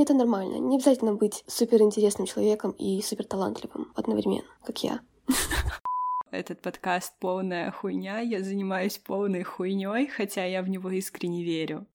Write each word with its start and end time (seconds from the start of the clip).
И 0.00 0.02
это 0.02 0.14
нормально. 0.14 0.56
Не 0.56 0.76
обязательно 0.76 1.12
быть 1.12 1.44
суперинтересным 1.46 2.26
человеком 2.26 2.70
и 2.70 3.02
суперталантливым 3.02 3.92
одновременно, 3.94 4.48
как 4.64 4.82
я. 4.82 5.00
Этот 6.30 6.62
подкаст 6.62 7.12
полная 7.20 7.70
хуйня, 7.70 8.20
я 8.20 8.42
занимаюсь 8.42 8.96
полной 8.96 9.42
хуйней, 9.42 10.06
хотя 10.06 10.42
я 10.46 10.62
в 10.62 10.70
него 10.70 10.88
искренне 10.88 11.44
верю. 11.44 11.86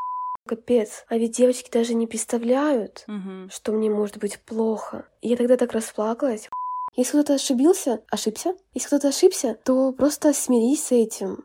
Капец, 0.45 1.03
а 1.09 1.17
ведь 1.17 1.35
девочки 1.35 1.71
даже 1.71 1.95
не 1.95 2.05
представляют, 2.05 3.05
Угу. 3.07 3.49
что 3.49 3.71
мне 3.71 3.89
может 3.89 4.17
быть 4.19 4.39
плохо. 4.41 5.07
И 5.23 5.29
я 5.29 5.35
тогда 5.35 5.57
так 5.57 5.71
расплакалась. 5.71 6.47
Если 6.95 7.13
кто-то 7.13 7.33
ошибился, 7.33 8.03
ошибся. 8.11 8.53
Если 8.75 8.85
кто-то 8.85 9.07
ошибся, 9.07 9.57
то 9.65 9.91
просто 9.93 10.31
смирись 10.31 10.85
с 10.85 10.91
этим. 10.91 11.43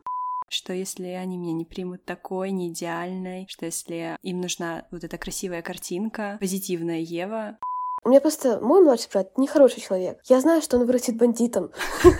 Что 0.51 0.73
если 0.73 1.07
они 1.07 1.37
меня 1.37 1.53
не 1.53 1.63
примут 1.63 2.03
такой, 2.03 2.51
не 2.51 2.67
идеальной, 2.67 3.47
что 3.47 3.65
если 3.65 4.17
им 4.21 4.41
нужна 4.41 4.85
вот 4.91 5.05
эта 5.05 5.17
красивая 5.17 5.61
картинка, 5.61 6.35
позитивная 6.41 6.99
Ева. 6.99 7.57
У 8.03 8.09
меня 8.09 8.19
просто 8.19 8.59
мой 8.59 8.83
младший 8.83 9.09
брат 9.13 9.37
нехороший 9.37 9.81
человек. 9.81 10.19
Я 10.25 10.41
знаю, 10.41 10.61
что 10.61 10.77
он 10.77 10.85
вырастет 10.85 11.15
бандитом. 11.15 11.71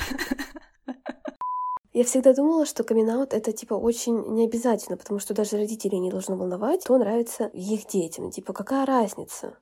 Я 1.94 2.06
всегда 2.06 2.34
думала, 2.34 2.66
что 2.66 2.86
камин 2.86 3.10
это 3.10 3.52
типа 3.52 3.74
очень 3.74 4.34
необязательно, 4.34 4.96
потому 4.96 5.20
что 5.20 5.34
даже 5.34 5.58
родителей 5.58 6.00
не 6.00 6.10
должно 6.10 6.38
волновать, 6.38 6.86
кто 6.86 6.98
нравится 6.98 7.48
их 7.48 7.86
детям. 7.88 8.32
Типа, 8.32 8.54
какая 8.54 8.86
разница? 8.86 9.58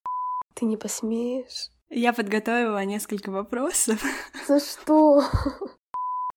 Ты 0.54 0.66
не 0.66 0.78
посмеешь? 0.78 1.72
Я 1.90 2.14
подготовила 2.14 2.86
несколько 2.86 3.31
вопросов. 3.31 4.04
За 4.48 4.59
что? 4.59 5.23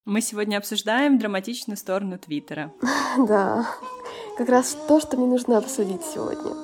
Мы 0.05 0.21
сегодня 0.21 0.57
обсуждаем 0.57 1.17
драматичную 1.17 1.77
сторону 1.77 2.19
Твиттера. 2.19 2.73
Да, 3.19 3.69
как 4.37 4.49
раз 4.49 4.77
то, 4.89 4.99
что 4.99 5.17
мне 5.17 5.27
нужно 5.27 5.59
обсудить 5.59 6.03
сегодня. 6.03 6.57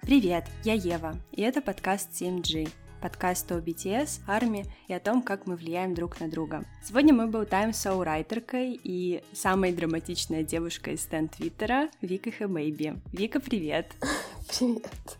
Привет, 0.00 0.44
я 0.64 0.74
Ева, 0.74 1.16
и 1.32 1.42
это 1.42 1.60
подкаст 1.60 2.12
7G. 2.12 2.70
Подкаст 3.06 3.52
о 3.52 3.60
BTS, 3.60 4.22
армии 4.26 4.66
и 4.88 4.92
о 4.92 4.98
том, 4.98 5.22
как 5.22 5.46
мы 5.46 5.54
влияем 5.54 5.94
друг 5.94 6.18
на 6.18 6.28
друга. 6.28 6.64
Сегодня 6.82 7.14
мы 7.14 7.28
болтаем 7.28 7.72
с 7.72 7.78
соурайтеркой 7.78 8.80
и 8.82 9.22
самой 9.32 9.72
драматичной 9.72 10.42
девушкой 10.42 10.94
из 10.94 11.02
стен 11.02 11.28
Твиттера 11.28 11.88
Викой 12.00 12.32
Хэбэйби. 12.32 12.96
Вика, 13.12 13.38
привет! 13.38 13.94
Привет. 14.58 15.18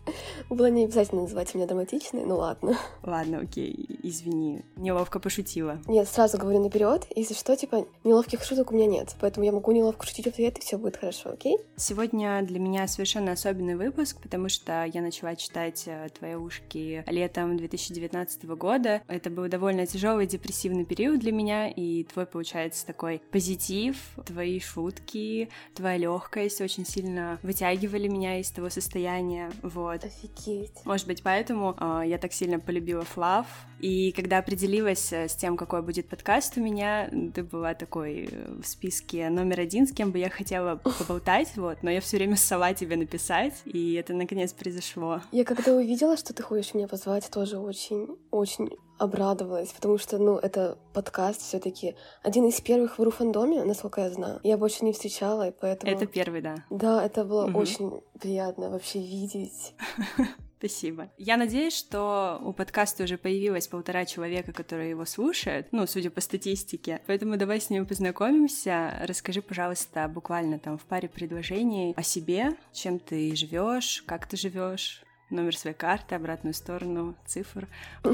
Было 0.49 0.69
не 0.69 0.85
обязательно 0.85 1.23
называть 1.23 1.53
меня 1.53 1.67
драматичной, 1.67 2.23
ну 2.23 2.37
ладно. 2.37 2.77
Ладно, 3.03 3.39
окей, 3.39 3.99
извини, 4.01 4.61
неловко 4.77 5.19
пошутила. 5.19 5.81
Нет, 5.87 6.07
сразу 6.07 6.37
говорю 6.37 6.63
наперед, 6.63 7.05
если 7.15 7.33
что, 7.33 7.55
типа, 7.55 7.85
неловких 8.05 8.43
шуток 8.43 8.71
у 8.71 8.75
меня 8.75 8.85
нет, 8.85 9.15
поэтому 9.19 9.45
я 9.45 9.51
могу 9.51 9.71
неловко 9.73 10.05
шутить 10.05 10.25
в 10.25 10.29
ответ, 10.29 10.57
и 10.57 10.61
все 10.61 10.77
будет 10.77 10.97
хорошо, 10.97 11.31
окей? 11.31 11.57
Сегодня 11.75 12.41
для 12.43 12.59
меня 12.59 12.87
совершенно 12.87 13.33
особенный 13.33 13.75
выпуск, 13.75 14.21
потому 14.21 14.47
что 14.47 14.85
я 14.85 15.01
начала 15.01 15.35
читать 15.35 15.83
э, 15.87 16.07
«Твои 16.17 16.35
ушки» 16.35 17.03
летом 17.07 17.57
2019 17.57 18.45
года. 18.45 19.01
Это 19.07 19.29
был 19.29 19.47
довольно 19.49 19.85
тяжелый 19.85 20.27
депрессивный 20.27 20.85
период 20.85 21.19
для 21.19 21.33
меня, 21.33 21.67
и 21.67 22.05
твой, 22.05 22.25
получается, 22.25 22.85
такой 22.85 23.21
позитив, 23.31 23.97
твои 24.25 24.59
шутки, 24.61 25.49
твоя 25.75 25.97
легкость 25.97 26.61
очень 26.61 26.85
сильно 26.85 27.39
вытягивали 27.43 28.07
меня 28.07 28.39
из 28.39 28.49
того 28.51 28.69
состояния, 28.69 29.16
вот. 29.61 30.03
Офигеть. 30.03 30.85
Может 30.85 31.07
быть, 31.07 31.23
поэтому 31.23 31.75
э, 31.79 32.03
я 32.05 32.17
так 32.17 32.33
сильно 32.33 32.59
полюбила 32.59 33.03
Флав. 33.03 33.45
И 33.79 34.11
когда 34.11 34.39
определилась 34.39 35.13
э, 35.13 35.27
с 35.27 35.35
тем, 35.35 35.55
какой 35.55 35.81
будет 35.81 36.09
подкаст 36.09 36.57
у 36.57 36.61
меня, 36.61 37.09
ты 37.33 37.43
была 37.43 37.73
такой 37.73 38.29
э, 38.31 38.61
в 38.61 38.65
списке 38.65 39.29
номер 39.29 39.59
один, 39.59 39.87
с 39.87 39.91
кем 39.91 40.11
бы 40.11 40.17
я 40.17 40.29
хотела 40.29 40.77
поболтать, 40.77 41.55
вот, 41.55 41.83
но 41.83 41.91
я 41.91 42.01
все 42.01 42.17
время 42.17 42.35
ссала 42.35 42.73
тебе 42.73 42.95
написать, 42.95 43.53
и 43.65 43.93
это 43.93 44.13
наконец 44.13 44.53
произошло. 44.53 45.21
Я 45.31 45.43
когда 45.43 45.73
увидела, 45.73 46.17
что 46.17 46.33
ты 46.33 46.41
хочешь 46.43 46.73
меня 46.73 46.87
позвать, 46.87 47.29
тоже 47.29 47.57
очень, 47.59 48.17
очень 48.31 48.69
обрадовалась, 48.97 49.69
потому 49.69 49.97
что, 49.97 50.17
ну, 50.17 50.37
это 50.37 50.77
подкаст 50.93 51.41
все 51.41 51.59
таки 51.59 51.95
один 52.23 52.47
из 52.47 52.59
первых 52.61 52.97
в 52.99 53.03
Руфандоме, 53.03 53.63
насколько 53.63 54.01
я 54.01 54.09
знаю. 54.09 54.39
Я 54.43 54.57
больше 54.57 54.83
не 54.85 54.93
встречала, 54.93 55.49
и 55.49 55.51
поэтому... 55.51 55.91
Это 55.91 56.05
первый, 56.05 56.41
да. 56.41 56.55
Да, 56.69 57.03
это 57.05 57.23
было 57.23 57.47
Мгм. 57.47 57.55
очень 57.55 58.01
приятно 58.19 58.69
вообще 58.69 58.99
видеть. 58.99 59.73
Спасибо. 60.59 61.11
Я 61.19 61.37
надеюсь, 61.37 61.77
что 61.77 62.41
у 62.43 62.51
подкаста 62.51 63.03
уже 63.03 63.19
появилось 63.19 63.67
полтора 63.67 64.05
человека, 64.05 64.53
которые 64.53 64.89
его 64.89 65.05
слушают, 65.05 65.67
ну, 65.71 65.85
судя 65.85 66.09
по 66.09 66.19
статистике. 66.19 66.99
Поэтому 67.05 67.37
давай 67.37 67.61
с 67.61 67.69
ними 67.69 67.85
познакомимся. 67.85 68.93
Расскажи, 69.03 69.43
пожалуйста, 69.43 70.07
буквально 70.07 70.57
там 70.57 70.79
в 70.79 70.85
паре 70.85 71.09
предложений 71.09 71.93
о 71.95 72.01
себе, 72.01 72.55
чем 72.73 72.97
ты 72.97 73.35
живешь, 73.35 74.03
как 74.07 74.25
ты 74.25 74.35
живешь, 74.35 75.03
номер 75.29 75.55
своей 75.55 75.75
карты, 75.75 76.15
обратную 76.15 76.55
сторону, 76.55 77.15
цифр. 77.27 77.67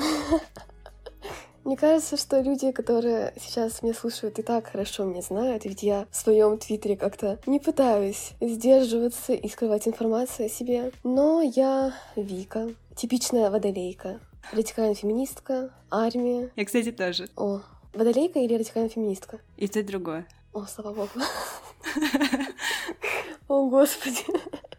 Мне 1.64 1.78
кажется, 1.78 2.18
что 2.18 2.42
люди, 2.42 2.72
которые 2.72 3.34
сейчас 3.40 3.82
меня 3.82 3.94
слушают, 3.94 4.38
и 4.38 4.42
так 4.42 4.68
хорошо 4.68 5.06
меня 5.06 5.22
знают, 5.22 5.64
ведь 5.64 5.82
я 5.82 6.08
в 6.12 6.16
своем 6.16 6.58
твиттере 6.58 6.98
как-то 6.98 7.40
не 7.46 7.60
пытаюсь 7.60 8.32
сдерживаться 8.42 9.34
и 9.34 9.48
скрывать 9.48 9.88
информацию 9.88 10.48
о 10.48 10.50
себе. 10.50 10.92
Но 11.04 11.42
я 11.42 11.94
Вика, 12.18 12.70
типичная 12.96 13.50
водолейка, 13.50 14.20
радикальная 14.52 14.96
феминистка, 14.96 15.74
армия. 15.90 16.52
Я, 16.58 16.66
кстати, 16.66 16.92
тоже. 16.92 17.30
О, 17.38 17.62
водолейка 17.94 18.40
или 18.40 18.56
радикальная 18.56 18.90
феминистка? 18.90 19.40
И 19.56 19.68
ты 19.70 19.84
другое. 19.84 20.28
О, 20.52 20.66
слава 20.66 20.94
богу. 20.94 21.26
О, 23.48 23.70
господи. 23.70 24.26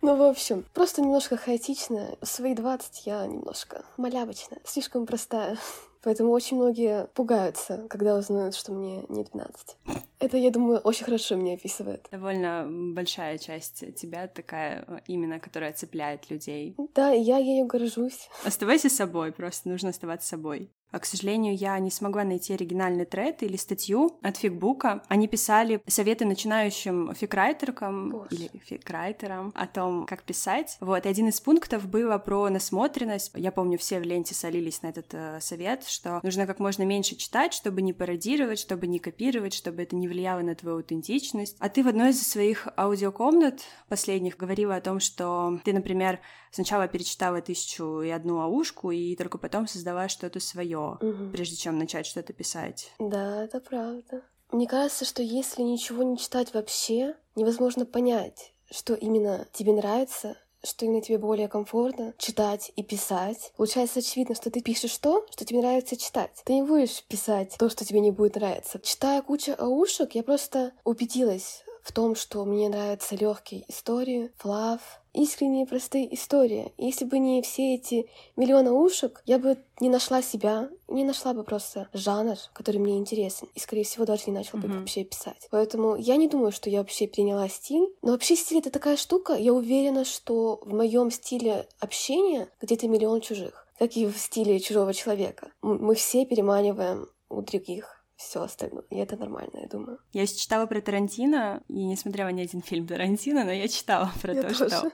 Ну, 0.03 0.17
в 0.17 0.23
общем, 0.23 0.67
просто 0.75 1.01
немножко 1.01 1.39
хаотичная. 1.39 2.17
В 2.21 2.27
свои 2.27 2.55
20 2.55 3.07
я 3.07 3.27
немножко 3.27 3.87
малявочная, 3.97 4.59
слишком 4.65 5.07
простая. 5.07 5.57
Поэтому 6.05 6.31
очень 6.33 6.59
многие 6.59 7.07
пугаются, 7.15 7.87
когда 7.89 8.17
узнают, 8.17 8.55
что 8.55 8.73
мне 8.73 9.05
не 9.09 9.25
12. 9.25 9.77
Это, 10.19 10.37
я 10.37 10.51
думаю, 10.51 10.79
очень 10.81 11.05
хорошо 11.05 11.35
меня 11.35 11.55
описывает. 11.55 12.07
Довольно 12.11 12.67
большая 12.69 13.39
часть 13.39 13.97
тебя 13.97 14.29
такая 14.29 14.85
э, 14.87 14.99
именно, 15.07 15.41
которая 15.41 15.73
цепляет 15.73 16.31
людей. 16.31 16.77
Да, 16.95 17.11
я 17.11 17.39
ею 17.39 17.67
горжусь. 17.67 18.29
Оставайся 18.45 18.91
собой, 18.91 19.33
просто 19.33 19.69
нужно 19.69 19.91
оставаться 19.91 20.29
собой. 20.29 20.71
А, 20.95 21.01
к 21.01 21.07
сожалению, 21.07 21.57
я 21.57 21.77
не 21.81 21.91
смогла 21.91 22.23
найти 22.23 22.55
оригинальный 22.55 23.05
тред 23.05 23.43
или 23.43 23.57
статью 23.57 24.17
от 24.23 24.37
фигбука. 24.37 25.03
Они 25.09 25.27
писали 25.27 25.83
советы 25.89 26.25
начинающим 26.25 27.13
фикрайтеркам 27.17 28.11
Боже. 28.11 28.29
или 28.31 28.51
фикрайтерам 28.65 29.53
о 29.57 29.67
том, 29.67 30.07
как 30.07 30.23
писать. 30.23 30.77
Вот, 30.79 31.05
и 31.05 31.09
один 31.09 31.29
из 31.29 31.41
пунктов 31.41 31.89
было 31.89 32.19
про 32.19 32.49
насмотренность. 32.49 33.33
Я 33.35 33.51
помню, 33.51 33.77
все 33.77 33.99
в 33.99 34.05
ленте 34.05 34.37
солились 34.37 34.83
на 34.83 34.89
этот 34.89 35.13
э, 35.15 35.41
совет, 35.41 35.85
что 35.85 36.21
нужно 36.23 36.47
как 36.47 36.61
можно 36.61 36.85
меньше 36.85 37.17
читать, 37.17 37.55
чтобы 37.55 37.83
не 37.83 37.93
пародировать, 37.93 38.61
чтобы 38.61 38.87
не 38.87 39.01
копировать, 39.01 39.53
чтобы 39.53 39.83
это 39.83 39.97
не 39.97 40.07
влияло 40.07 40.43
на 40.43 40.55
твою 40.55 40.77
аутентичность. 40.77 41.57
А 41.59 41.71
ты 41.71 41.83
в 41.83 41.89
одной 41.89 42.11
из 42.11 42.25
своих 42.25 42.69
аудиокомнат 42.77 43.63
последних 43.89 44.37
говорила 44.37 44.77
о 44.77 44.81
том, 44.81 45.01
что 45.01 45.59
ты, 45.65 45.73
например, 45.73 46.21
сначала 46.55 46.87
перечитала 46.87 47.41
тысячу 47.41 48.01
и 48.03 48.11
одну 48.11 48.41
аушку, 48.41 48.93
и 48.93 49.17
только 49.17 49.39
потом 49.39 49.67
создала 49.67 50.09
что-то 50.09 50.39
свое, 50.39 50.84
Мгм. 51.01 51.33
прежде 51.33 51.57
чем 51.57 51.79
начать 51.79 52.07
что-то 52.07 52.33
писать. 52.33 52.93
Да, 52.99 53.45
это 53.45 53.61
правда. 53.61 54.23
Мне 54.53 54.67
кажется, 54.67 55.05
что 55.05 55.23
если 55.23 55.63
ничего 55.63 56.03
не 56.03 56.17
читать 56.17 56.55
вообще, 56.55 57.17
невозможно 57.35 57.87
понять, 57.87 58.53
что 58.71 58.95
именно 58.95 59.47
тебе 59.53 59.73
нравится, 59.73 60.37
что 60.65 60.87
именно 60.87 61.03
тебе 61.03 61.19
более 61.19 61.49
комфортно 61.49 62.15
читать 62.19 62.73
и 62.77 62.83
писать. 62.83 63.53
Получается 63.57 63.99
очевидно, 63.99 64.35
что 64.35 64.51
ты 64.51 64.61
пишешь 64.63 64.97
то, 64.99 65.27
что 65.31 65.45
тебе 65.45 65.61
нравится 65.61 65.97
читать. 65.97 66.43
Ты 66.45 66.55
не 66.55 66.63
будешь 66.63 67.03
писать 67.05 67.55
то, 67.59 67.69
что 67.69 67.85
тебе 67.85 68.01
не 68.01 68.11
будет 68.11 68.37
нравиться. 68.37 68.79
Читая 68.81 69.21
кучу 69.23 69.53
аушек, 69.59 70.15
я 70.15 70.23
просто 70.23 70.73
убедилась 70.85 71.65
в 71.83 71.93
том, 71.93 72.15
что 72.15 72.45
мне 72.45 72.69
нравятся 72.69 73.15
легкие 73.15 73.65
истории, 73.69 74.33
флав, 74.39 75.03
искренние 75.15 75.67
простые 75.67 76.13
истории. 76.15 76.73
И 76.77 76.87
Если 76.87 77.05
бы 77.05 77.19
не 77.19 77.41
все 77.43 77.75
эти 77.75 78.09
миллионы 78.37 78.73
ушек, 78.73 79.23
я 79.27 79.39
бы 79.39 79.57
не 79.81 79.89
нашла 79.89 80.21
себя, 80.23 80.69
не 80.89 81.05
нашла 81.05 81.33
бы 81.33 81.45
просто 81.45 81.89
жанр, 81.93 82.37
который 82.53 82.79
мне 82.79 82.99
интересен. 82.99 83.49
И, 83.55 83.61
скорее 83.61 83.85
всего, 83.85 84.05
даже 84.05 84.25
не 84.27 84.33
начала 84.33 84.61
бы 84.61 84.69
Мгм. 84.69 84.81
вообще 84.81 85.05
писать. 85.05 85.49
Поэтому 85.51 85.97
я 85.97 86.17
не 86.17 86.29
думаю, 86.29 86.53
что 86.53 86.69
я 86.69 86.79
вообще 86.79 87.07
приняла 87.09 87.49
стиль. 87.49 87.89
Но 88.03 88.13
вообще 88.13 88.37
стиль— 88.37 88.59
это 88.61 88.71
такая 88.71 88.97
штука, 88.97 89.35
я 89.35 89.53
уверена, 89.53 90.05
что 90.05 90.61
в 90.63 90.75
моем 90.75 91.11
стиле 91.11 91.67
общения 91.81 92.49
где-то 92.61 92.89
миллион 92.89 93.21
чужих. 93.21 93.67
Как 93.79 93.97
и 93.97 94.07
в 94.07 94.17
стиле 94.17 94.61
чужого 94.61 94.95
человека. 94.95 95.51
Мы 95.63 95.95
все 95.95 96.25
переманиваем 96.27 97.09
у 97.29 97.41
других 97.43 97.94
все 98.17 98.43
остальное. 98.43 98.85
И 98.91 98.97
это 98.97 99.17
нормально, 99.17 99.61
я 99.63 99.69
думаю. 99.69 99.99
Я 100.13 100.27
читала 100.27 100.67
про 100.67 100.81
Тарантино, 100.81 101.63
и 101.69 101.85
не 101.85 101.97
смотрела 101.97 102.29
ни 102.29 102.43
один 102.43 102.63
фильм 102.63 102.87
Тарантино, 102.87 103.45
но 103.45 103.53
я 103.53 103.69
читала 103.69 104.11
про 104.23 104.35
Я 104.35 104.43
то, 104.43 104.49
тоже. 104.49 104.69
что 104.69 104.93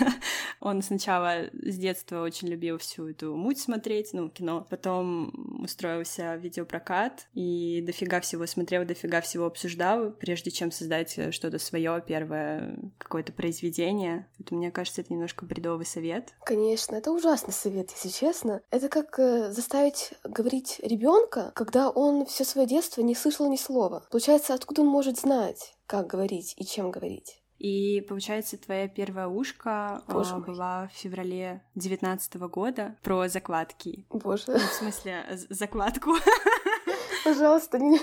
он 0.60 0.82
сначала 0.82 1.50
с 1.52 1.76
детства 1.76 2.22
очень 2.22 2.48
любил 2.48 2.78
всю 2.78 3.08
эту 3.08 3.34
муть 3.34 3.58
смотреть, 3.60 4.12
ну, 4.12 4.28
кино, 4.30 4.66
потом 4.68 5.60
устроился 5.62 6.36
в 6.36 6.40
видеопрокат 6.42 7.28
и 7.34 7.82
дофига 7.86 8.20
всего 8.20 8.46
смотрел, 8.46 8.84
дофига 8.84 9.20
всего 9.20 9.46
обсуждал, 9.46 10.10
прежде 10.10 10.50
чем 10.50 10.70
создать 10.70 11.34
что-то 11.34 11.58
свое 11.58 12.02
первое 12.06 12.78
какое-то 12.98 13.32
произведение. 13.32 14.28
Это, 14.38 14.54
мне 14.54 14.70
кажется, 14.70 15.02
это 15.02 15.12
немножко 15.12 15.44
бредовый 15.44 15.86
совет. 15.86 16.34
Конечно, 16.44 16.94
это 16.96 17.12
ужасный 17.12 17.52
совет, 17.52 17.90
если 17.90 18.08
честно. 18.08 18.62
Это 18.70 18.88
как 18.88 19.18
э, 19.18 19.52
заставить 19.52 20.12
говорить 20.24 20.80
ребенка, 20.82 21.52
когда 21.54 21.90
он 21.90 22.26
все 22.26 22.44
свое 22.44 22.61
детство 22.66 23.00
не 23.02 23.14
слышал 23.14 23.50
ни 23.50 23.56
слова. 23.56 24.04
Получается, 24.10 24.54
откуда 24.54 24.82
он 24.82 24.88
может 24.88 25.18
знать, 25.18 25.74
как 25.86 26.06
говорить 26.06 26.54
и 26.56 26.64
чем 26.64 26.90
говорить? 26.90 27.38
И 27.58 28.00
получается, 28.08 28.56
твоя 28.58 28.88
первая 28.88 29.28
ушка 29.28 30.02
а, 30.08 30.12
Боже 30.12 30.34
мой. 30.34 30.44
была 30.46 30.88
в 30.92 30.96
феврале 30.96 31.62
девятнадцатого 31.76 32.48
года 32.48 32.96
про 33.04 33.28
закладки. 33.28 34.04
Боже, 34.10 34.44
Ну, 34.48 34.58
в 34.58 34.72
смысле, 34.72 35.24
з- 35.32 35.46
закладку. 35.48 36.10
пожалуйста, 37.24 37.78
не, 37.78 38.00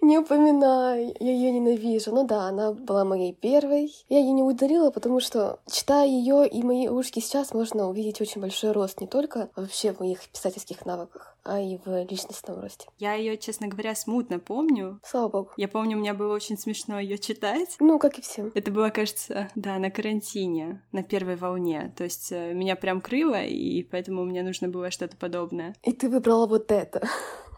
не 0.00 0.18
упоминай, 0.18 1.14
я 1.20 1.32
ее 1.32 1.52
ненавижу. 1.52 2.12
Ну 2.12 2.26
да, 2.26 2.48
она 2.48 2.72
была 2.72 3.04
моей 3.04 3.32
первой. 3.32 3.92
Я 4.08 4.18
ее 4.18 4.32
не 4.32 4.42
удалила, 4.42 4.90
потому 4.90 5.20
что, 5.20 5.60
читая 5.70 6.06
ее 6.06 6.48
и 6.48 6.62
мои 6.62 6.88
ушки 6.88 7.20
сейчас, 7.20 7.52
можно 7.54 7.88
увидеть 7.88 8.20
очень 8.20 8.40
большой 8.40 8.72
рост 8.72 9.00
не 9.00 9.06
только 9.06 9.50
вообще 9.56 9.92
в 9.92 10.00
моих 10.00 10.28
писательских 10.28 10.84
навыках, 10.84 11.35
а 11.46 11.60
и 11.60 11.78
в 11.84 12.04
личностном 12.10 12.60
росте. 12.60 12.86
Я 12.98 13.14
ее, 13.14 13.36
честно 13.36 13.68
говоря, 13.68 13.94
смутно 13.94 14.38
помню. 14.38 15.00
Слава 15.04 15.28
богу. 15.28 15.50
Я 15.56 15.68
помню, 15.68 15.96
мне 15.96 16.12
было 16.12 16.34
очень 16.34 16.58
смешно 16.58 16.98
ее 16.98 17.18
читать. 17.18 17.76
Ну, 17.80 17.98
как 17.98 18.18
и 18.18 18.22
всем. 18.22 18.52
Это 18.54 18.70
было, 18.70 18.90
кажется, 18.90 19.48
да, 19.54 19.78
на 19.78 19.90
карантине, 19.90 20.82
на 20.92 21.02
первой 21.02 21.36
волне. 21.36 21.92
То 21.96 22.04
есть 22.04 22.32
э, 22.32 22.52
меня 22.52 22.76
прям 22.76 23.00
крыло, 23.00 23.38
и 23.38 23.82
поэтому 23.82 24.24
мне 24.24 24.42
нужно 24.42 24.68
было 24.68 24.90
что-то 24.90 25.16
подобное. 25.16 25.74
И 25.82 25.92
ты 25.92 26.08
выбрала 26.08 26.46
вот 26.46 26.70
это. 26.70 27.06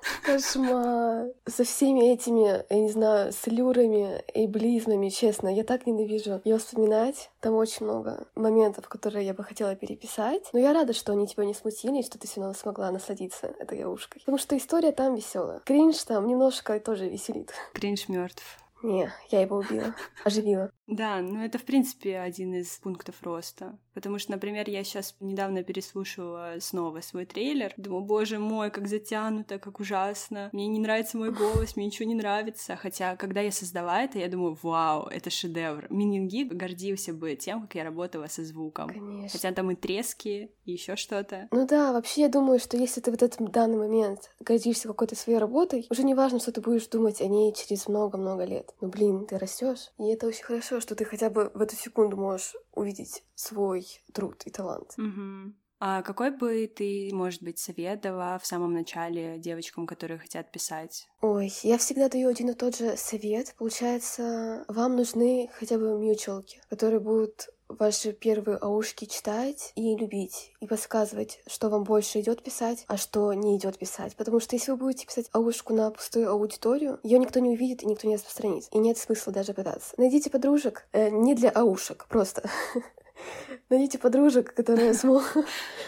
Кошмар. 0.25 1.29
Со 1.47 1.65
всеми 1.65 2.13
этими, 2.13 2.65
я 2.71 2.81
не 2.81 2.91
знаю, 2.91 3.33
слюрами 3.33 4.23
и 4.35 4.47
близмами, 4.47 5.09
честно, 5.09 5.49
я 5.55 5.65
так 5.65 5.87
ненавижу 5.87 6.41
ее 6.45 6.59
вспоминать. 6.59 7.31
Там 7.41 7.55
очень 7.55 7.87
много 7.87 8.27
моментов, 8.35 8.89
которые 8.89 9.25
я 9.25 9.35
бы 9.35 9.45
хотела 9.45 9.77
переписать. 9.77 10.49
Но 10.53 10.59
я 10.59 10.73
рада, 10.73 10.93
что 10.93 11.13
они 11.13 11.29
тебя 11.29 11.45
не 11.45 11.55
смутили, 11.55 12.01
и 12.01 12.05
что 12.05 12.19
ты 12.19 12.27
все 12.27 12.41
равно 12.41 12.55
смогла 12.55 12.91
насладиться 12.91 13.47
этой 13.47 13.85
ушкой. 13.85 14.21
Потому 14.21 14.39
что 14.39 14.57
история 14.57 14.93
там 14.93 15.15
веселая. 15.15 15.61
Кринж 15.61 16.03
там 16.03 16.27
немножко 16.27 16.79
тоже 16.81 17.09
веселит. 17.09 17.53
Кринж 17.75 18.09
мертв. 18.09 18.43
Не, 18.83 19.13
я 19.31 19.41
его 19.41 19.59
убила. 19.59 19.95
Оживила. 20.25 20.71
Да, 20.89 21.21
ну 21.21 21.45
это, 21.45 21.59
в 21.59 21.65
принципе, 21.65 22.19
один 22.19 22.55
из 22.55 22.79
пунктов 22.79 23.23
роста. 23.23 23.79
Потому 23.93 24.19
что, 24.19 24.33
например, 24.33 24.69
я 24.71 24.85
сейчас 24.85 25.17
недавно 25.21 25.63
переслушивала 25.63 26.55
снова 26.61 27.01
свой 27.01 27.27
трейлер. 27.27 27.75
Думаю, 27.77 28.05
боже 28.05 28.39
мой, 28.39 28.71
как 28.71 28.89
затянуто, 28.89 29.59
как 29.59 29.81
ужасно. 29.81 30.51
Мне 30.53 30.67
не 30.69 30.79
нравится 30.79 31.19
мой 31.19 31.33
голос, 31.33 31.77
мне 31.77 31.87
ничего 31.87 32.09
не 32.09 32.15
нравится. 32.15 32.77
Хотя, 32.77 33.17
когда 33.17 33.41
я 33.41 33.51
создала 33.51 34.03
это, 34.03 34.19
я 34.19 34.29
думаю, 34.29 34.57
вау, 34.63 35.09
это 35.09 35.31
шедевр. 35.31 35.89
Минингит 35.91 36.57
гордился 36.57 37.13
бы 37.13 37.35
тем, 37.35 37.63
как 37.63 37.75
я 37.75 37.85
работала 37.85 38.27
со 38.29 38.45
звуком. 38.45 38.89
Конечно. 38.89 39.29
Хотя 39.31 39.53
там 39.53 39.71
и 39.73 39.75
трески, 39.75 40.53
и 40.65 40.73
еще 40.73 40.97
что-то. 40.97 41.49
Ну 41.51 41.67
да, 41.67 41.93
вообще 41.93 42.23
я 42.23 42.29
думаю, 42.29 42.61
что 42.61 42.77
если 42.77 43.01
ты 43.01 43.11
в 43.11 43.15
этот 43.15 43.37
данный 43.51 43.79
момент 43.79 44.31
гордишься 44.41 44.87
какой-то 44.89 45.17
своей 45.17 45.39
работой, 45.39 45.87
уже 45.91 46.05
не 46.05 46.15
важно, 46.15 46.39
что 46.39 46.53
ты 46.53 46.61
будешь 46.61 46.87
думать 46.87 47.21
о 47.21 47.27
ней 47.27 47.53
через 47.53 47.89
много-много 47.89 48.45
лет. 48.45 48.75
Ну 48.81 48.89
блин, 48.89 49.27
ты 49.27 49.39
растешь, 49.39 49.91
и 49.99 50.07
это 50.09 50.27
очень 50.27 50.45
хорошо, 50.45 50.78
что 50.81 50.95
ты 50.95 51.05
хотя 51.05 51.31
бы 51.31 51.51
в 51.55 51.61
эту 51.61 51.77
секунду 51.77 52.17
можешь 52.17 52.55
увидеть 52.73 53.25
свой 53.35 53.87
труд 54.13 54.43
и 54.45 54.51
талант. 54.51 54.95
Мгм. 54.97 55.57
А 55.81 56.03
какой 56.03 56.31
бы 56.31 56.67
ты, 56.67 57.11
может 57.13 57.43
быть, 57.43 57.59
совет 57.59 58.01
дала 58.01 58.39
в 58.39 58.47
самом 58.47 58.75
начале 58.75 59.39
девочкам, 59.39 59.87
которые 59.87 60.19
хотят 60.19 60.51
писать? 60.51 61.07
Ой, 61.21 61.53
я 61.63 61.79
всегда 61.79 62.09
даю 62.09 62.29
один 62.29 62.51
и 62.51 62.55
тот 62.55 62.77
же 62.77 62.97
совет. 62.97 63.55
Получается, 63.57 64.65
вам 64.67 64.97
нужны 64.97 65.49
хотя 65.55 65.79
бы 65.79 65.97
мьючелки, 65.99 66.61
которые 66.69 66.99
будут 67.01 67.49
ваши 67.69 68.13
первые 68.13 68.59
аушки 68.59 69.05
читать 69.05 69.73
и 69.75 69.97
любить, 69.97 70.53
и 70.61 70.67
подсказывать, 70.67 71.41
что 71.47 71.69
вам 71.69 71.85
больше 71.85 72.21
идет 72.21 72.43
писать, 72.43 72.85
а 72.89 72.97
что 72.97 73.33
не 73.33 73.57
идет 73.57 73.79
писать. 73.79 74.17
Потому 74.17 74.41
что 74.41 74.57
если 74.57 74.71
вы 74.73 74.79
будете 74.79 75.07
писать 75.07 75.29
аушку 75.33 75.75
на 75.75 75.91
пустую 75.91 76.31
аудиторию, 76.31 76.99
ее 77.03 77.19
никто 77.19 77.41
не 77.41 77.51
увидит 77.51 77.83
и 77.83 77.87
никто 77.87 78.09
не 78.09 78.17
распространит. 78.17 78.69
И 78.73 78.79
нет 78.79 78.99
смысла 78.99 79.33
даже 79.33 79.55
пытаться. 79.55 79.95
Найдите 79.97 80.31
подружек 80.31 80.87
э, 80.93 81.11
не 81.11 81.35
для 81.35 81.51
аушек, 81.51 82.07
просто. 82.09 82.49
Найдите 83.69 83.99
подружек, 83.99 84.55
которые 84.55 84.95
смогут... 84.95 85.47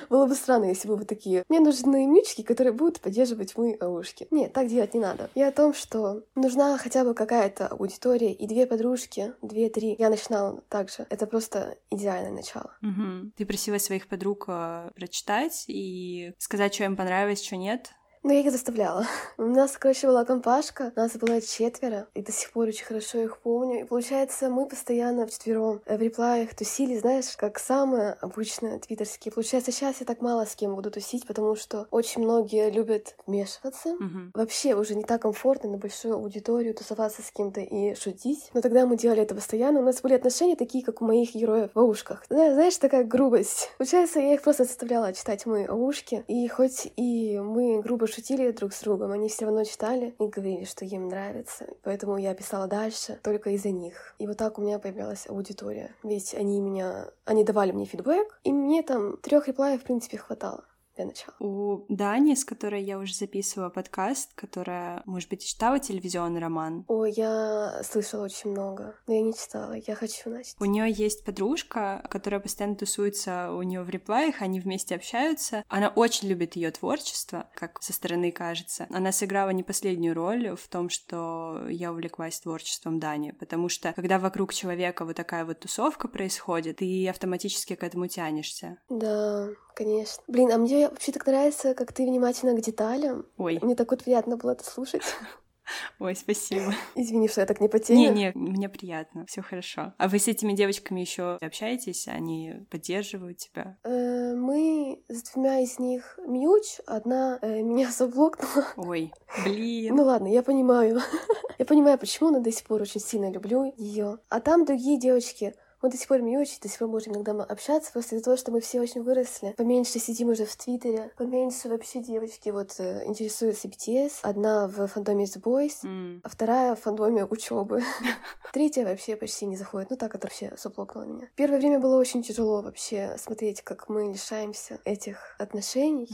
Было 0.09 0.27
бы 0.27 0.35
странно, 0.35 0.65
если 0.67 0.89
бы 0.89 0.97
вы 0.97 1.05
такие. 1.05 1.45
Мне 1.49 1.61
нужны 1.61 2.07
мючки, 2.07 2.43
которые 2.43 2.73
будут 2.73 3.01
поддерживать 3.01 3.57
мои 3.57 3.77
аушки. 3.79 4.27
Нет, 4.31 4.53
так 4.53 4.69
делать 4.69 4.95
не 4.95 5.01
надо. 5.01 5.31
Я 5.35 5.49
о 5.49 5.53
том, 5.53 5.75
что 5.75 6.25
нужна 6.35 6.77
хотя 6.79 7.05
бы 7.05 7.15
какая-то 7.15 7.69
аудитория 7.69 8.33
и 8.33 8.47
две 8.47 8.67
подружки, 8.67 9.35
две-три. 9.43 9.97
Я 9.99 10.11
начинала 10.11 10.63
так 10.69 10.89
же. 10.91 11.07
Это 11.11 11.27
просто 11.27 11.77
идеальное 11.91 12.33
начало. 12.33 12.77
Мгм. 12.81 13.33
Ты 13.37 13.47
просила 13.47 13.79
своих 13.79 14.09
подруг 14.09 14.45
э, 14.49 14.91
прочитать 14.95 15.65
и 15.69 16.35
сказать, 16.39 16.75
что 16.75 16.85
им 16.85 16.97
понравилось, 16.97 17.43
что 17.43 17.57
нет. 17.57 17.93
Но 18.23 18.33
я 18.35 18.41
их 18.41 18.51
заставляла. 18.53 19.07
У 19.39 19.45
нас, 19.45 19.77
короче, 19.79 20.07
была 20.07 20.25
компашка, 20.27 20.93
нас 20.95 21.13
было 21.17 21.41
четверо, 21.41 22.07
и 22.15 22.21
до 22.23 22.33
сих 22.33 22.53
пор 22.53 22.69
очень 22.69 22.85
хорошо 22.85 23.19
их 23.19 23.39
помню. 23.39 23.81
И 23.81 23.85
получается, 23.85 24.51
мы 24.51 24.67
постоянно 24.67 25.27
вчетвером 25.27 25.81
в 25.87 26.01
реплаях 26.01 26.55
тусили, 26.55 26.99
знаешь, 26.99 27.35
как 27.37 27.59
самые 27.59 28.13
обычные 28.21 28.79
твиттерские. 28.79 29.33
Получается, 29.33 29.73
сейчас 29.73 30.01
я 30.01 30.07
так 30.07 30.21
мало 30.21 30.45
с 30.45 30.55
кем 30.55 30.75
буду 30.75 30.91
тусить, 30.91 31.27
потому 31.27 31.57
что 31.57 31.87
очень 31.91 32.23
многие 32.23 32.71
любят 32.71 33.15
вмешиваться. 33.27 33.95
Мгм. 33.99 34.33
Вообще 34.35 34.75
уже 34.75 34.95
не 34.95 35.05
так 35.05 35.23
комфортно 35.23 35.71
на 35.71 35.79
большую 35.79 36.15
аудиторию 36.15 36.75
тусоваться 36.75 37.23
с 37.23 37.31
кем-то 37.31 37.61
и 37.61 37.95
шутить. 37.95 38.51
Но 38.53 38.61
тогда 38.61 38.85
мы 38.85 38.97
делали 38.99 39.23
это 39.23 39.35
постоянно. 39.35 39.81
У 39.81 39.85
нас 39.85 40.03
были 40.03 40.15
отношения 40.15 40.57
такие, 40.57 40.85
как 40.85 41.01
у 41.01 41.07
моих 41.07 41.35
героев 41.35 41.71
в 41.75 41.79
аушках. 41.79 42.25
Зна- 42.29 42.53
Знаешь, 42.53 42.77
такая 42.77 43.05
грубость. 43.05 43.71
Получается, 43.79 44.21
я 44.21 44.35
их 44.35 44.43
просто 44.43 44.65
заставляла 44.65 45.15
читать 45.15 45.47
мои 45.47 45.65
аушки. 45.65 46.23
И 46.29 46.47
хоть 46.49 46.93
и 46.97 47.39
мы 47.39 47.81
грубо 47.81 48.10
шутили 48.11 48.51
друг 48.51 48.73
с 48.73 48.83
другом, 48.83 49.13
они 49.13 49.29
все 49.29 49.47
равно 49.47 49.65
читали 49.65 50.15
и 50.19 50.27
говорили, 50.27 50.65
что 50.65 50.85
им 50.85 51.09
нравится. 51.09 51.67
Поэтому 51.83 52.17
я 52.19 52.35
писала 52.35 52.67
дальше 52.67 53.19
только 53.23 53.51
из-за 53.51 53.71
них. 53.71 54.15
И 54.19 54.27
вот 54.27 54.37
так 54.37 54.59
у 54.59 54.63
меня 54.63 54.79
появлялась 54.79 55.27
аудитория. 55.29 55.95
Ведь 56.03 56.35
они 56.35 56.61
меня... 56.61 57.09
Они 57.25 57.45
давали 57.45 57.73
мне 57.73 57.85
фидбэк, 57.85 58.41
и 58.45 58.53
мне 58.53 58.83
там 58.83 59.17
трех 59.19 59.49
реплаев, 59.49 59.81
в 59.81 59.85
принципе, 59.85 60.19
хватало 60.19 60.65
для 61.01 61.07
начала. 61.07 61.35
У 61.39 61.85
Дани, 61.89 62.35
с 62.35 62.45
которой 62.45 62.83
я 62.83 62.99
уже 62.99 63.15
записывала 63.15 63.71
подкаст, 63.71 64.33
которая, 64.35 65.03
может 65.07 65.29
быть, 65.29 65.45
читала 65.45 65.79
телевизионный 65.79 66.41
роман, 66.41 66.85
Ой, 66.89 67.13
я 67.13 67.81
слышала 67.83 68.25
очень 68.25 68.51
много, 68.51 68.97
но 69.07 69.15
я 69.15 69.23
не 69.23 69.35
читала. 69.35 69.75
Я 69.87 69.95
хочу 69.95 70.31
начать. 70.31 70.57
У 70.59 70.65
нее 70.65 70.91
есть 70.91 71.25
подружка, 71.25 72.05
которая 72.11 72.41
постоянно 72.41 72.77
тусуется 72.77 73.53
у 73.53 73.63
нее 73.63 73.83
в 73.83 73.91
реплаях, 73.91 74.43
они 74.43 74.61
вместе 74.61 74.95
общаются. 74.95 75.65
Она 75.69 75.89
очень 75.89 76.29
любит 76.29 76.57
ее 76.57 76.71
творчество, 76.71 77.49
как 77.55 77.83
со 77.83 77.93
стороны 77.93 78.33
кажется. 78.33 78.87
Она 78.91 79.13
сыграла 79.13 79.51
не 79.51 79.63
последнюю 79.63 80.15
роль 80.15 80.55
в 80.57 80.69
том, 80.69 80.89
что 80.91 81.67
я 81.69 81.93
увлеклась 81.93 82.41
творчеством 82.41 82.99
Дани, 82.99 83.33
потому 83.33 83.69
что 83.69 83.93
когда 83.93 84.19
вокруг 84.19 84.53
человека 84.53 85.05
вот 85.05 85.17
такая 85.17 85.45
вот 85.45 85.61
тусовка 85.61 86.09
происходит, 86.09 86.79
ты 86.79 87.09
автоматически 87.09 87.75
к 87.75 87.83
этому 87.83 88.07
тянешься. 88.07 88.79
Да, 88.89 89.49
конечно. 89.75 90.23
Блин, 90.27 90.53
а 90.53 90.59
мне 90.59 90.90
вообще 90.91 91.13
так 91.13 91.27
нравится, 91.27 91.75
как 91.75 91.93
ты 91.93 92.05
внимательна 92.05 92.55
к 92.55 92.61
деталям. 92.61 93.27
Ой, 93.37 93.59
Мне 93.63 93.75
так 93.75 93.91
вот 93.91 94.05
приятно 94.05 94.37
было 94.37 94.53
это 94.53 94.65
слушать. 94.65 95.03
ой, 96.01 96.17
спасибо. 96.17 96.75
Извини, 96.95 97.29
что 97.29 97.41
я 97.41 97.47
так 97.47 97.61
не 97.61 97.69
по 97.69 97.79
теме. 97.79 98.09
Не-не, 98.09 98.33
мне 98.35 98.69
приятно, 98.69 99.25
все 99.27 99.43
хорошо. 99.43 99.95
А 99.99 100.09
вы 100.09 100.19
с 100.19 100.29
этими 100.29 100.53
девочками 100.53 101.01
еще 101.01 101.37
общаетесь? 101.41 102.09
Они 102.09 102.67
поддерживают 102.71 103.39
тебя? 103.39 103.79
Э, 103.85 104.35
Мы 104.35 105.03
с 105.09 105.23
двумя 105.31 105.61
из 105.61 105.79
них 105.79 106.19
мьюч, 106.27 106.81
одна 106.87 107.39
э, 107.43 107.63
меня 107.63 107.91
заблокнула. 107.97 108.67
Ой, 108.77 109.13
блин. 109.45 109.95
Ну 109.95 110.05
ладно, 110.05 110.27
я 110.29 110.43
понимаю. 110.43 111.01
Я 111.59 111.67
понимаю, 111.67 111.99
почему, 111.99 112.31
но 112.31 112.41
до 112.41 112.51
сих 112.51 112.65
пор 112.65 112.81
очень 112.81 113.03
сильно 113.03 113.31
люблю 113.31 113.71
ее. 113.77 114.17
А 114.31 114.41
там 114.41 114.65
другие 114.65 114.99
девочки 114.99 115.55
Мы 115.83 115.91
до 115.91 115.97
сих 115.97 116.09
пор 116.09 116.21
мьючи, 116.21 116.59
до 116.61 116.69
сих 116.69 116.79
пор 116.79 116.89
можем 116.89 117.15
иногда 117.15 117.33
общаться, 117.45 117.91
просто 117.93 118.15
из-за 118.15 118.25
того, 118.25 118.37
что 118.37 118.53
мы 118.53 118.61
все 118.61 118.81
очень 118.81 119.03
выросли. 119.03 119.55
Поменьше 119.57 119.99
сидим 119.99 120.29
уже 120.29 120.45
в 120.45 120.55
Твиттере, 120.57 121.11
поменьше 121.17 121.69
вообще 121.69 122.01
девочки 122.03 122.51
вот 122.51 122.75
э, 122.79 123.05
интересуются 123.07 123.69
BTS. 123.69 124.13
Одна 124.23 124.69
в 124.69 124.87
фандоме 124.89 125.25
The 125.25 125.41
Boys, 125.41 125.85
М. 125.85 126.21
а 126.23 126.29
вторая 126.29 126.75
в 126.75 126.81
фандоме 126.81 127.25
учебы. 127.25 127.83
Третья 128.53 128.85
вообще 128.85 129.17
почти 129.17 129.47
не 129.47 129.57
заходит. 129.57 129.91
Ну 129.91 129.97
так, 129.97 130.15
это 130.15 130.27
вообще 130.27 130.53
соплокнула 130.57 131.05
меня. 131.05 131.29
Первое 131.35 131.59
время 131.59 131.79
было 131.79 131.99
очень 131.99 132.23
тяжело 132.23 132.63
вообще 132.63 133.17
смотреть, 133.19 133.63
как 133.63 133.89
мы 133.89 134.13
лишаемся 134.13 134.81
этих 134.85 135.35
отношений. 135.39 136.09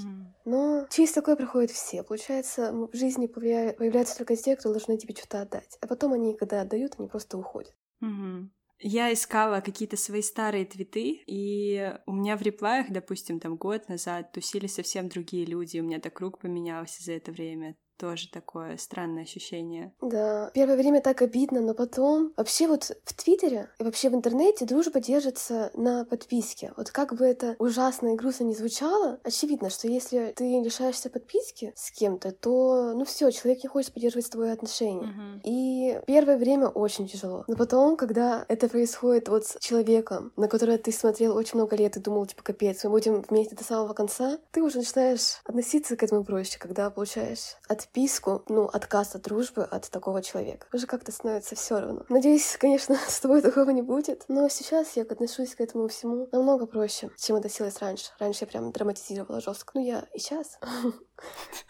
Но 0.45 0.87
через 0.91 1.13
такое 1.13 1.35
проходят 1.37 1.71
все. 1.73 2.03
Получается, 2.05 2.73
в 2.73 2.95
жизни 2.97 3.27
появляются 3.27 4.17
только 4.17 4.37
те, 4.37 4.55
кто 4.57 4.71
должны 4.71 4.97
тебе 4.97 5.15
что-то 5.15 5.41
отдать. 5.43 5.77
А 5.81 5.87
потом 5.87 6.13
они, 6.13 6.35
когда 6.37 6.61
отдают, 6.61 6.95
они 6.99 7.09
просто 7.09 7.37
уходят. 7.37 7.75
Мгм. 8.01 8.53
Я 8.79 9.13
искала 9.13 9.61
какие-то 9.61 9.97
свои 9.97 10.23
старые 10.23 10.67
твиты, 10.67 11.23
и 11.27 11.95
у 12.07 12.13
меня 12.13 12.37
в 12.37 12.43
реплаях, 12.43 12.87
допустим, 12.91 13.41
там 13.41 13.57
год 13.57 13.89
назад 13.89 14.33
тусили 14.33 14.67
совсем 14.67 15.09
другие 15.09 15.47
люди, 15.47 15.79
у 15.79 15.83
меня 15.83 15.99
так 15.99 16.15
круг 16.15 16.39
поменялся 16.39 17.03
за 17.03 17.13
это 17.15 17.33
время. 17.33 17.77
Тоже 17.99 18.29
такое 18.29 18.77
странное 18.77 19.23
ощущение. 19.23 19.93
Да, 20.01 20.51
первое 20.55 20.77
время 20.77 21.01
так 21.01 21.23
обидно, 21.23 21.61
но 21.61 21.75
потом... 21.75 22.33
Вообще 22.37 22.67
вот 22.67 22.97
в 23.05 23.15
Твиттере 23.15 23.71
и 23.79 23.85
вообще 23.85 24.11
в 24.11 24.15
интернете 24.15 24.67
дружба 24.67 25.01
держится 25.01 25.71
на 25.75 26.05
подписке. 26.05 26.73
Вот 26.77 26.91
как 26.91 27.15
бы 27.15 27.25
это 27.25 27.57
ужасно 27.59 28.13
и 28.13 28.17
грустно 28.17 28.45
не 28.45 28.55
звучало, 28.55 29.19
очевидно, 29.25 29.71
что 29.71 29.89
если 29.89 30.33
ты 30.37 30.45
лишаешься 30.61 31.09
подписки 31.11 31.73
с 31.75 31.91
кем-то, 31.91 32.33
то, 32.33 32.93
ну 32.95 33.05
все, 33.05 33.31
человек 33.31 33.63
не 33.63 33.69
хочет 33.69 33.93
поддерживать 33.93 34.27
с 34.27 34.31
тобой 34.31 34.53
отношения. 34.53 35.07
Мгм. 35.07 35.41
И 35.45 36.01
первое 36.07 36.37
время 36.37 36.69
очень 36.69 37.09
тяжело. 37.09 37.45
Но 37.47 37.57
потом, 37.57 37.97
когда 37.97 38.45
это 38.49 38.69
происходит 38.69 39.29
вот 39.29 39.47
с 39.47 39.59
человеком, 39.61 40.33
на 40.37 40.49
которого 40.49 40.79
ты 40.79 40.93
смотрел 40.93 41.37
очень 41.37 41.59
много 41.59 41.77
лет 41.77 41.97
и 41.97 42.01
думал, 42.01 42.27
типа, 42.27 42.43
капец, 42.43 42.85
мы 42.85 42.91
будем 42.91 43.23
вместе 43.23 43.57
до 43.57 43.65
самого 43.65 43.95
конца, 43.95 44.39
ты 44.51 44.63
уже 44.63 44.79
начинаешь 44.79 45.41
относиться 45.45 45.97
к 45.97 46.03
этому 46.03 46.25
проще, 46.25 46.59
когда 46.59 46.91
получаешь 46.91 47.57
отписку, 47.87 48.43
ну, 48.49 48.65
отказ 48.65 49.15
от 49.15 49.23
дружбы 49.23 49.63
от 49.63 49.91
такого 49.91 50.23
человека. 50.23 50.67
Уже 50.73 50.87
как-то 50.87 51.13
становится 51.13 51.55
все 51.55 51.81
равно. 51.81 52.05
Надеюсь, 52.09 52.57
конечно, 52.61 52.97
с 53.09 53.21
тобой 53.21 53.43
такого 53.43 53.71
не 53.71 53.83
будет, 53.83 54.25
но 54.29 54.49
сейчас 54.49 54.97
я 54.97 55.03
отношусь 55.03 55.55
к 55.55 55.61
этому 55.61 55.89
всему 55.89 56.29
намного 56.33 56.67
проще, 56.67 57.11
чем 57.17 57.37
относилась 57.37 57.79
раньше. 57.79 58.11
Раньше 58.19 58.45
я 58.45 58.49
прям 58.49 58.73
драматизировала 58.73 59.41
жестко. 59.41 59.73
Ну, 59.75 59.85
я 59.85 60.07
и 60.13 60.19
сейчас. 60.19 60.59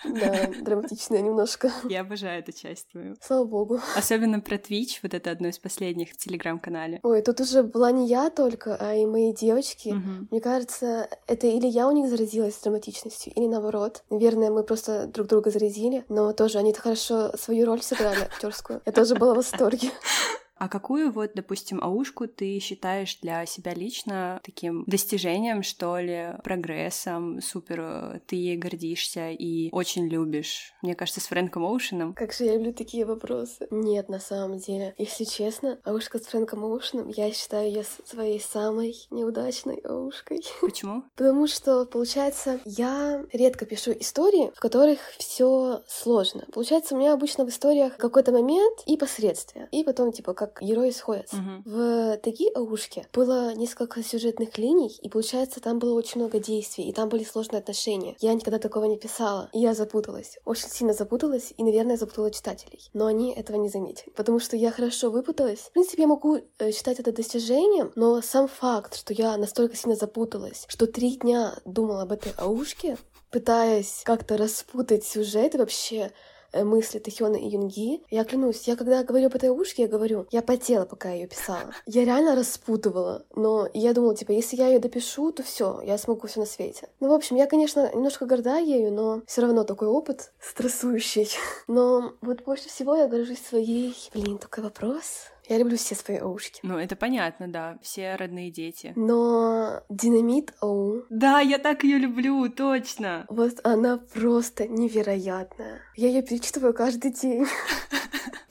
Да, 0.04 0.46
драматичная 0.62 1.20
немножко. 1.20 1.72
Я 1.88 2.00
обожаю 2.00 2.40
эту 2.40 2.52
часть 2.52 2.88
твою. 2.88 3.16
Слава 3.20 3.44
богу. 3.44 3.80
Особенно 3.96 4.40
про 4.40 4.56
Twitch, 4.56 4.98
вот 5.02 5.14
это 5.14 5.30
одно 5.30 5.48
из 5.48 5.58
последних 5.58 6.10
в 6.12 6.16
Телеграм-канале. 6.16 7.00
Ой, 7.02 7.22
тут 7.22 7.40
уже 7.40 7.62
была 7.62 7.90
не 7.92 8.06
я 8.06 8.30
только, 8.30 8.76
а 8.76 8.94
и 8.94 9.06
мои 9.06 9.32
девочки. 9.32 9.90
Мгм. 9.90 10.28
Мне 10.30 10.40
кажется, 10.40 11.08
это 11.26 11.46
или 11.46 11.66
я 11.66 11.88
у 11.88 11.92
них 11.92 12.08
заразилась 12.08 12.58
драматичностью, 12.58 13.32
или 13.34 13.46
наоборот. 13.46 14.04
Наверное, 14.10 14.50
мы 14.50 14.62
просто 14.62 15.06
друг 15.06 15.28
друга 15.28 15.50
заразили, 15.50 16.04
но 16.08 16.32
тоже 16.32 16.58
они-то 16.58 16.80
хорошо 16.80 17.36
свою 17.36 17.66
роль 17.66 17.82
сыграли 17.82 18.20
актерскую. 18.22 18.82
Я 18.84 18.92
тоже 18.92 19.14
была 19.14 19.34
в 19.34 19.36
восторге. 19.36 19.90
А 20.58 20.68
какую 20.68 21.12
вот, 21.12 21.32
допустим, 21.34 21.80
аушку 21.82 22.26
ты 22.26 22.58
считаешь 22.58 23.18
для 23.20 23.44
себя 23.46 23.74
лично 23.74 24.40
таким 24.42 24.84
достижением, 24.86 25.62
что 25.62 25.98
ли, 25.98 26.34
прогрессом, 26.42 27.40
супер, 27.42 28.20
ты 28.26 28.36
ей 28.36 28.56
гордишься 28.56 29.30
и 29.30 29.70
очень 29.72 30.08
любишь? 30.08 30.72
Мне 30.82 30.94
кажется, 30.94 31.20
с 31.20 31.26
Фрэнком 31.26 31.64
Оушеном. 31.64 32.14
Как 32.14 32.32
же 32.32 32.44
я 32.44 32.54
люблю 32.54 32.72
такие 32.72 33.04
вопросы. 33.04 33.66
Нет, 33.70 34.08
на 34.08 34.18
самом 34.18 34.58
деле. 34.58 34.94
Если 34.96 35.24
честно, 35.24 35.78
Аушка 35.84 36.18
с 36.18 36.26
Фрэнком 36.26 36.64
Оушеном, 36.64 37.08
я 37.08 37.30
считаю 37.32 37.68
ее 37.68 37.84
своей 38.04 38.40
самой 38.40 38.94
неудачной 39.10 39.76
Аушкой. 39.84 40.42
Почему? 40.60 41.04
Потому 41.16 41.46
что, 41.46 41.84
получается, 41.84 42.60
я 42.64 43.24
редко 43.32 43.66
пишу 43.66 43.92
истории, 43.92 44.50
в 44.54 44.60
которых 44.60 45.00
все 45.18 45.82
сложно. 45.86 46.46
Получается, 46.52 46.94
у 46.94 46.98
меня 46.98 47.12
обычно 47.12 47.44
в 47.44 47.48
историях 47.48 47.96
какой-то 47.96 48.32
момент 48.32 48.80
и 48.86 48.96
последствия. 48.96 49.68
И 49.70 49.84
потом, 49.84 50.12
типа, 50.12 50.34
как 50.34 50.45
герои 50.60 50.90
сходятся. 50.90 51.36
Мгм. 51.36 51.62
В 51.64 52.16
такие 52.18 52.50
аушки 52.52 53.06
было 53.12 53.54
несколько 53.54 54.02
сюжетных 54.02 54.58
линий, 54.58 54.96
и 55.02 55.08
получается, 55.08 55.60
там 55.60 55.78
было 55.78 55.94
очень 55.94 56.20
много 56.20 56.38
действий, 56.38 56.88
и 56.88 56.92
там 56.92 57.08
были 57.08 57.24
сложные 57.24 57.60
отношения. 57.60 58.16
Я 58.20 58.34
никогда 58.34 58.58
такого 58.58 58.84
не 58.84 58.98
писала, 58.98 59.48
и 59.52 59.60
я 59.60 59.74
запуталась. 59.74 60.38
Очень 60.44 60.68
сильно 60.68 60.92
запуталась, 60.92 61.52
и, 61.56 61.64
наверное, 61.64 61.96
запутала 61.96 62.30
читателей. 62.30 62.90
Но 62.92 63.06
они 63.06 63.32
этого 63.32 63.56
не 63.56 63.68
заметили, 63.68 64.10
потому 64.16 64.38
что 64.38 64.56
я 64.56 64.70
хорошо 64.70 65.10
выпуталась. 65.10 65.60
В 65.60 65.72
принципе, 65.72 66.02
я 66.02 66.08
могу 66.08 66.38
э, 66.58 66.72
считать 66.72 67.00
это 67.00 67.12
достижением, 67.12 67.92
но 67.94 68.20
сам 68.22 68.48
факт, 68.48 68.96
что 68.96 69.12
я 69.12 69.36
настолько 69.36 69.76
сильно 69.76 69.96
запуталась, 69.96 70.64
что 70.68 70.86
три 70.86 71.16
дня 71.16 71.54
думала 71.64 72.02
об 72.02 72.12
этой 72.12 72.32
аушке, 72.36 72.96
пытаясь 73.30 74.02
как-то 74.04 74.36
распутать 74.36 75.04
сюжет 75.04 75.54
и 75.54 75.58
вообще 75.58 76.12
мысли 76.54 76.98
Тахёна 76.98 77.36
и 77.36 77.48
Юнги. 77.48 78.02
Я 78.10 78.24
клянусь, 78.24 78.68
я 78.68 78.76
когда 78.76 79.02
говорю 79.02 79.26
об 79.26 79.34
этой 79.34 79.50
ушке, 79.50 79.82
я 79.82 79.88
говорю, 79.88 80.26
я 80.30 80.42
потела, 80.42 80.84
пока 80.84 81.10
я 81.10 81.16
ее 81.16 81.26
писала. 81.26 81.72
Я 81.86 82.04
реально 82.04 82.34
распутывала, 82.34 83.24
но 83.34 83.68
я 83.74 83.92
думала, 83.92 84.14
типа, 84.14 84.32
если 84.32 84.56
я 84.56 84.68
ее 84.68 84.78
допишу, 84.78 85.32
то 85.32 85.42
все, 85.42 85.80
я 85.82 85.98
смогу 85.98 86.26
все 86.26 86.40
на 86.40 86.46
свете. 86.46 86.88
Ну, 87.00 87.08
в 87.08 87.12
общем, 87.12 87.36
я, 87.36 87.46
конечно, 87.46 87.90
немножко 87.94 88.26
горда 88.26 88.58
ею, 88.58 88.92
но 88.92 89.22
все 89.26 89.42
равно 89.42 89.64
такой 89.64 89.88
опыт 89.88 90.32
стрессующий. 90.40 91.28
Но 91.66 92.12
вот 92.20 92.42
больше 92.44 92.68
всего 92.68 92.96
я 92.96 93.08
горжусь 93.08 93.42
своей... 93.42 93.94
Блин, 94.14 94.38
такой 94.38 94.64
вопрос. 94.64 95.30
Я 95.48 95.58
люблю 95.58 95.76
все 95.76 95.94
свои 95.94 96.20
ушки. 96.20 96.60
Ну, 96.62 96.76
это 96.78 96.96
понятно, 96.96 97.46
да, 97.48 97.78
все 97.80 98.16
родные 98.16 98.50
дети. 98.50 98.92
Но 98.96 99.82
динамит 99.88 100.54
Оу, 100.60 101.04
Да, 101.08 101.40
я 101.40 101.58
так 101.58 101.84
ее 101.84 101.98
люблю, 101.98 102.48
точно. 102.48 103.26
вот 103.28 103.60
она 103.64 103.98
просто 103.98 104.66
невероятная. 104.66 105.80
Я 105.94 106.08
ее 106.08 106.22
перечитываю 106.22 106.74
каждый 106.74 107.12
день. 107.12 107.46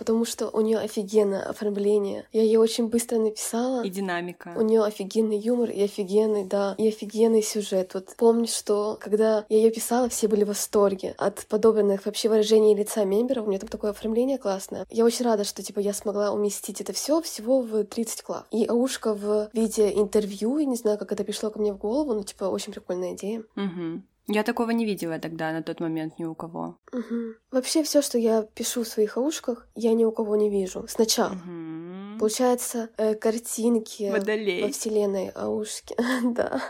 Потому 0.05 0.23
что 0.25 0.49
у 0.49 0.61
нее 0.61 0.77
офигенное 0.77 1.41
оформление. 1.41 2.27
Я 2.31 2.43
ее 2.43 2.59
очень 2.59 2.89
быстро 2.89 3.17
написала. 3.17 3.83
И 3.83 3.89
динамика. 3.89 4.53
У 4.55 4.61
нее 4.61 4.83
офигенный 4.83 5.39
юмор 5.39 5.71
и 5.71 5.81
офигенный, 5.81 6.45
да, 6.45 6.75
и 6.77 6.87
офигенный 6.87 7.41
сюжет. 7.41 7.95
Вот 7.95 8.15
помню, 8.15 8.45
что 8.47 8.99
когда 9.01 9.45
я 9.49 9.57
ее 9.57 9.71
писала, 9.71 10.07
все 10.07 10.27
были 10.27 10.43
в 10.43 10.49
восторге 10.49 11.15
от 11.17 11.47
подобранных 11.47 12.05
вообще 12.05 12.29
выражений 12.29 12.75
лица 12.75 13.03
мемберов. 13.03 13.45
У 13.45 13.49
меня 13.49 13.59
там 13.59 13.69
такое 13.69 13.91
оформление 13.91 14.37
классное. 14.37 14.85
Я 14.91 15.05
очень 15.05 15.25
рада, 15.25 15.43
что 15.43 15.63
типа 15.63 15.79
я 15.79 15.93
смогла 15.93 16.31
уместить 16.31 16.81
это 16.81 16.93
все 16.93 17.19
всего 17.21 17.61
в 17.61 17.83
30 17.83 18.23
глав. 18.23 18.45
И 18.51 18.65
аушка 18.65 19.15
в 19.15 19.49
виде 19.53 19.91
интервью, 19.91 20.59
я 20.59 20.65
не 20.65 20.75
знаю, 20.75 20.99
как 20.99 21.11
это 21.11 21.23
пришло 21.23 21.49
ко 21.49 21.59
мне 21.59 21.73
в 21.73 21.77
голову, 21.77 22.13
но 22.13 22.21
типа 22.21 22.43
очень 22.45 22.73
прикольная 22.73 23.15
идея. 23.15 23.43
Мгм. 23.55 24.05
Я 24.27 24.43
такого 24.43 24.71
не 24.71 24.85
видела 24.85 25.19
тогда, 25.19 25.51
на 25.51 25.61
тот 25.61 25.79
момент, 25.79 26.17
ни 26.19 26.25
у 26.25 26.33
кого. 26.33 26.79
Мгм. 26.91 27.35
Вообще 27.51 27.83
все, 27.83 28.01
что 28.01 28.17
я 28.17 28.41
пишу 28.41 28.83
в 28.83 28.87
своих 28.87 29.17
аушках, 29.17 29.67
я 29.75 29.93
ни 29.93 30.03
у 30.03 30.11
кого 30.11 30.35
не 30.35 30.49
вижу. 30.49 30.85
Сначала. 30.87 31.33
Мгм. 31.33 32.17
Получается, 32.19 32.89
э, 32.97 33.13
картинки 33.15 34.09
во 34.09 34.17
Водолей. 34.17 34.71
вселенной 34.71 35.29
Аушки. 35.29 35.95
да. 36.23 36.61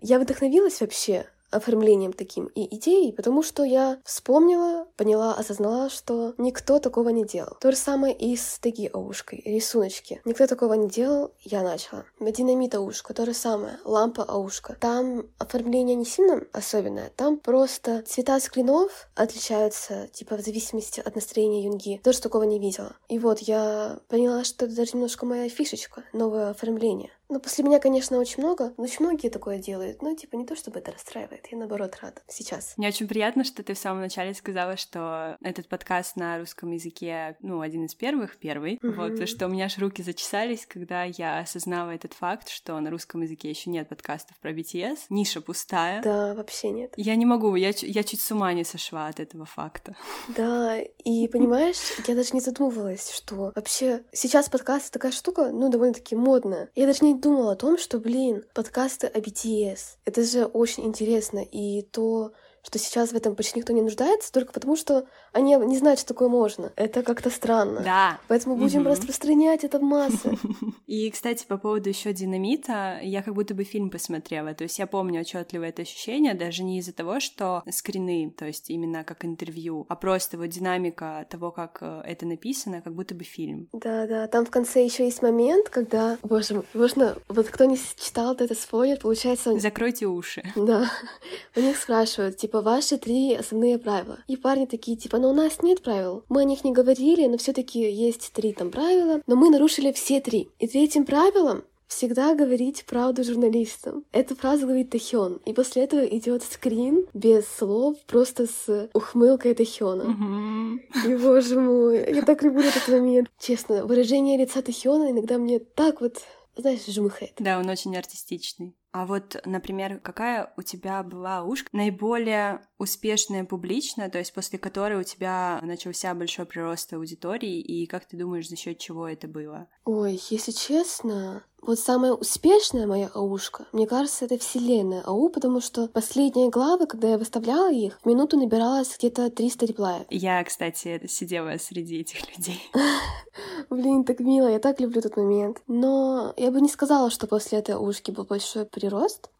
Я 0.00 0.18
вдохновилась 0.20 0.80
вообще 0.80 1.26
оформлением 1.50 2.12
таким 2.12 2.46
и 2.46 2.74
идеей, 2.76 3.12
потому 3.12 3.42
что 3.42 3.64
я 3.64 3.98
вспомнила, 4.04 4.86
поняла, 4.96 5.34
осознала, 5.34 5.88
что 5.90 6.34
никто 6.38 6.78
такого 6.78 7.10
не 7.10 7.24
делал. 7.24 7.56
То 7.60 7.70
же 7.70 7.76
самое 7.76 8.14
и 8.14 8.36
с 8.36 8.58
таги 8.58 8.90
аушкой, 8.92 9.42
рисуночки. 9.44 10.20
Никто 10.24 10.46
такого 10.46 10.74
не 10.74 10.88
делал, 10.88 11.32
я 11.40 11.62
начала. 11.62 12.04
Динамит 12.20 12.74
аушка, 12.74 13.14
то 13.14 13.24
же 13.24 13.34
самое, 13.34 13.78
лампа 13.84 14.22
аушка. 14.22 14.76
Там 14.80 15.26
оформление 15.38 15.96
не 15.96 16.04
сильно 16.04 16.42
особенное, 16.52 17.10
там 17.16 17.38
просто 17.38 18.02
цвета 18.02 18.38
скринов 18.40 19.08
отличаются, 19.14 20.08
типа 20.12 20.36
в 20.36 20.40
зависимости 20.40 21.00
от 21.00 21.14
настроения 21.14 21.64
юнги. 21.64 22.00
Тоже 22.02 22.20
такого 22.20 22.42
не 22.42 22.58
видела. 22.58 22.96
И 23.08 23.18
вот 23.18 23.40
я 23.40 23.98
поняла, 24.08 24.44
что 24.44 24.66
это 24.66 24.76
даже 24.76 24.92
немножко 24.94 25.26
моя 25.26 25.48
фишечка, 25.48 26.04
новое 26.12 26.50
оформление. 26.50 27.10
Ну, 27.28 27.40
после 27.40 27.64
меня, 27.64 27.80
конечно, 27.80 28.18
очень 28.18 28.42
много, 28.42 28.72
но 28.76 28.84
очень 28.84 29.04
многие 29.04 29.28
такое 29.28 29.58
делают. 29.58 30.00
Ну, 30.02 30.14
типа, 30.14 30.36
не 30.36 30.46
то 30.46 30.54
чтобы 30.54 30.78
это 30.78 30.92
расстраивает, 30.92 31.46
я 31.50 31.58
наоборот 31.58 31.96
рада 32.00 32.20
сейчас. 32.28 32.74
Мне 32.76 32.88
очень 32.88 33.08
приятно, 33.08 33.42
что 33.42 33.62
ты 33.62 33.74
в 33.74 33.78
самом 33.78 34.00
начале 34.00 34.32
сказала, 34.34 34.76
что 34.76 35.36
этот 35.42 35.68
подкаст 35.68 36.16
на 36.16 36.38
русском 36.38 36.70
языке, 36.70 37.36
ну, 37.40 37.60
один 37.60 37.84
из 37.84 37.94
первых, 37.94 38.36
первый. 38.36 38.78
Мгм. 38.80 38.94
Вот, 38.96 39.28
что 39.28 39.46
у 39.46 39.48
меня 39.48 39.64
аж 39.64 39.78
руки 39.78 40.02
зачесались, 40.02 40.66
когда 40.66 41.04
я 41.04 41.40
осознала 41.40 41.90
этот 41.90 42.12
факт, 42.12 42.48
что 42.48 42.78
на 42.78 42.90
русском 42.90 43.22
языке 43.22 43.50
еще 43.50 43.70
нет 43.70 43.88
подкастов 43.88 44.38
про 44.38 44.52
BTS. 44.52 44.98
Ниша 45.10 45.40
пустая. 45.40 46.02
Да, 46.02 46.34
вообще 46.34 46.70
нет. 46.70 46.92
Я 46.96 47.16
не 47.16 47.26
могу, 47.26 47.56
я, 47.56 47.72
я 47.80 48.04
чуть 48.04 48.20
с 48.20 48.30
ума 48.30 48.52
не 48.52 48.64
сошла 48.64 49.08
от 49.08 49.18
этого 49.18 49.44
факта. 49.44 49.96
Да, 50.28 50.78
и 50.78 51.28
понимаешь, 51.28 51.76
я 52.06 52.14
даже 52.14 52.30
не 52.34 52.40
задумывалась, 52.40 53.10
что 53.10 53.52
вообще 53.54 54.04
сейчас 54.12 54.48
подкасты 54.48 54.92
такая 54.92 55.12
штука, 55.12 55.50
ну, 55.52 55.68
довольно-таки 55.68 56.14
модная. 56.14 56.70
Я 56.74 56.86
даже 56.86 57.04
не 57.04 57.15
думала 57.20 57.52
о 57.52 57.56
том, 57.56 57.78
что, 57.78 57.98
блин, 57.98 58.44
подкасты 58.54 59.06
о 59.06 59.18
BTS. 59.18 59.96
Это 60.04 60.22
же 60.24 60.44
очень 60.44 60.84
интересно. 60.86 61.38
И 61.38 61.82
то, 61.82 62.32
что 62.66 62.78
сейчас 62.80 63.12
в 63.12 63.14
этом 63.16 63.36
почти 63.36 63.60
никто 63.60 63.72
не 63.72 63.80
нуждается, 63.80 64.32
только 64.32 64.52
потому 64.52 64.74
что 64.76 65.06
они 65.32 65.54
не 65.54 65.78
знают, 65.78 66.00
что 66.00 66.08
такое 66.08 66.28
можно. 66.28 66.72
Это 66.74 67.04
как-то 67.04 67.30
странно. 67.30 67.80
Да. 67.82 68.18
Поэтому 68.26 68.56
будем 68.56 68.80
Мгм. 68.80 68.90
распространять 68.90 69.62
это 69.62 69.78
в 69.78 69.82
массы. 69.82 70.36
И, 70.86 71.08
кстати, 71.10 71.46
по 71.46 71.58
поводу 71.58 71.88
еще 71.88 72.12
динамита, 72.12 72.98
я 73.02 73.22
как 73.22 73.34
будто 73.34 73.54
бы 73.54 73.62
фильм 73.62 73.88
посмотрела. 73.90 74.52
То 74.54 74.64
есть 74.64 74.78
я 74.80 74.86
помню 74.88 75.20
отчетливо 75.20 75.62
это 75.64 75.82
ощущение, 75.82 76.34
даже 76.34 76.64
не 76.64 76.78
из-за 76.80 76.92
того, 76.92 77.20
что 77.20 77.62
скрины, 77.70 78.34
то 78.36 78.46
есть 78.46 78.68
именно 78.68 79.04
как 79.04 79.24
интервью, 79.24 79.86
а 79.88 79.94
просто 79.94 80.36
вот 80.36 80.48
динамика 80.48 81.24
того, 81.30 81.52
как 81.52 81.78
э, 81.82 82.02
это 82.04 82.26
написано, 82.26 82.82
как 82.82 82.94
будто 82.94 83.14
бы 83.14 83.22
фильм. 83.22 83.68
Да, 83.72 84.06
да. 84.08 84.26
Там 84.26 84.44
в 84.44 84.50
конце 84.50 84.84
еще 84.84 85.04
есть 85.04 85.22
момент, 85.22 85.68
когда, 85.68 86.18
боже 86.22 86.54
мой, 86.54 86.64
можно, 86.74 87.16
вот 87.28 87.46
кто 87.48 87.64
не 87.64 87.78
читал, 87.78 88.34
то 88.34 88.42
это 88.44 88.54
спойлер, 88.56 88.98
получается, 88.98 89.56
Закройте 89.58 90.06
уши. 90.06 90.42
Да. 90.56 90.90
У 91.56 91.60
них 91.60 91.76
спрашивают, 91.76 92.36
типа, 92.36 92.55
ваши 92.62 92.98
три 92.98 93.34
основные 93.34 93.78
правила. 93.78 94.18
И 94.28 94.36
парни 94.36 94.66
такие, 94.66 94.96
типа, 94.96 95.18
ну 95.18 95.30
у 95.30 95.34
нас 95.34 95.62
нет 95.62 95.82
правил. 95.82 96.24
Мы 96.28 96.42
о 96.42 96.44
них 96.44 96.64
не 96.64 96.72
говорили, 96.72 97.26
но 97.26 97.38
все 97.38 97.52
таки 97.52 97.80
есть 97.80 98.32
три 98.32 98.52
там 98.52 98.70
правила, 98.70 99.20
но 99.26 99.36
мы 99.36 99.50
нарушили 99.50 99.92
все 99.92 100.20
три. 100.20 100.48
И 100.58 100.66
третьим 100.66 101.04
правилом 101.04 101.64
Всегда 101.88 102.34
говорить 102.34 102.84
правду 102.84 103.22
журналистам. 103.22 104.04
Эту 104.10 104.34
фразу 104.34 104.66
говорит 104.66 104.90
Тахён. 104.90 105.40
И 105.44 105.52
после 105.52 105.84
этого 105.84 106.04
идет 106.04 106.42
скрин 106.42 107.06
без 107.14 107.46
слов, 107.46 107.96
просто 108.06 108.46
с 108.46 108.90
ухмылкой 108.92 109.54
Тахёна. 109.54 110.04
Мгм. 110.04 110.80
И, 111.06 111.16
боже 111.16 111.60
мой, 111.60 112.12
я 112.12 112.22
так 112.22 112.42
люблю 112.42 112.62
этот 112.62 112.88
момент. 112.88 113.28
Честно, 113.38 113.86
выражение 113.86 114.36
лица 114.36 114.62
Тахёна 114.62 115.10
иногда 115.10 115.38
мне 115.38 115.60
так 115.60 116.00
вот, 116.00 116.16
знаешь, 116.56 116.84
жмыхает. 116.86 117.34
Да, 117.38 117.58
он 117.58 117.68
очень 117.68 117.96
артистичный. 117.96 118.74
А 118.96 119.04
вот, 119.04 119.36
например, 119.44 120.00
какая 120.02 120.54
у 120.56 120.62
тебя 120.62 121.02
была 121.02 121.44
ушка 121.44 121.68
наиболее 121.72 122.62
успешная 122.78 123.44
публично, 123.44 124.08
то 124.08 124.16
есть 124.16 124.32
после 124.32 124.58
которой 124.58 124.98
у 124.98 125.02
тебя 125.02 125.60
начался 125.62 126.14
большой 126.14 126.46
прирост 126.46 126.94
аудитории, 126.94 127.60
и 127.60 127.84
как 127.84 128.06
ты 128.06 128.16
думаешь, 128.16 128.48
за 128.48 128.56
счет 128.56 128.78
чего 128.78 129.06
это 129.06 129.28
было? 129.28 129.66
Ой, 129.84 130.18
если 130.30 130.50
честно, 130.52 131.42
вот 131.66 131.78
самая 131.78 132.12
успешная 132.12 132.86
моя 132.86 133.08
аушка, 133.08 133.66
мне 133.72 133.86
кажется, 133.86 134.24
это 134.24 134.38
вселенная 134.38 135.02
АУ, 135.02 135.30
потому 135.30 135.60
что 135.60 135.88
последние 135.88 136.48
главы, 136.48 136.86
когда 136.86 137.08
я 137.08 137.18
выставляла 137.18 137.72
их, 137.72 137.98
в 138.02 138.06
минуту 138.06 138.38
набиралось 138.38 138.96
где-то 138.96 139.30
300 139.30 139.66
реплаев. 139.66 140.06
Я, 140.08 140.44
кстати, 140.44 141.04
сидела 141.08 141.58
среди 141.58 142.00
этих 142.00 142.36
людей. 142.36 142.62
Блин, 143.70 144.04
так 144.04 144.20
мило, 144.20 144.48
я 144.48 144.60
так 144.60 144.80
люблю 144.80 145.00
этот 145.00 145.16
момент. 145.16 145.60
Но 145.66 146.32
я 146.36 146.50
бы 146.50 146.60
не 146.60 146.68
сказала, 146.68 147.10
что 147.10 147.26
после 147.26 147.58
этой 147.58 147.74
аушки 147.74 148.12
был 148.12 148.24
большой 148.24 148.64
прирост. 148.64 148.85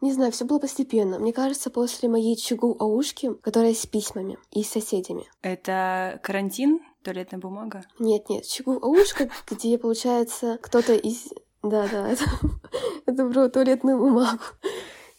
Не 0.00 0.12
знаю, 0.12 0.32
все 0.32 0.44
было 0.44 0.58
постепенно. 0.58 1.18
Мне 1.18 1.32
кажется, 1.32 1.70
после 1.70 2.08
моей 2.08 2.36
чугу 2.36 2.76
аушки, 2.78 3.34
которая 3.42 3.74
с 3.74 3.86
письмами 3.86 4.38
и 4.52 4.62
с 4.62 4.70
соседями. 4.70 5.24
Это 5.42 6.20
карантин? 6.22 6.80
Туалетная 7.02 7.38
бумага? 7.38 7.84
Нет, 7.98 8.28
нет, 8.28 8.46
чугу 8.46 8.72
аушка, 8.82 9.30
где, 9.48 9.78
получается, 9.78 10.58
кто-то 10.60 10.94
из... 10.94 11.28
Да-да, 11.62 12.08
это, 12.12 12.24
это 13.06 13.28
про 13.28 13.48
туалетную 13.48 13.98
бумагу. 13.98 14.42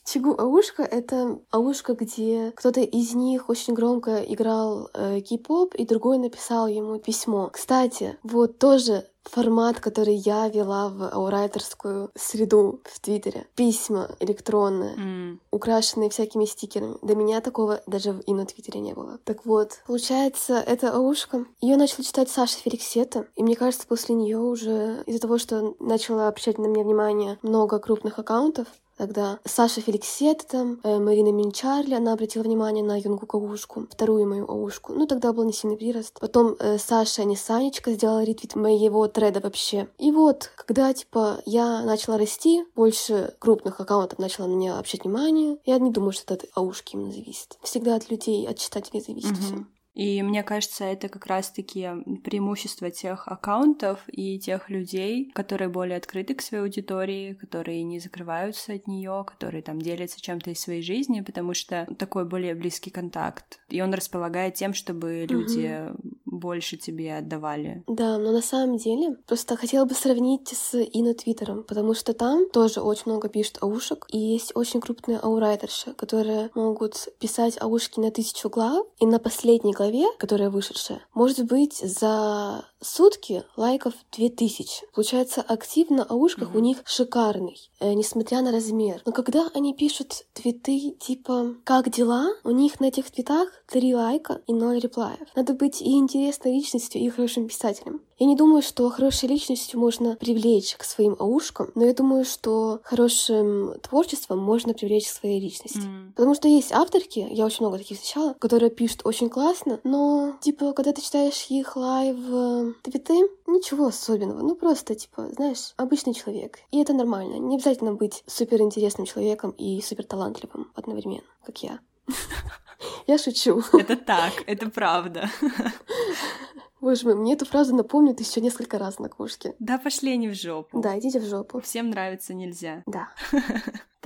Чигу 0.08 0.40
Аушка— 0.40 0.84
это 0.92 1.40
Аушка, 1.52 1.94
где 1.94 2.54
кто-то 2.56 2.80
из 2.80 3.14
них 3.14 3.50
очень 3.50 3.74
громко 3.74 4.24
играл 4.24 4.90
э, 4.94 5.20
кей-поп, 5.20 5.76
и 5.76 5.86
другой 5.86 6.18
написал 6.18 6.68
ему 6.68 6.98
письмо. 6.98 7.50
Кстати, 7.52 8.18
вот 8.24 8.58
тоже 8.58 9.06
формат, 9.26 9.82
который 9.82 10.16
я 10.16 10.48
вела 10.48 10.88
в 10.88 11.10
аурайтерскую 11.14 12.12
среду 12.16 12.80
в 12.86 13.02
Твиттере. 13.02 13.48
Письма 13.56 14.10
электронные, 14.22 14.96
М, 14.96 15.42
украшенные 15.52 16.10
всякими 16.10 16.46
стикерами. 16.46 16.96
До 17.02 17.14
меня 17.14 17.42
такого 17.42 17.82
даже 17.86 18.14
в 18.14 18.22
ино 18.28 18.46
Твиттере 18.46 18.80
не 18.80 18.94
было. 18.94 19.20
Так 19.26 19.46
вот, 19.46 19.82
получается, 19.88 20.54
это 20.66 20.94
Аушка. 20.94 21.46
Ее 21.60 21.76
начала 21.76 22.06
читать 22.06 22.30
Саша 22.30 22.56
Феликсета, 22.60 23.28
и 23.36 23.44
мне 23.44 23.58
кажется, 23.58 23.86
после 23.86 24.16
нее 24.16 24.40
уже 24.40 25.04
из-за 25.06 25.20
того, 25.20 25.38
что 25.38 25.76
начала 25.82 26.30
обращать 26.30 26.58
на 26.60 26.68
меня 26.68 26.86
внимание 26.86 27.38
много 27.42 27.80
крупных 27.80 28.20
аккаунтов, 28.20 28.68
Тогда 28.98 29.40
Саша 29.46 29.80
Феликсет, 29.82 30.48
там, 30.48 30.80
э, 30.84 31.00
Марина 31.00 31.32
Минчарли, 31.32 31.94
она 31.94 32.14
обратила 32.14 32.44
внимание 32.44 32.84
на 32.84 33.00
Юнгу 33.00 33.28
Аушку, 33.32 33.88
вторую 33.92 34.28
мою 34.28 34.50
Аушку. 34.50 34.94
Ну, 34.94 35.06
тогда 35.06 35.34
был 35.34 35.44
не 35.44 35.54
сильный 35.54 35.78
прирост. 35.78 36.20
Потом 36.20 36.56
э, 36.60 36.78
Саша 36.80 37.24
Несанечка 37.24 37.94
сделала 37.94 38.24
ретвит 38.24 38.56
моего 38.56 39.08
треда 39.08 39.40
вообще. 39.40 39.88
И 40.00 40.12
вот, 40.12 40.52
когда, 40.56 40.92
типа, 40.94 41.42
я 41.46 41.84
начала 41.84 42.18
расти, 42.18 42.66
больше 42.76 43.36
крупных 43.40 43.80
аккаунтов 43.80 44.18
начала 44.18 44.48
на 44.48 44.54
меня 44.54 44.74
обращать 44.74 45.04
внимание, 45.04 45.58
я 45.66 45.78
не 45.78 45.92
думаю, 45.92 46.12
что 46.12 46.34
это 46.34 46.46
от 46.46 46.50
Аушки 46.56 46.96
именно 46.96 47.12
зависит. 47.12 47.58
Всегда 47.62 47.96
от 47.96 48.10
людей, 48.10 48.48
от 48.48 48.58
читателей 48.58 49.02
зависит 49.02 49.32
Мгм. 49.32 49.42
все. 49.42 49.66
И 49.98 50.22
мне 50.22 50.44
кажется, 50.44 50.84
это 50.84 51.10
как 51.10 51.26
раз-таки 51.26 51.90
преимущество 52.24 52.92
тех 52.92 53.28
аккаунтов 53.28 54.00
и 54.06 54.38
тех 54.38 54.70
людей, 54.70 55.32
которые 55.34 55.70
более 55.70 55.98
открыты 55.98 56.36
к 56.36 56.44
своей 56.44 56.62
аудитории, 56.62 57.34
которые 57.34 57.82
не 57.82 58.00
закрываются 58.00 58.74
от 58.74 58.86
нее, 58.86 59.26
которые 59.26 59.64
там 59.64 59.82
делятся 59.82 60.22
чем-то 60.22 60.52
из 60.52 60.60
своей 60.60 60.84
жизни, 60.84 61.22
потому 61.22 61.56
что 61.56 61.88
такой 61.98 62.26
более 62.26 62.54
близкий 62.54 62.92
контакт. 62.92 63.60
И 63.70 63.82
он 63.82 63.92
располагает 63.92 64.54
тем, 64.54 64.76
чтобы 64.76 65.26
люди 65.28 65.90
больше 66.28 66.78
тебе 66.78 67.18
отдавали. 67.18 67.84
Да, 67.88 68.18
но 68.18 68.32
на 68.32 68.42
самом 68.42 68.78
деле 68.78 69.18
просто 69.26 69.56
хотела 69.56 69.86
бы 69.86 69.96
сравнить 69.96 70.50
с 70.50 70.76
Ино 70.76 71.14
Твиттером, 71.14 71.64
потому 71.64 71.94
что 71.94 72.14
там 72.14 72.50
тоже 72.50 72.82
очень 72.82 73.04
много 73.06 73.30
пишут 73.30 73.58
аушек, 73.62 74.06
и 74.10 74.18
есть 74.18 74.52
очень 74.56 74.82
крупные 74.82 75.20
аурайтерши, 75.20 75.94
которые 75.94 76.50
могут 76.54 77.10
писать 77.20 77.60
аушки 77.60 78.00
на 78.00 78.12
тысячу 78.12 78.50
глав, 78.50 78.86
и 79.00 79.06
на 79.06 79.20
последней 79.20 79.74
главе, 79.74 80.06
которая 80.20 80.50
вышедшая, 80.50 81.02
может 81.14 81.46
быть 81.46 81.78
за 81.78 82.66
сутки 82.82 83.44
лайков 83.56 83.94
2000. 84.12 84.88
Получается, 84.94 85.42
актив 85.42 85.90
на 85.90 86.04
аушках 86.04 86.54
у 86.54 86.60
них 86.60 86.78
шикарный, 86.86 87.58
э, 87.80 87.94
несмотря 87.94 88.42
на 88.42 88.52
размер. 88.52 89.02
Но 89.06 89.12
когда 89.12 89.50
они 89.54 89.74
пишут 89.74 90.26
твиты 90.34 90.92
типа 91.00 91.56
«Как 91.64 91.90
дела?», 91.90 92.30
у 92.44 92.52
них 92.52 92.80
на 92.80 92.86
этих 92.86 93.10
твитах 93.10 93.50
3 93.68 93.96
лайка 93.96 94.42
и 94.48 94.54
0 94.54 94.80
reply 94.80 95.10
ев. 95.10 95.28
Надо 95.36 95.54
быть 95.54 95.82
и 95.82 95.98
интересной 96.18 96.54
личностью, 96.54 97.02
и 97.02 97.10
хорошим 97.10 97.48
писателем. 97.48 98.02
Я 98.20 98.26
не 98.26 98.36
думаю, 98.36 98.62
что 98.62 98.90
хорошей 98.90 99.30
личностью 99.30 99.80
можно 99.80 100.16
привлечь 100.16 100.76
к 100.76 100.84
своим 100.84 101.16
аушкам, 101.20 101.72
но 101.76 101.86
я 101.86 101.94
думаю, 101.94 102.26
что 102.26 102.80
хорошим 102.84 103.76
творчеством 103.82 104.40
можно 104.40 104.74
привлечь 104.74 105.08
к 105.08 105.14
своей 105.14 105.40
личности. 105.40 105.80
М. 105.86 106.14
Потому 106.16 106.34
что 106.34 106.48
есть 106.48 106.72
авторки, 106.72 107.28
я 107.30 107.46
очень 107.46 107.66
много 107.66 107.78
таких 107.78 107.98
встречала, 108.00 108.34
которые 108.34 108.72
пишут 108.72 109.02
очень 109.04 109.30
классно, 109.30 109.80
но, 109.84 110.36
типа, 110.42 110.74
когда 110.74 110.94
ты 110.94 111.02
читаешь 111.02 111.46
их 111.50 111.76
live 111.76 112.18
э, 112.18 112.74
твиты, 112.84 113.30
ничего 113.46 113.88
особенного. 113.88 114.42
Ну, 114.42 114.56
просто, 114.56 114.96
типа, 114.96 115.30
знаешь, 115.34 115.74
обычный 115.78 116.14
человек. 116.14 116.60
И 116.72 116.82
это 116.82 116.94
нормально. 116.94 117.36
Не 117.36 117.56
обязательно 117.56 117.94
быть 117.94 118.24
супер 118.26 118.62
интересным 118.62 119.06
человеком 119.06 119.52
и 119.52 119.82
супер 119.82 120.06
талантливым 120.06 120.72
одновременно, 120.76 121.28
как 121.46 121.62
я. 121.64 121.80
Я 123.08 123.18
шучу. 123.18 123.62
Это 123.74 123.96
так, 123.96 124.34
это 124.46 124.70
правда. 124.70 125.30
Боже 126.82 127.06
мой, 127.06 127.16
мне 127.16 127.34
эту 127.34 127.46
фразу 127.46 127.76
напомнят 127.76 128.20
еще 128.20 128.40
несколько 128.40 128.78
раз 128.78 129.00
на 129.00 129.10
кушке. 129.10 129.56
Да 129.60 129.78
пошли 129.78 130.14
они 130.14 130.28
в 130.28 130.36
жопу. 130.36 130.80
Да, 130.80 130.98
идите 131.00 131.20
в 131.20 131.26
жопу. 131.26 131.60
Всем 131.60 131.90
нравится 131.90 132.34
нельзя. 132.34 132.84
Да. 132.86 133.10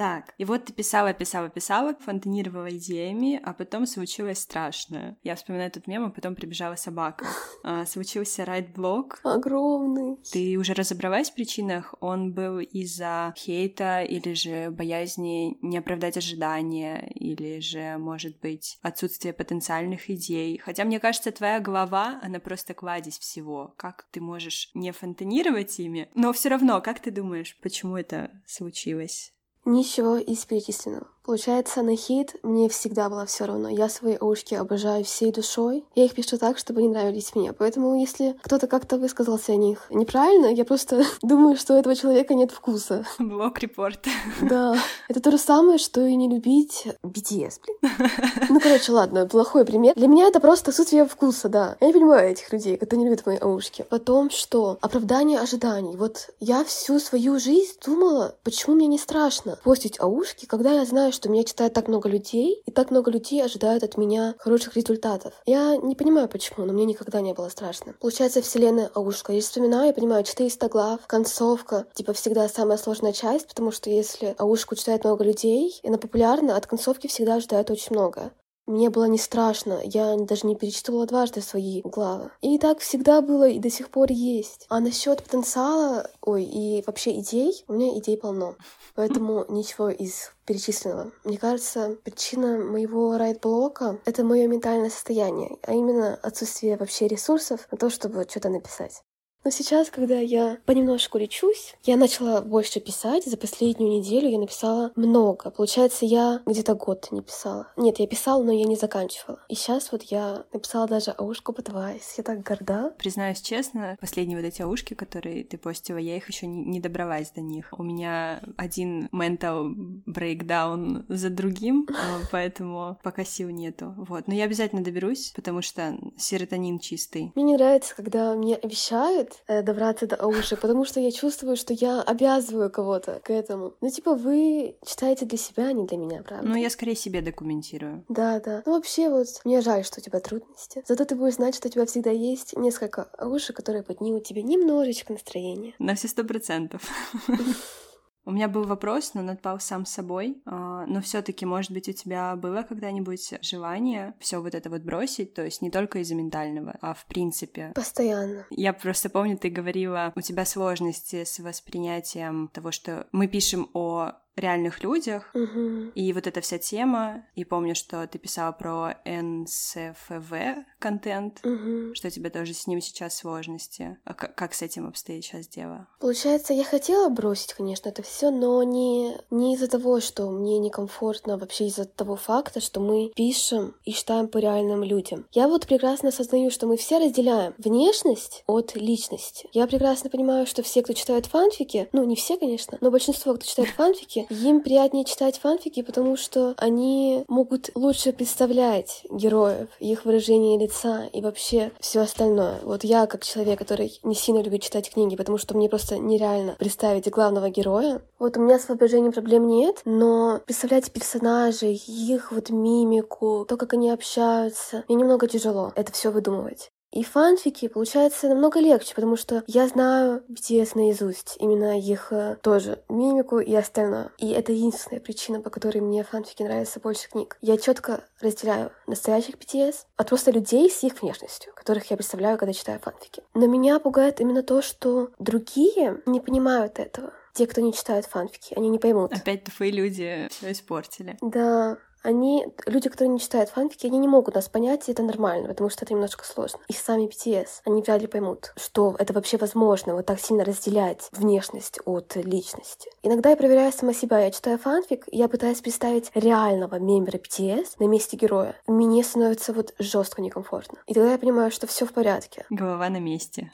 Так, 0.01 0.33
и 0.39 0.45
вот 0.45 0.65
ты 0.65 0.73
писала, 0.73 1.13
писала, 1.13 1.47
писала, 1.49 1.93
фонтанировала 1.93 2.75
идеями, 2.75 3.39
а 3.43 3.53
потом 3.53 3.85
случилось 3.85 4.39
страшное. 4.39 5.15
Я 5.21 5.35
вспоминаю 5.35 5.67
этот 5.67 5.85
мем, 5.85 6.05
а 6.05 6.09
потом 6.09 6.33
прибежала 6.33 6.75
собака. 6.75 7.27
А, 7.63 7.85
случился 7.85 8.43
райд-блок. 8.43 9.19
Огромный. 9.23 10.17
Ты 10.31 10.57
уже 10.57 10.73
разобралась 10.73 11.29
в 11.29 11.35
причинах? 11.35 11.93
Он 11.99 12.33
был 12.33 12.57
из-за 12.57 13.35
хейта 13.37 14.01
или 14.01 14.33
же 14.33 14.71
боязни 14.71 15.59
не 15.61 15.77
оправдать 15.77 16.17
ожидания, 16.17 17.07
или 17.13 17.59
же, 17.59 17.99
может 17.99 18.39
быть, 18.39 18.79
отсутствие 18.81 19.31
потенциальных 19.35 20.09
идей? 20.09 20.57
Хотя, 20.57 20.85
мне 20.85 20.99
кажется, 20.99 21.31
твоя 21.31 21.59
голова, 21.59 22.19
она 22.23 22.39
просто 22.39 22.73
кладезь 22.73 23.19
всего. 23.19 23.75
Как 23.77 24.07
ты 24.09 24.21
можешь 24.21 24.71
не 24.73 24.91
фонтанировать 24.91 25.79
ими? 25.79 26.09
Но 26.15 26.33
все 26.33 26.49
равно, 26.49 26.81
как 26.81 26.99
ты 26.99 27.11
думаешь, 27.11 27.55
почему 27.61 27.95
это 27.95 28.31
случилось? 28.47 29.35
Ничего 29.65 30.17
из 30.17 30.43
перечисленного. 30.45 31.07
Получается, 31.23 31.83
на 31.83 31.95
хит 31.95 32.35
мне 32.41 32.67
всегда 32.67 33.09
было 33.09 33.25
все 33.25 33.45
равно. 33.45 33.69
Я 33.69 33.89
свои 33.89 34.17
ушки 34.17 34.55
обожаю 34.55 35.03
всей 35.03 35.31
душой. 35.31 35.85
Я 35.95 36.05
их 36.05 36.15
пишу 36.15 36.37
так, 36.37 36.57
чтобы 36.57 36.79
они 36.79 36.89
нравились 36.89 37.35
мне. 37.35 37.53
Поэтому, 37.53 37.99
если 37.99 38.35
кто-то 38.41 38.67
как-то 38.67 38.97
высказался 38.97 39.51
о 39.53 39.55
них 39.55 39.85
неправильно, 39.91 40.47
я 40.47 40.65
просто 40.65 41.03
думаю, 41.21 41.57
что 41.57 41.75
у 41.75 41.77
этого 41.77 41.95
человека 41.95 42.33
нет 42.33 42.51
вкуса. 42.51 43.05
Блок-репорт. 43.19 44.07
Да. 44.41 44.75
Это 45.09 45.21
то 45.21 45.31
же 45.31 45.37
самое, 45.37 45.77
что 45.77 46.01
и 46.01 46.15
не 46.15 46.27
любить 46.27 46.87
BTS, 47.03 47.59
блин. 47.63 48.09
Ну, 48.49 48.59
короче, 48.59 48.91
ладно, 48.91 49.27
плохой 49.27 49.63
пример. 49.63 49.93
Для 49.95 50.07
меня 50.07 50.27
это 50.27 50.39
просто 50.39 50.71
отсутствие 50.71 51.05
вкуса, 51.05 51.49
да. 51.49 51.77
Я 51.79 51.87
не 51.87 51.93
понимаю 51.93 52.31
этих 52.31 52.51
людей, 52.51 52.77
которые 52.77 53.03
не 53.03 53.09
любят 53.09 53.25
мои 53.25 53.39
ушки. 53.39 53.85
Потом 53.89 54.29
что? 54.29 54.77
Оправдание 54.81 55.39
ожиданий. 55.39 55.95
Вот 55.95 56.31
я 56.39 56.63
всю 56.63 56.99
свою 56.99 57.39
жизнь 57.39 57.77
думала, 57.85 58.35
почему 58.43 58.75
мне 58.75 58.87
не 58.87 58.97
страшно 58.97 59.57
постить 59.63 59.99
аушки, 59.99 60.45
когда 60.45 60.71
я 60.71 60.85
знаю, 60.85 61.10
знаю, 61.11 61.13
что 61.13 61.29
меня 61.29 61.43
читает 61.43 61.73
так 61.73 61.87
много 61.87 62.07
людей, 62.09 62.61
и 62.65 62.71
так 62.71 62.91
много 62.91 63.11
людей 63.11 63.43
ожидают 63.43 63.83
от 63.83 63.97
меня 63.97 64.35
хороших 64.39 64.75
результатов. 64.75 65.33
Я 65.45 65.75
не 65.77 65.95
понимаю, 65.95 66.27
почему, 66.29 66.65
но 66.65 66.73
мне 66.73 66.85
никогда 66.85 67.21
не 67.21 67.33
было 67.33 67.49
страшно. 67.49 67.93
Получается, 67.99 68.41
вселенная 68.41 68.89
Аушка. 68.93 69.33
Я 69.33 69.41
вспоминаю, 69.41 69.87
я 69.87 69.93
понимаю, 69.93 70.23
400 70.23 70.69
глав, 70.69 70.99
концовка, 71.07 71.85
типа 71.93 72.13
всегда 72.13 72.47
самая 72.47 72.77
сложная 72.77 73.13
часть, 73.13 73.47
потому 73.47 73.71
что 73.71 73.89
если 73.89 74.35
Аушку 74.37 74.75
читает 74.75 75.03
много 75.03 75.23
людей, 75.23 75.79
и 75.83 75.87
она 75.87 75.97
популярна, 75.97 76.55
от 76.55 76.65
концовки 76.65 77.07
всегда 77.07 77.35
ожидают 77.35 77.69
очень 77.69 77.95
много. 77.95 78.31
Мне 78.67 78.89
было 78.89 79.05
не 79.05 79.17
страшно, 79.17 79.81
я 79.83 80.15
даже 80.17 80.45
не 80.45 80.55
перечитывала 80.55 81.05
дважды 81.05 81.41
свои 81.41 81.81
главы. 81.81 82.31
И 82.41 82.57
так 82.57 82.79
всегда 82.79 83.21
было 83.21 83.49
и 83.49 83.59
до 83.59 83.69
сих 83.69 83.89
пор 83.89 84.11
есть. 84.11 84.65
А 84.69 84.79
насчет 84.79 85.23
потенциала, 85.23 86.09
ой, 86.21 86.43
и 86.43 86.83
вообще 86.85 87.19
идей, 87.19 87.63
у 87.67 87.73
меня 87.73 87.97
идей 87.97 88.17
полно. 88.17 88.55
Поэтому 88.95 89.45
ничего 89.49 89.89
из 89.89 90.31
перечисленного. 90.45 91.11
Мне 91.23 91.37
кажется, 91.37 91.97
причина 92.03 92.57
моего 92.57 93.17
райт-блока— 93.17 93.99
это 94.05 94.23
мое 94.23 94.47
ментальное 94.47 94.89
состояние, 94.89 95.57
а 95.63 95.73
именно 95.73 96.15
отсутствие 96.21 96.77
вообще 96.77 97.07
ресурсов 97.07 97.67
на 97.71 97.77
то, 97.77 97.89
чтобы 97.89 98.25
что-то 98.29 98.49
написать. 98.49 99.03
Но 99.43 99.49
сейчас, 99.49 99.89
когда 99.89 100.19
я 100.19 100.57
понемножку 100.65 101.17
лечусь, 101.17 101.75
я 101.83 101.97
начала 101.97 102.41
больше 102.41 102.79
писать. 102.79 103.25
За 103.25 103.37
последнюю 103.37 103.99
неделю 103.99 104.29
я 104.29 104.37
написала 104.37 104.91
много. 104.95 105.49
Получается, 105.49 106.05
я 106.05 106.41
где-то 106.45 106.75
год 106.75 107.07
не 107.11 107.21
писала. 107.21 107.67
Нет, 107.75 107.99
я 107.99 108.07
писала, 108.07 108.43
но 108.43 108.51
я 108.51 108.65
не 108.65 108.75
заканчивала. 108.75 109.39
И 109.49 109.55
сейчас 109.55 109.91
вот 109.91 110.03
я 110.03 110.45
написала 110.53 110.87
даже 110.87 111.11
аушку 111.11 111.53
по 111.53 111.63
Твайс. 111.63 112.13
Я 112.17 112.23
так 112.23 112.43
горда. 112.43 112.93
Признаюсь 112.99 113.41
честно, 113.41 113.97
последние 113.99 114.37
вот 114.37 114.45
эти 114.45 114.61
аушки, 114.61 114.93
которые 114.93 115.43
ты 115.43 115.57
постила, 115.57 115.97
я 115.97 116.17
их 116.17 116.27
еще 116.27 116.45
не, 116.45 116.63
не 116.63 116.79
добралась 116.79 117.31
до 117.31 117.41
них. 117.41 117.73
У 117.77 117.83
меня 117.83 118.41
один 118.57 119.07
mental 119.07 119.73
breakdown 120.05 121.03
за 121.07 121.29
другим, 121.31 121.87
а, 121.89 122.19
поэтому 122.31 122.99
пока 123.01 123.23
сил 123.23 123.49
нету. 123.49 123.95
Вот. 123.97 124.27
Но 124.27 124.35
я 124.35 124.43
обязательно 124.43 124.83
доберусь, 124.83 125.31
потому 125.35 125.63
что 125.63 125.97
серотонин 126.17 126.79
чистый. 126.79 127.31
Мне 127.33 127.43
не 127.43 127.53
нравится, 127.55 127.95
когда 127.95 128.35
мне 128.35 128.55
обещают, 128.55 129.30
э, 129.47 129.61
добраться 129.61 130.07
до 130.07 130.15
аушек, 130.15 130.59
потому 130.59 130.85
что 130.85 130.99
я 130.99 131.11
чувствую, 131.11 131.55
что 131.55 131.73
я 131.73 132.01
обязываю 132.01 132.69
кого-то 132.69 133.19
к 133.23 133.29
этому. 133.29 133.73
Ну, 133.81 133.89
типа, 133.89 134.15
вы 134.15 134.75
читаете 134.85 135.25
для 135.25 135.37
себя, 135.37 135.67
а 135.67 135.73
не 135.73 135.85
для 135.85 135.97
меня, 135.97 136.23
правда? 136.23 136.47
Ну, 136.47 136.55
я 136.55 136.69
скорее 136.69 136.95
себе 136.95 137.21
документирую. 137.21 138.03
Да, 138.09 138.39
да. 138.39 138.63
Ну, 138.65 138.73
вообще, 138.73 139.09
вот, 139.09 139.27
мне 139.45 139.61
жаль, 139.61 139.83
что 139.83 139.99
у 139.99 140.03
тебя 140.03 140.19
трудности. 140.19 140.83
Зато 140.87 141.05
ты 141.05 141.15
будешь 141.15 141.35
знать, 141.35 141.55
что 141.55 141.67
у 141.67 141.71
тебя 141.71 141.85
всегда 141.85 142.11
есть 142.11 142.55
несколько 142.57 143.03
аушек, 143.17 143.55
которые 143.55 143.83
поднимут 143.83 144.23
тебе 144.23 144.43
немножечко 144.43 145.13
настроение. 145.13 145.73
На 145.79 145.95
все 145.95 146.07
сто 146.07 146.23
процентов. 146.23 146.81
У 148.25 148.31
меня 148.31 148.47
был 148.47 148.65
вопрос, 148.65 149.13
но 149.13 149.21
он 149.21 149.29
отпал 149.29 149.59
сам 149.59 149.85
собой. 149.85 150.41
А, 150.45 150.85
Но 150.85 151.01
все-таки, 151.01 151.45
может 151.45 151.71
быть, 151.71 151.89
у 151.89 151.93
тебя 151.93 152.35
было 152.35 152.63
когда-нибудь 152.63 153.33
желание 153.41 154.13
все 154.19 154.41
вот 154.41 154.55
это 154.55 154.69
вот 154.69 154.81
бросить, 154.81 155.33
то 155.33 155.43
есть 155.43 155.61
не 155.61 155.71
только 155.71 155.99
из-за 155.99 156.15
ментального, 156.15 156.77
а 156.81 156.93
в 156.93 157.05
принципе. 157.05 157.71
Постоянно. 157.73 158.45
Я 158.49 158.73
просто 158.73 159.09
помню, 159.09 159.37
ты 159.37 159.49
говорила, 159.49 160.13
у 160.15 160.21
тебя 160.21 160.45
сложности 160.45 161.23
с 161.23 161.39
воспринятием 161.39 162.49
того, 162.53 162.71
что 162.71 163.07
мы 163.11 163.27
пишем 163.27 163.69
о 163.73 164.13
реальных 164.35 164.83
людях, 164.83 165.29
Мгм. 165.33 165.89
и 165.93 166.13
вот 166.13 166.25
эта 166.27 166.41
вся 166.41 166.57
тема, 166.57 167.25
и 167.35 167.43
помню, 167.43 167.75
что 167.75 168.07
ты 168.07 168.17
писала 168.17 168.51
про 168.51 168.95
НСФВ 169.05 170.33
контент, 170.79 171.39
Мгм. 171.43 171.93
что 171.95 172.07
у 172.07 172.11
тебя 172.11 172.29
тоже 172.29 172.53
с 172.53 172.65
ним 172.67 172.81
сейчас 172.81 173.17
сложности. 173.17 173.97
А 174.05 174.13
к- 174.13 174.33
как 174.33 174.53
с 174.53 174.61
этим 174.61 174.87
обстоит 174.87 175.23
сейчас 175.23 175.47
дело? 175.47 175.87
Получается, 175.99 176.53
я 176.53 176.63
хотела 176.63 177.09
бросить, 177.09 177.53
конечно, 177.53 177.89
это 177.89 178.01
все, 178.03 178.31
но 178.31 178.63
не, 178.63 179.17
не 179.29 179.55
из-за 179.55 179.67
того, 179.67 179.99
что 179.99 180.29
мне 180.29 180.59
некомфортно, 180.59 181.33
а 181.35 181.37
вообще 181.37 181.67
из-за 181.67 181.85
того 181.85 182.15
факта, 182.15 182.59
что 182.61 182.79
мы 182.79 183.11
пишем 183.15 183.75
и 183.83 183.93
читаем 183.93 184.27
по 184.27 184.37
реальным 184.37 184.83
людям. 184.83 185.27
Я 185.31 185.47
вот 185.47 185.67
прекрасно 185.67 186.09
осознаю, 186.09 186.49
что 186.51 186.67
мы 186.67 186.77
все 186.77 186.97
разделяем 186.99 187.53
внешность 187.57 188.43
от 188.47 188.75
личности. 188.75 189.49
Я 189.53 189.67
прекрасно 189.67 190.09
понимаю, 190.09 190.45
что 190.47 190.63
все, 190.63 190.81
кто 190.81 190.93
читает 190.93 191.25
фанфики, 191.25 191.89
ну 191.91 192.03
не 192.05 192.15
все, 192.15 192.37
конечно, 192.37 192.77
но 192.81 192.91
большинство, 192.91 193.33
кто 193.35 193.45
читает 193.45 193.69
фанфики, 193.69 194.20
им 194.29 194.61
приятнее 194.61 195.05
читать 195.05 195.39
фанфики, 195.39 195.81
потому 195.81 196.17
что 196.17 196.53
они 196.57 197.23
могут 197.27 197.69
лучше 197.75 198.13
представлять 198.13 199.03
героев, 199.09 199.69
их 199.79 200.05
выражение 200.05 200.57
лица 200.57 201.05
и 201.11 201.21
вообще 201.21 201.71
все 201.79 202.01
остальное. 202.01 202.59
Вот 202.63 202.83
я, 202.83 203.07
как 203.07 203.23
человек, 203.23 203.59
который 203.59 203.99
не 204.03 204.15
сильно 204.15 204.41
любит 204.41 204.63
читать 204.63 204.91
книги, 204.91 205.15
потому 205.15 205.37
что 205.37 205.55
мне 205.55 205.69
просто 205.69 205.97
нереально 205.97 206.55
представить 206.57 207.09
главного 207.09 207.49
героя. 207.49 208.01
Вот 208.19 208.37
у 208.37 208.41
меня 208.41 208.59
с 208.59 208.67
воображением 208.69 209.11
проблем 209.11 209.47
нет, 209.47 209.81
но 209.85 210.39
представлять 210.45 210.91
персонажей, 210.91 211.75
их 211.75 212.31
вот 212.31 212.49
мимику, 212.49 213.45
то, 213.47 213.57
как 213.57 213.73
они 213.73 213.89
общаются, 213.89 214.83
мне 214.87 214.97
немного 214.97 215.27
тяжело 215.27 215.71
это 215.75 215.91
все 215.91 216.11
выдумывать. 216.11 216.71
И 216.91 217.03
фанфики, 217.03 217.67
получается, 217.69 218.27
намного 218.27 218.59
легче, 218.59 218.93
потому 218.93 219.15
что 219.15 219.43
я 219.47 219.67
знаю 219.67 220.23
BTS 220.29 220.71
наизусть, 220.75 221.37
именно 221.39 221.79
их 221.79 222.11
э, 222.11 222.35
тоже 222.41 222.83
мимику 222.89 223.39
и 223.39 223.55
остальное. 223.55 224.11
И 224.17 224.29
это 224.31 224.51
единственная 224.51 224.99
причина, 224.99 225.39
по 225.39 225.49
которой 225.49 225.79
мне 225.79 226.03
фанфики 226.03 226.43
нравятся 226.43 226.81
больше 226.81 227.09
книг. 227.09 227.37
Я 227.41 227.57
четко 227.57 228.03
разделяю 228.19 228.71
настоящих 228.87 229.35
BTS 229.35 229.85
от 229.95 230.09
просто 230.09 230.31
людей 230.31 230.69
с 230.69 230.83
их 230.83 231.01
внешностью, 231.01 231.53
которых 231.55 231.89
я 231.91 231.95
представляю, 231.95 232.37
когда 232.37 232.51
читаю 232.51 232.79
фанфики. 232.79 233.23
Но 233.33 233.47
меня 233.47 233.79
пугает 233.79 234.19
именно 234.19 234.43
то, 234.43 234.61
что 234.61 235.11
другие 235.17 236.01
не 236.05 236.19
понимают 236.19 236.77
этого. 236.79 237.13
Те, 237.33 237.47
кто 237.47 237.61
не 237.61 237.71
читают 237.71 238.05
фанфики, 238.05 238.53
они 238.57 238.67
не 238.67 238.77
поймут. 238.77 239.13
Опять 239.13 239.45
твои 239.45 239.71
люди 239.71 240.27
все 240.29 240.51
испортили. 240.51 241.17
Да, 241.21 241.77
они, 242.03 242.47
люди, 242.65 242.89
которые 242.89 243.13
не 243.13 243.19
читают 243.19 243.49
фанфики, 243.49 243.87
они 243.87 243.97
не 243.97 244.07
могут 244.07 244.35
нас 244.35 244.49
понять, 244.49 244.87
и 244.89 244.91
это 244.91 245.03
нормально, 245.03 245.47
потому 245.49 245.69
что 245.69 245.85
это 245.85 245.93
немножко 245.93 246.25
сложно. 246.25 246.59
И 246.67 246.73
сами 246.73 247.07
BTS, 247.07 247.61
они 247.65 247.81
вряд 247.81 248.01
ли 248.01 248.07
поймут, 248.07 248.53
что 248.57 248.95
это 248.97 249.13
вообще 249.13 249.37
возможно, 249.37 249.95
вот 249.95 250.05
так 250.05 250.19
сильно 250.19 250.43
разделять 250.43 251.09
внешность 251.11 251.79
от 251.85 252.15
личности. 252.15 252.89
Иногда 253.03 253.31
я 253.31 253.37
проверяю 253.37 253.71
сама 253.71 253.93
себя, 253.93 254.19
я 254.19 254.31
читаю 254.31 254.57
фанфик, 254.57 255.05
и 255.11 255.17
я 255.17 255.27
пытаюсь 255.27 255.61
представить 255.61 256.11
реального 256.15 256.79
мембера 256.79 257.17
BTS 257.17 257.75
на 257.79 257.85
месте 257.85 258.17
героя. 258.17 258.55
Мне 258.67 259.03
становится 259.03 259.53
вот 259.53 259.73
жестко 259.79 260.21
некомфортно. 260.21 260.79
И 260.87 260.93
тогда 260.93 261.11
я 261.11 261.17
понимаю, 261.17 261.51
что 261.51 261.67
все 261.67 261.85
в 261.85 261.93
порядке. 261.93 262.45
Голова 262.49 262.89
на 262.89 262.99
месте. 262.99 263.51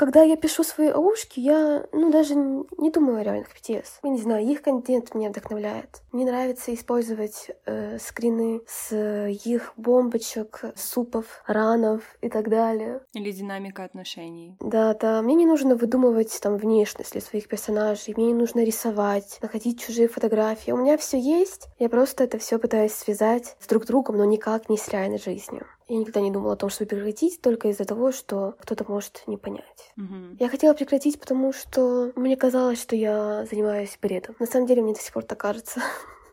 Когда 0.00 0.22
я 0.22 0.36
пишу 0.36 0.64
свои 0.64 0.88
аушки, 0.88 1.40
я, 1.40 1.84
ну, 1.92 2.10
даже 2.10 2.34
не 2.34 2.90
думаю 2.90 3.18
о 3.18 3.22
реальных 3.22 3.48
BTS. 3.48 3.84
Я 4.02 4.08
не 4.08 4.18
знаю, 4.18 4.46
их 4.46 4.62
контент 4.62 5.14
меня 5.14 5.28
вдохновляет. 5.28 6.00
Мне 6.10 6.24
нравится 6.24 6.72
использовать 6.72 7.50
э, 7.66 7.98
скрины 7.98 8.62
с 8.66 8.96
их 9.28 9.74
бомбочек, 9.76 10.62
супов, 10.74 11.42
ранов 11.46 12.00
и 12.22 12.30
так 12.30 12.48
далее. 12.48 13.02
Или 13.12 13.30
динамика 13.30 13.84
отношений. 13.84 14.56
Да, 14.60 14.94
да, 14.94 15.20
мне 15.20 15.34
не 15.34 15.44
нужно 15.44 15.76
выдумывать 15.76 16.40
там 16.40 16.56
внешность 16.56 17.12
для 17.12 17.20
своих 17.20 17.46
персонажей, 17.46 18.14
мне 18.16 18.28
не 18.28 18.34
нужно 18.34 18.64
рисовать, 18.64 19.38
находить 19.42 19.82
чужие 19.82 20.08
фотографии. 20.08 20.70
У 20.70 20.78
меня 20.78 20.96
все 20.96 21.20
есть, 21.20 21.68
я 21.78 21.90
просто 21.90 22.24
это 22.24 22.38
все 22.38 22.58
пытаюсь 22.58 22.94
связать 22.94 23.54
с 23.60 23.66
друг 23.66 23.84
другом, 23.84 24.16
но 24.16 24.24
никак 24.24 24.70
не 24.70 24.78
с 24.78 24.88
реальной 24.88 25.18
жизнью. 25.18 25.66
Я 25.90 25.96
никогда 25.96 26.20
не 26.20 26.30
думала 26.30 26.52
о 26.52 26.56
том, 26.56 26.70
чтобы 26.70 26.90
прекратить, 26.90 27.40
только 27.40 27.66
из-за 27.66 27.84
того, 27.84 28.12
что 28.12 28.54
кто-то 28.60 28.84
может 28.86 29.24
не 29.26 29.36
понять. 29.36 29.92
Мгм. 29.96 30.36
Я 30.38 30.48
хотела 30.48 30.72
прекратить, 30.72 31.18
потому 31.18 31.52
что 31.52 32.12
мне 32.14 32.36
казалось, 32.36 32.80
что 32.80 32.94
я 32.94 33.44
занимаюсь 33.50 33.98
бредом. 34.00 34.36
На 34.38 34.46
самом 34.46 34.68
деле 34.68 34.82
мне 34.82 34.94
до 34.94 35.00
сих 35.00 35.12
пор 35.12 35.24
так 35.24 35.40
кажется. 35.40 35.82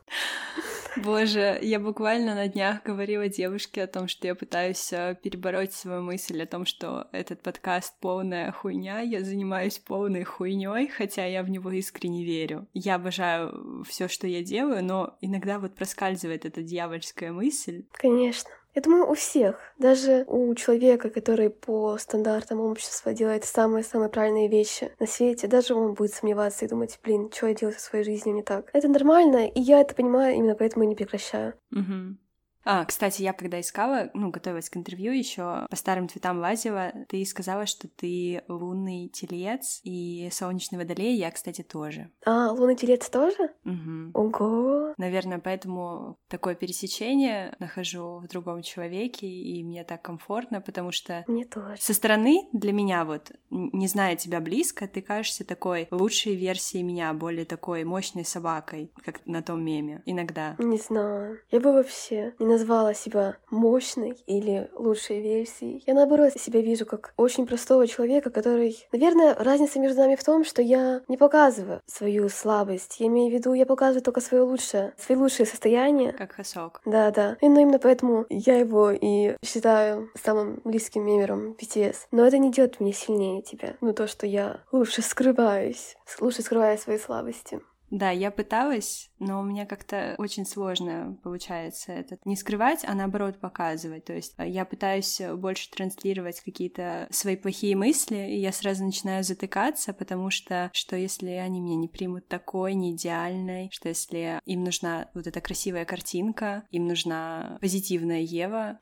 Боже, 0.96 1.58
я 1.60 1.80
буквально 1.80 2.36
на 2.36 2.46
днях 2.46 2.84
говорила 2.84 3.28
девушке 3.28 3.82
о 3.82 3.88
том, 3.88 4.06
что 4.06 4.28
я 4.28 4.36
пытаюсь 4.36 4.92
э, 4.92 5.16
перебороть 5.20 5.72
свою 5.72 6.02
мысль 6.02 6.40
о 6.40 6.46
том, 6.46 6.64
что 6.64 7.08
этот 7.10 7.42
подкаст 7.42 7.94
полная 8.00 8.52
хуйня, 8.52 9.00
я 9.00 9.24
занимаюсь 9.24 9.80
полной 9.80 10.22
хуйней, 10.22 10.86
хотя 10.86 11.24
я 11.24 11.42
в 11.42 11.50
него 11.50 11.72
искренне 11.72 12.24
верю. 12.24 12.68
Я 12.74 12.94
обожаю 12.94 13.84
все, 13.88 14.06
что 14.06 14.28
я 14.28 14.44
делаю, 14.44 14.84
но 14.84 15.16
иногда 15.20 15.58
вот 15.58 15.74
проскальзывает 15.74 16.44
эта 16.44 16.62
дьявольская 16.62 17.32
мысль. 17.32 17.86
Конечно. 17.92 18.50
Я 18.78 18.82
думаю, 18.82 19.10
у 19.10 19.14
всех, 19.14 19.58
даже 19.76 20.24
у 20.28 20.54
человека, 20.54 21.10
который 21.10 21.50
по 21.50 21.98
стандартам 21.98 22.60
общества 22.60 23.12
делает 23.12 23.44
самые-самые 23.44 24.08
правильные 24.08 24.46
вещи 24.46 24.92
на 25.00 25.06
свете, 25.08 25.48
даже 25.48 25.74
он 25.74 25.94
будет 25.94 26.14
сомневаться 26.14 26.64
и 26.64 26.68
думать, 26.68 27.00
блин, 27.02 27.28
что 27.34 27.48
я 27.48 27.54
делаю 27.54 27.74
со 27.74 27.80
своей 27.80 28.04
жизнью 28.04 28.36
не 28.36 28.44
так. 28.44 28.70
Это 28.72 28.86
нормально, 28.86 29.48
и 29.48 29.60
я 29.60 29.80
это 29.80 29.96
понимаю, 29.96 30.36
именно 30.36 30.54
поэтому 30.54 30.84
и 30.84 30.86
не 30.86 30.94
прекращаю. 30.94 31.54
Мгм. 31.70 32.20
А, 32.64 32.84
кстати, 32.84 33.22
я 33.22 33.32
когда 33.32 33.60
искала, 33.60 34.10
ну, 34.14 34.30
готовилась 34.30 34.68
к 34.68 34.76
интервью 34.76 35.12
еще 35.12 35.66
по 35.70 35.76
старым 35.76 36.08
цветам 36.08 36.38
лазила, 36.38 36.92
ты 37.08 37.24
сказала, 37.24 37.66
что 37.66 37.88
ты 37.88 38.42
лунный 38.48 39.08
телец 39.08 39.80
и 39.84 40.28
солнечный 40.32 40.78
водолей, 40.78 41.16
я, 41.16 41.30
кстати, 41.30 41.62
тоже. 41.62 42.10
А, 42.26 42.52
лунный 42.52 42.76
телец 42.76 43.08
тоже? 43.08 43.50
Мгм. 43.64 44.10
Ого! 44.14 44.94
Наверное, 44.98 45.38
поэтому 45.38 46.18
такое 46.28 46.54
пересечение 46.54 47.54
нахожу 47.58 48.18
в 48.18 48.28
другом 48.28 48.62
человеке, 48.62 49.26
и 49.26 49.62
мне 49.64 49.84
так 49.84 50.02
комфортно, 50.02 50.60
потому 50.60 50.92
что 50.92 51.24
Мне 51.26 51.44
тоже. 51.44 51.76
со 51.80 51.94
стороны 51.94 52.48
для 52.52 52.72
меня 52.72 53.04
вот, 53.04 53.32
не 53.50 53.86
зная 53.86 54.16
тебя 54.16 54.40
близко, 54.40 54.86
ты 54.88 55.00
кажешься 55.00 55.44
такой 55.44 55.88
лучшей 55.90 56.34
версией 56.34 56.82
меня, 56.82 57.12
более 57.14 57.44
такой 57.44 57.84
мощной 57.84 58.24
собакой, 58.24 58.92
как 59.04 59.24
на 59.26 59.42
том 59.42 59.64
меме, 59.64 60.02
иногда. 60.04 60.56
Не 60.58 60.78
знаю. 60.78 61.38
Я 61.50 61.60
бы 61.60 61.72
вообще 61.72 62.34
не 62.38 62.47
назвала 62.48 62.94
себя 62.94 63.36
мощной 63.50 64.16
или 64.26 64.70
лучшей 64.74 65.20
версией. 65.20 65.82
Я 65.86 65.94
наоборот 65.94 66.32
себя 66.34 66.60
вижу 66.60 66.86
как 66.86 67.12
очень 67.16 67.46
простого 67.46 67.86
человека, 67.86 68.30
который... 68.30 68.86
Наверное, 68.92 69.34
разница 69.34 69.78
между 69.78 70.00
нами 70.00 70.16
в 70.16 70.24
том, 70.24 70.44
что 70.44 70.62
я 70.62 71.02
не 71.08 71.16
показываю 71.16 71.80
свою 71.86 72.28
слабость. 72.28 73.00
Я 73.00 73.06
имею 73.06 73.30
в 73.30 73.34
виду, 73.34 73.52
я 73.52 73.66
показываю 73.66 74.02
только 74.02 74.20
свое 74.20 74.42
лучшее, 74.42 74.94
свои 74.96 75.16
лучшие 75.16 75.46
состояния. 75.46 76.12
Как 76.12 76.32
Хасок. 76.32 76.80
Да, 76.84 77.10
да. 77.10 77.36
И 77.40 77.48
ну, 77.48 77.60
именно 77.60 77.78
поэтому 77.78 78.26
я 78.28 78.58
его 78.58 78.90
и 78.90 79.36
считаю 79.44 80.10
самым 80.20 80.60
близким 80.64 81.04
мемером 81.04 81.56
BTS. 81.60 81.96
Но 82.10 82.24
это 82.24 82.38
не 82.38 82.50
делает 82.50 82.80
меня 82.80 82.92
сильнее 82.92 83.42
тебя. 83.42 83.76
Ну, 83.80 83.92
то, 83.92 84.06
что 84.06 84.26
я 84.26 84.60
лучше 84.72 85.02
скрываюсь, 85.02 85.96
лучше 86.20 86.42
скрываю 86.42 86.78
свои 86.78 86.98
слабости. 86.98 87.60
Да, 87.90 88.10
я 88.10 88.30
пыталась, 88.30 89.07
но 89.18 89.40
у 89.40 89.44
меня 89.44 89.66
как-то 89.66 90.14
очень 90.18 90.46
сложно 90.46 91.16
получается 91.22 91.92
это 91.92 92.18
не 92.24 92.36
скрывать, 92.36 92.84
а 92.86 92.94
наоборот 92.94 93.38
показывать. 93.38 94.04
То 94.04 94.14
есть 94.14 94.34
э, 94.38 94.48
я 94.48 94.64
пытаюсь 94.64 95.20
больше 95.34 95.70
транслировать 95.70 96.40
какие-то 96.40 97.06
свои 97.10 97.36
плохие 97.36 97.76
мысли, 97.76 98.16
и 98.16 98.38
я 98.38 98.52
сразу 98.52 98.84
начинаю 98.84 99.24
затыкаться, 99.24 99.92
потому 99.92 100.30
что 100.30 100.70
что 100.72 100.96
если 100.96 101.30
они 101.30 101.60
меня 101.60 101.76
не 101.76 101.88
примут 101.88 102.28
такой, 102.28 102.74
не 102.74 102.92
идеальной, 102.92 103.68
что 103.72 103.88
если 103.88 104.40
им 104.44 104.64
нужна 104.64 105.08
вот 105.14 105.26
эта 105.26 105.40
красивая 105.40 105.84
картинка, 105.84 106.64
им 106.70 106.86
нужна 106.86 107.58
позитивная 107.60 108.20
Ева. 108.20 108.78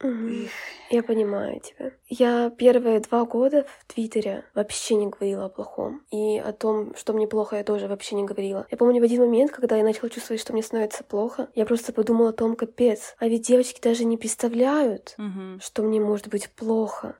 Я 0.90 1.03
понимаю 1.03 1.61
тебя. 1.61 1.92
Я 2.09 2.51
первые 2.51 3.01
два 3.01 3.25
года 3.25 3.66
в 3.81 3.92
Твиттере 3.92 4.44
вообще 4.55 4.94
не 4.94 5.09
говорила 5.09 5.46
о 5.46 5.49
плохом. 5.49 6.03
И 6.11 6.38
о 6.38 6.53
том, 6.53 6.94
что 6.96 7.12
мне 7.12 7.27
плохо, 7.27 7.57
я 7.57 7.64
тоже 7.64 7.88
вообще 7.88 8.14
не 8.14 8.25
говорила. 8.25 8.66
Я 8.70 8.77
помню 8.77 9.01
в 9.01 9.05
один 9.05 9.22
момент, 9.22 9.51
когда 9.51 9.77
я 9.77 9.85
начала 9.85 10.09
чувствовать, 10.09 10.25
что 10.36 10.52
мне 10.52 10.62
становится 10.62 11.04
плохо, 11.04 11.48
я 11.54 11.64
просто 11.66 11.92
подумала 11.92 12.30
о 12.30 12.32
том, 12.32 12.56
капец. 12.56 13.14
А 13.18 13.28
ведь 13.28 13.46
девочки 13.46 13.80
даже 13.80 14.04
не 14.04 14.16
представляют, 14.16 15.14
Мгм. 15.18 15.60
что 15.62 15.82
мне 15.82 16.00
может 16.00 16.28
быть 16.28 16.50
плохо. 16.50 17.16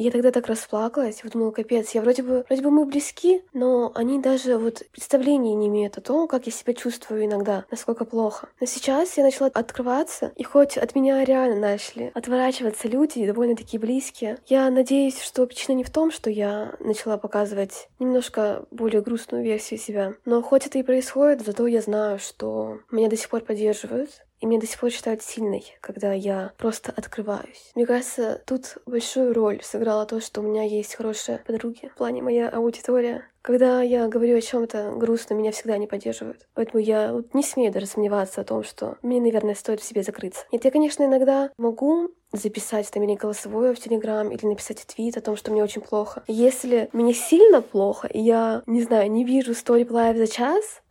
Я 0.00 0.12
тогда 0.12 0.30
так 0.30 0.46
расплакалась, 0.46 1.24
и 1.24 1.28
думала, 1.28 1.50
капец, 1.50 1.90
я 1.90 2.02
вроде 2.02 2.22
бы, 2.22 2.44
вроде 2.48 2.62
бы 2.62 2.70
мы 2.70 2.84
близки, 2.84 3.42
но 3.52 3.90
они 3.96 4.20
даже 4.20 4.56
вот 4.56 4.84
представления 4.92 5.54
не 5.56 5.66
имеют 5.66 5.98
о 5.98 6.00
том, 6.00 6.28
как 6.28 6.46
я 6.46 6.52
себя 6.52 6.72
чувствую 6.72 7.24
иногда, 7.24 7.64
насколько 7.68 8.04
плохо. 8.04 8.48
Но 8.60 8.66
сейчас 8.66 9.16
я 9.16 9.24
начала 9.24 9.50
открываться, 9.52 10.30
и 10.36 10.44
хоть 10.44 10.78
от 10.78 10.94
меня 10.94 11.24
реально 11.24 11.58
начали 11.58 12.12
отворачиваться 12.14 12.86
люди, 12.86 13.26
довольно 13.26 13.56
такие 13.56 13.80
близкие, 13.80 14.38
я 14.46 14.70
надеюсь, 14.70 15.20
что 15.20 15.44
причина 15.46 15.74
не 15.74 15.82
в 15.82 15.90
том, 15.90 16.12
что 16.12 16.30
я 16.30 16.76
начала 16.78 17.18
показывать 17.18 17.88
немножко 17.98 18.66
более 18.70 19.02
грустную 19.02 19.42
версию 19.42 19.80
себя. 19.80 20.14
Но 20.24 20.42
хоть 20.42 20.64
это 20.64 20.78
и 20.78 20.84
происходит, 20.84 21.44
зато 21.44 21.66
я 21.66 21.80
знаю, 21.80 22.20
что 22.20 22.78
меня 22.92 23.08
до 23.08 23.16
сих 23.16 23.28
пор 23.30 23.40
поддерживают, 23.40 24.24
и 24.40 24.46
меня 24.46 24.60
до 24.60 24.66
сих 24.66 24.80
пор 24.80 24.90
считают 24.90 25.22
сильной, 25.22 25.64
когда 25.80 26.12
я 26.12 26.52
просто 26.58 26.92
открываюсь. 26.96 27.72
Мне 27.74 27.86
кажется, 27.86 28.42
тут 28.46 28.78
большую 28.86 29.34
роль 29.34 29.60
сыграло 29.62 30.06
то, 30.06 30.20
что 30.20 30.40
у 30.40 30.44
меня 30.44 30.62
есть 30.62 30.94
хорошие 30.94 31.38
подруги. 31.38 31.90
В 31.94 31.98
плане 31.98 32.22
моя 32.22 32.48
аудитория. 32.48 33.24
Когда 33.42 33.80
я 33.80 34.08
говорю 34.08 34.36
о 34.36 34.40
чем 34.40 34.66
то 34.66 34.92
грустном, 34.92 35.38
меня 35.38 35.52
всегда 35.52 35.78
не 35.78 35.86
поддерживают. 35.86 36.46
Поэтому 36.54 36.82
я 36.82 37.12
вот 37.12 37.32
не 37.34 37.42
смею 37.42 37.72
даже 37.72 37.86
сомневаться 37.86 38.42
о 38.42 38.44
том, 38.44 38.62
что 38.62 38.98
мне, 39.00 39.20
наверное, 39.20 39.54
стоит 39.54 39.80
в 39.80 39.84
себе 39.84 40.02
закрыться. 40.02 40.44
Нет, 40.52 40.64
я, 40.64 40.70
конечно, 40.70 41.04
иногда 41.04 41.50
могу 41.56 42.10
записать 42.32 42.90
там 42.90 43.04
или 43.04 43.14
голосовое 43.14 43.74
в 43.74 43.80
Телеграм, 43.80 44.30
или 44.30 44.44
написать 44.44 44.84
твит 44.86 45.16
о 45.16 45.22
том, 45.22 45.36
что 45.36 45.50
мне 45.50 45.62
очень 45.62 45.80
плохо. 45.80 46.22
Если 46.26 46.90
мне 46.92 47.14
сильно 47.14 47.62
плохо, 47.62 48.06
и 48.06 48.20
я, 48.20 48.62
не 48.66 48.82
знаю, 48.82 49.10
не 49.10 49.24
вижу 49.24 49.54
100 49.54 49.76
реплаев 49.76 50.16
за 50.16 50.26
час, 50.26 50.82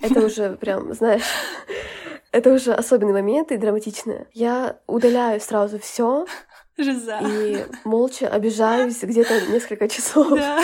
это 0.00 0.24
уже 0.24 0.56
прям, 0.56 0.94
знаешь, 0.94 1.26
это 2.38 2.52
уже 2.52 2.72
особенные 2.72 3.14
моменты 3.14 3.54
и 3.54 3.58
драматичные. 3.58 4.26
Я 4.32 4.78
удаляю 4.86 5.40
сразу 5.40 5.78
все 5.78 6.26
Жиза. 6.76 7.18
и 7.20 7.64
молча 7.84 8.28
обижаюсь 8.28 9.02
где-то 9.02 9.50
несколько 9.50 9.88
часов. 9.88 10.28
Да. 10.30 10.62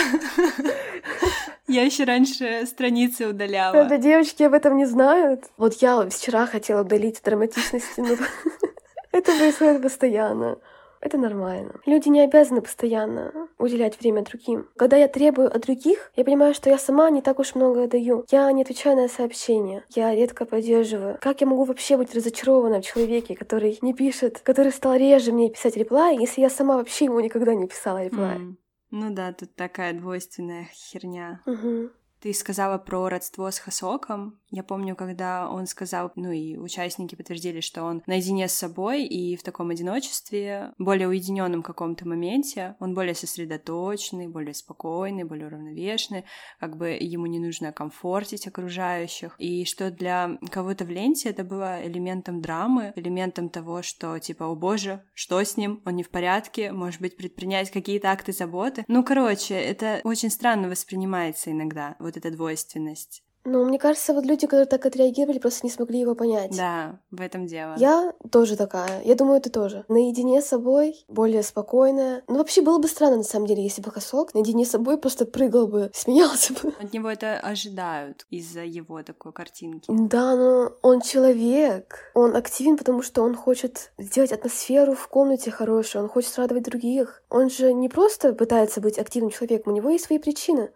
Я 1.67 1.83
еще 1.83 2.05
раньше 2.05 2.65
страницы 2.65 3.27
удаляла. 3.27 3.73
Правда, 3.73 3.97
девочки 3.97 4.43
об 4.43 4.53
этом 4.53 4.77
не 4.77 4.85
знают. 4.85 5.45
Вот 5.57 5.73
я 5.81 6.07
вчера 6.09 6.45
хотела 6.45 6.81
удалить 6.81 7.21
драматичность, 7.23 7.97
но 7.97 8.15
это 9.11 9.35
происходит 9.35 9.81
постоянно. 9.81 10.57
Это 11.01 11.17
нормально. 11.17 11.79
Люди 11.85 12.09
не 12.09 12.21
обязаны 12.21 12.61
постоянно 12.61 13.47
уделять 13.57 13.99
время 13.99 14.23
другим. 14.23 14.67
Когда 14.75 14.97
я 14.97 15.07
требую 15.07 15.53
от 15.53 15.61
других, 15.61 16.11
я 16.15 16.23
понимаю, 16.23 16.53
что 16.53 16.69
я 16.69 16.77
сама 16.77 17.09
не 17.09 17.21
так 17.21 17.39
уж 17.39 17.55
много 17.55 17.87
даю. 17.87 18.25
Я 18.31 18.51
не 18.51 18.63
отвечаю 18.63 18.97
на 18.97 19.07
сообщения. 19.07 19.83
Я 19.89 20.15
редко 20.15 20.45
поддерживаю. 20.45 21.17
Как 21.21 21.41
я 21.41 21.47
могу 21.47 21.63
вообще 21.63 21.97
быть 21.97 22.13
разочарована 22.15 22.81
в 22.81 22.85
человеке, 22.85 23.35
который 23.35 23.77
не 23.81 23.93
пишет, 23.93 24.39
который 24.39 24.71
стал 24.71 24.95
реже 24.95 25.31
мне 25.31 25.49
писать 25.49 25.77
реплай, 25.77 26.17
если 26.17 26.41
я 26.41 26.49
сама 26.49 26.77
вообще 26.77 27.05
ему 27.05 27.19
никогда 27.19 27.53
не 27.53 27.67
писала 27.67 28.03
реплай? 28.03 28.35
М. 28.35 28.57
Ну 28.91 29.13
да, 29.13 29.33
тут 29.33 29.55
такая 29.55 29.93
двойственная 29.93 30.69
херня. 30.71 31.41
Мгм. 31.45 31.91
Ты 32.25 32.33
сказала 32.33 32.79
про 32.79 33.07
родство 33.07 33.51
с 33.51 33.59
Хасоком. 33.59 34.39
Я 34.49 34.63
помню, 34.63 34.95
когда 34.95 35.47
он 35.47 35.67
сказал, 35.67 36.11
ну 36.15 36.31
и 36.31 36.57
участники 36.57 37.13
подтвердили, 37.13 37.59
что 37.59 37.83
он 37.83 38.01
наедине 38.07 38.47
с 38.47 38.53
собой 38.53 39.03
и 39.03 39.35
в 39.35 39.43
таком 39.43 39.69
одиночестве, 39.69 40.73
более 40.79 41.07
уединенном 41.07 41.61
каком-то 41.61 42.07
моменте, 42.07 42.77
он 42.79 42.95
более 42.95 43.13
сосредоточенный, 43.13 44.27
более 44.27 44.55
спокойный, 44.55 45.23
более 45.23 45.45
уравновешенный, 45.45 46.25
как 46.59 46.77
бы 46.77 46.97
ему 46.99 47.27
не 47.27 47.37
нужно 47.37 47.71
комфортить 47.71 48.47
окружающих, 48.47 49.35
и 49.37 49.63
что 49.65 49.91
для 49.91 50.39
кого-то 50.49 50.85
в 50.85 50.89
ленте 50.89 51.29
это 51.29 51.43
было 51.43 51.85
элементом 51.85 52.41
драмы, 52.41 52.91
элементом 52.95 53.49
того, 53.49 53.83
что 53.83 54.17
типа, 54.17 54.45
о 54.45 54.55
боже, 54.55 55.03
что 55.13 55.43
с 55.43 55.57
ним, 55.57 55.83
он 55.85 55.95
не 55.97 56.01
в 56.01 56.09
порядке, 56.09 56.71
может 56.71 57.01
быть, 57.01 57.17
предпринять 57.17 57.69
какие-то 57.69 58.09
акты 58.09 58.31
заботы. 58.31 58.83
Ну, 58.87 59.03
короче, 59.03 59.53
это 59.53 60.01
очень 60.03 60.31
странно 60.31 60.69
воспринимается 60.69 61.51
иногда, 61.51 61.95
вот 61.99 62.14
эта 62.17 62.31
двойственность. 62.31 63.23
Ну, 63.45 63.63
мне 63.63 63.77
кажется, 63.77 64.13
вот 64.13 64.25
люди, 64.25 64.47
которые 64.47 64.65
так 64.65 64.85
отреагировали, 64.87 65.37
просто 65.37 65.67
не 65.67 65.71
смогли 65.71 65.99
его 65.99 66.15
понять. 66.15 66.57
Да, 66.57 66.99
в 67.11 67.21
этом 67.21 67.45
дело. 67.45 67.75
Я 67.77 68.13
тоже 68.31 68.57
такая. 68.57 69.03
Я 69.03 69.13
думаю, 69.13 69.39
ты 69.39 69.51
тоже. 69.51 69.85
Наедине 69.87 70.41
с 70.41 70.47
собой, 70.47 71.05
более 71.07 71.43
спокойная. 71.43 72.23
Ну, 72.27 72.37
вообще, 72.39 72.63
было 72.63 72.79
бы 72.79 72.87
странно, 72.87 73.17
на 73.17 73.23
самом 73.23 73.45
деле, 73.45 73.61
если 73.61 73.83
бы 73.83 73.91
Хасок 73.91 74.33
наедине 74.33 74.65
с 74.65 74.71
собой 74.71 74.97
просто 74.97 75.27
прыгал 75.27 75.67
бы, 75.67 75.91
смеялся 75.93 76.53
бы. 76.53 76.73
От 76.79 76.91
него 76.91 77.07
это 77.07 77.39
ожидают 77.39 78.25
из-за 78.31 78.61
его 78.61 79.03
такой 79.03 79.31
картинки. 79.31 79.85
Да, 79.89 80.35
но 80.35 80.73
он 80.81 81.01
человек. 81.01 82.11
Он 82.15 82.35
активен, 82.35 82.77
потому 82.77 83.03
что 83.03 83.21
он 83.21 83.35
хочет 83.35 83.91
сделать 83.99 84.31
атмосферу 84.31 84.95
в 84.95 85.07
комнате 85.07 85.51
хорошую, 85.51 86.03
он 86.03 86.09
хочет 86.09 86.35
радовать 86.39 86.63
других. 86.63 87.21
Он 87.29 87.51
же 87.51 87.73
не 87.73 87.89
просто 87.89 88.33
пытается 88.33 88.81
быть 88.81 88.97
активным 88.97 89.29
человеком, 89.29 89.73
у 89.73 89.75
него 89.75 89.91
есть 89.91 90.05
свои 90.05 90.17
причины. 90.17 90.71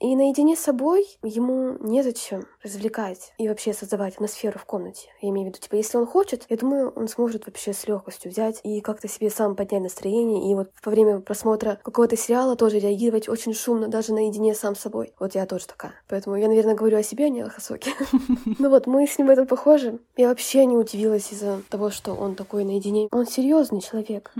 И 0.00 0.14
наедине 0.14 0.54
с 0.54 0.60
собой 0.60 1.06
ему 1.22 1.76
незачем 1.80 2.46
развлекать 2.62 3.32
и 3.36 3.48
вообще 3.48 3.72
создавать 3.72 4.14
атмосферу 4.14 4.58
в 4.58 4.64
комнате. 4.64 5.08
Я 5.20 5.30
имею 5.30 5.46
в 5.46 5.48
виду, 5.50 5.58
типа, 5.58 5.74
если 5.74 5.98
он 5.98 6.06
хочет, 6.06 6.46
я 6.48 6.56
думаю, 6.56 6.90
он 6.90 7.08
сможет 7.08 7.46
вообще 7.46 7.72
с 7.72 7.86
легкостью 7.88 8.30
взять 8.30 8.60
и 8.62 8.80
как-то 8.80 9.08
себе 9.08 9.28
сам 9.28 9.56
поднять 9.56 9.82
настроение. 9.82 10.52
И 10.52 10.54
вот 10.54 10.70
во 10.84 10.90
время 10.90 11.20
просмотра 11.20 11.80
какого-то 11.82 12.16
сериала 12.16 12.54
тоже 12.54 12.78
реагировать 12.78 13.28
очень 13.28 13.54
шумно, 13.54 13.88
даже 13.88 14.12
наедине 14.12 14.54
сам 14.54 14.76
с 14.76 14.80
собой. 14.80 15.12
Вот 15.18 15.34
я 15.34 15.46
тоже 15.46 15.66
такая. 15.66 15.94
Поэтому 16.08 16.36
я, 16.36 16.46
наверное, 16.46 16.76
говорю 16.76 16.98
о 16.98 17.02
себе, 17.02 17.26
а 17.26 17.28
не 17.28 17.40
о 17.40 17.48
Хасоке. 17.48 17.92
Ну 18.58 18.70
вот, 18.70 18.86
мы 18.86 19.06
с 19.06 19.18
ним 19.18 19.28
в 19.28 19.30
этом 19.30 19.46
похожи. 19.46 19.98
Я 20.16 20.28
вообще 20.28 20.64
не 20.64 20.76
удивилась 20.76 21.32
из-за 21.32 21.62
того, 21.68 21.90
что 21.90 22.14
он 22.14 22.34
такой 22.34 22.64
наедине. 22.64 23.08
Он 23.10 23.26
серьезный 23.26 23.80
человек. 23.80 24.32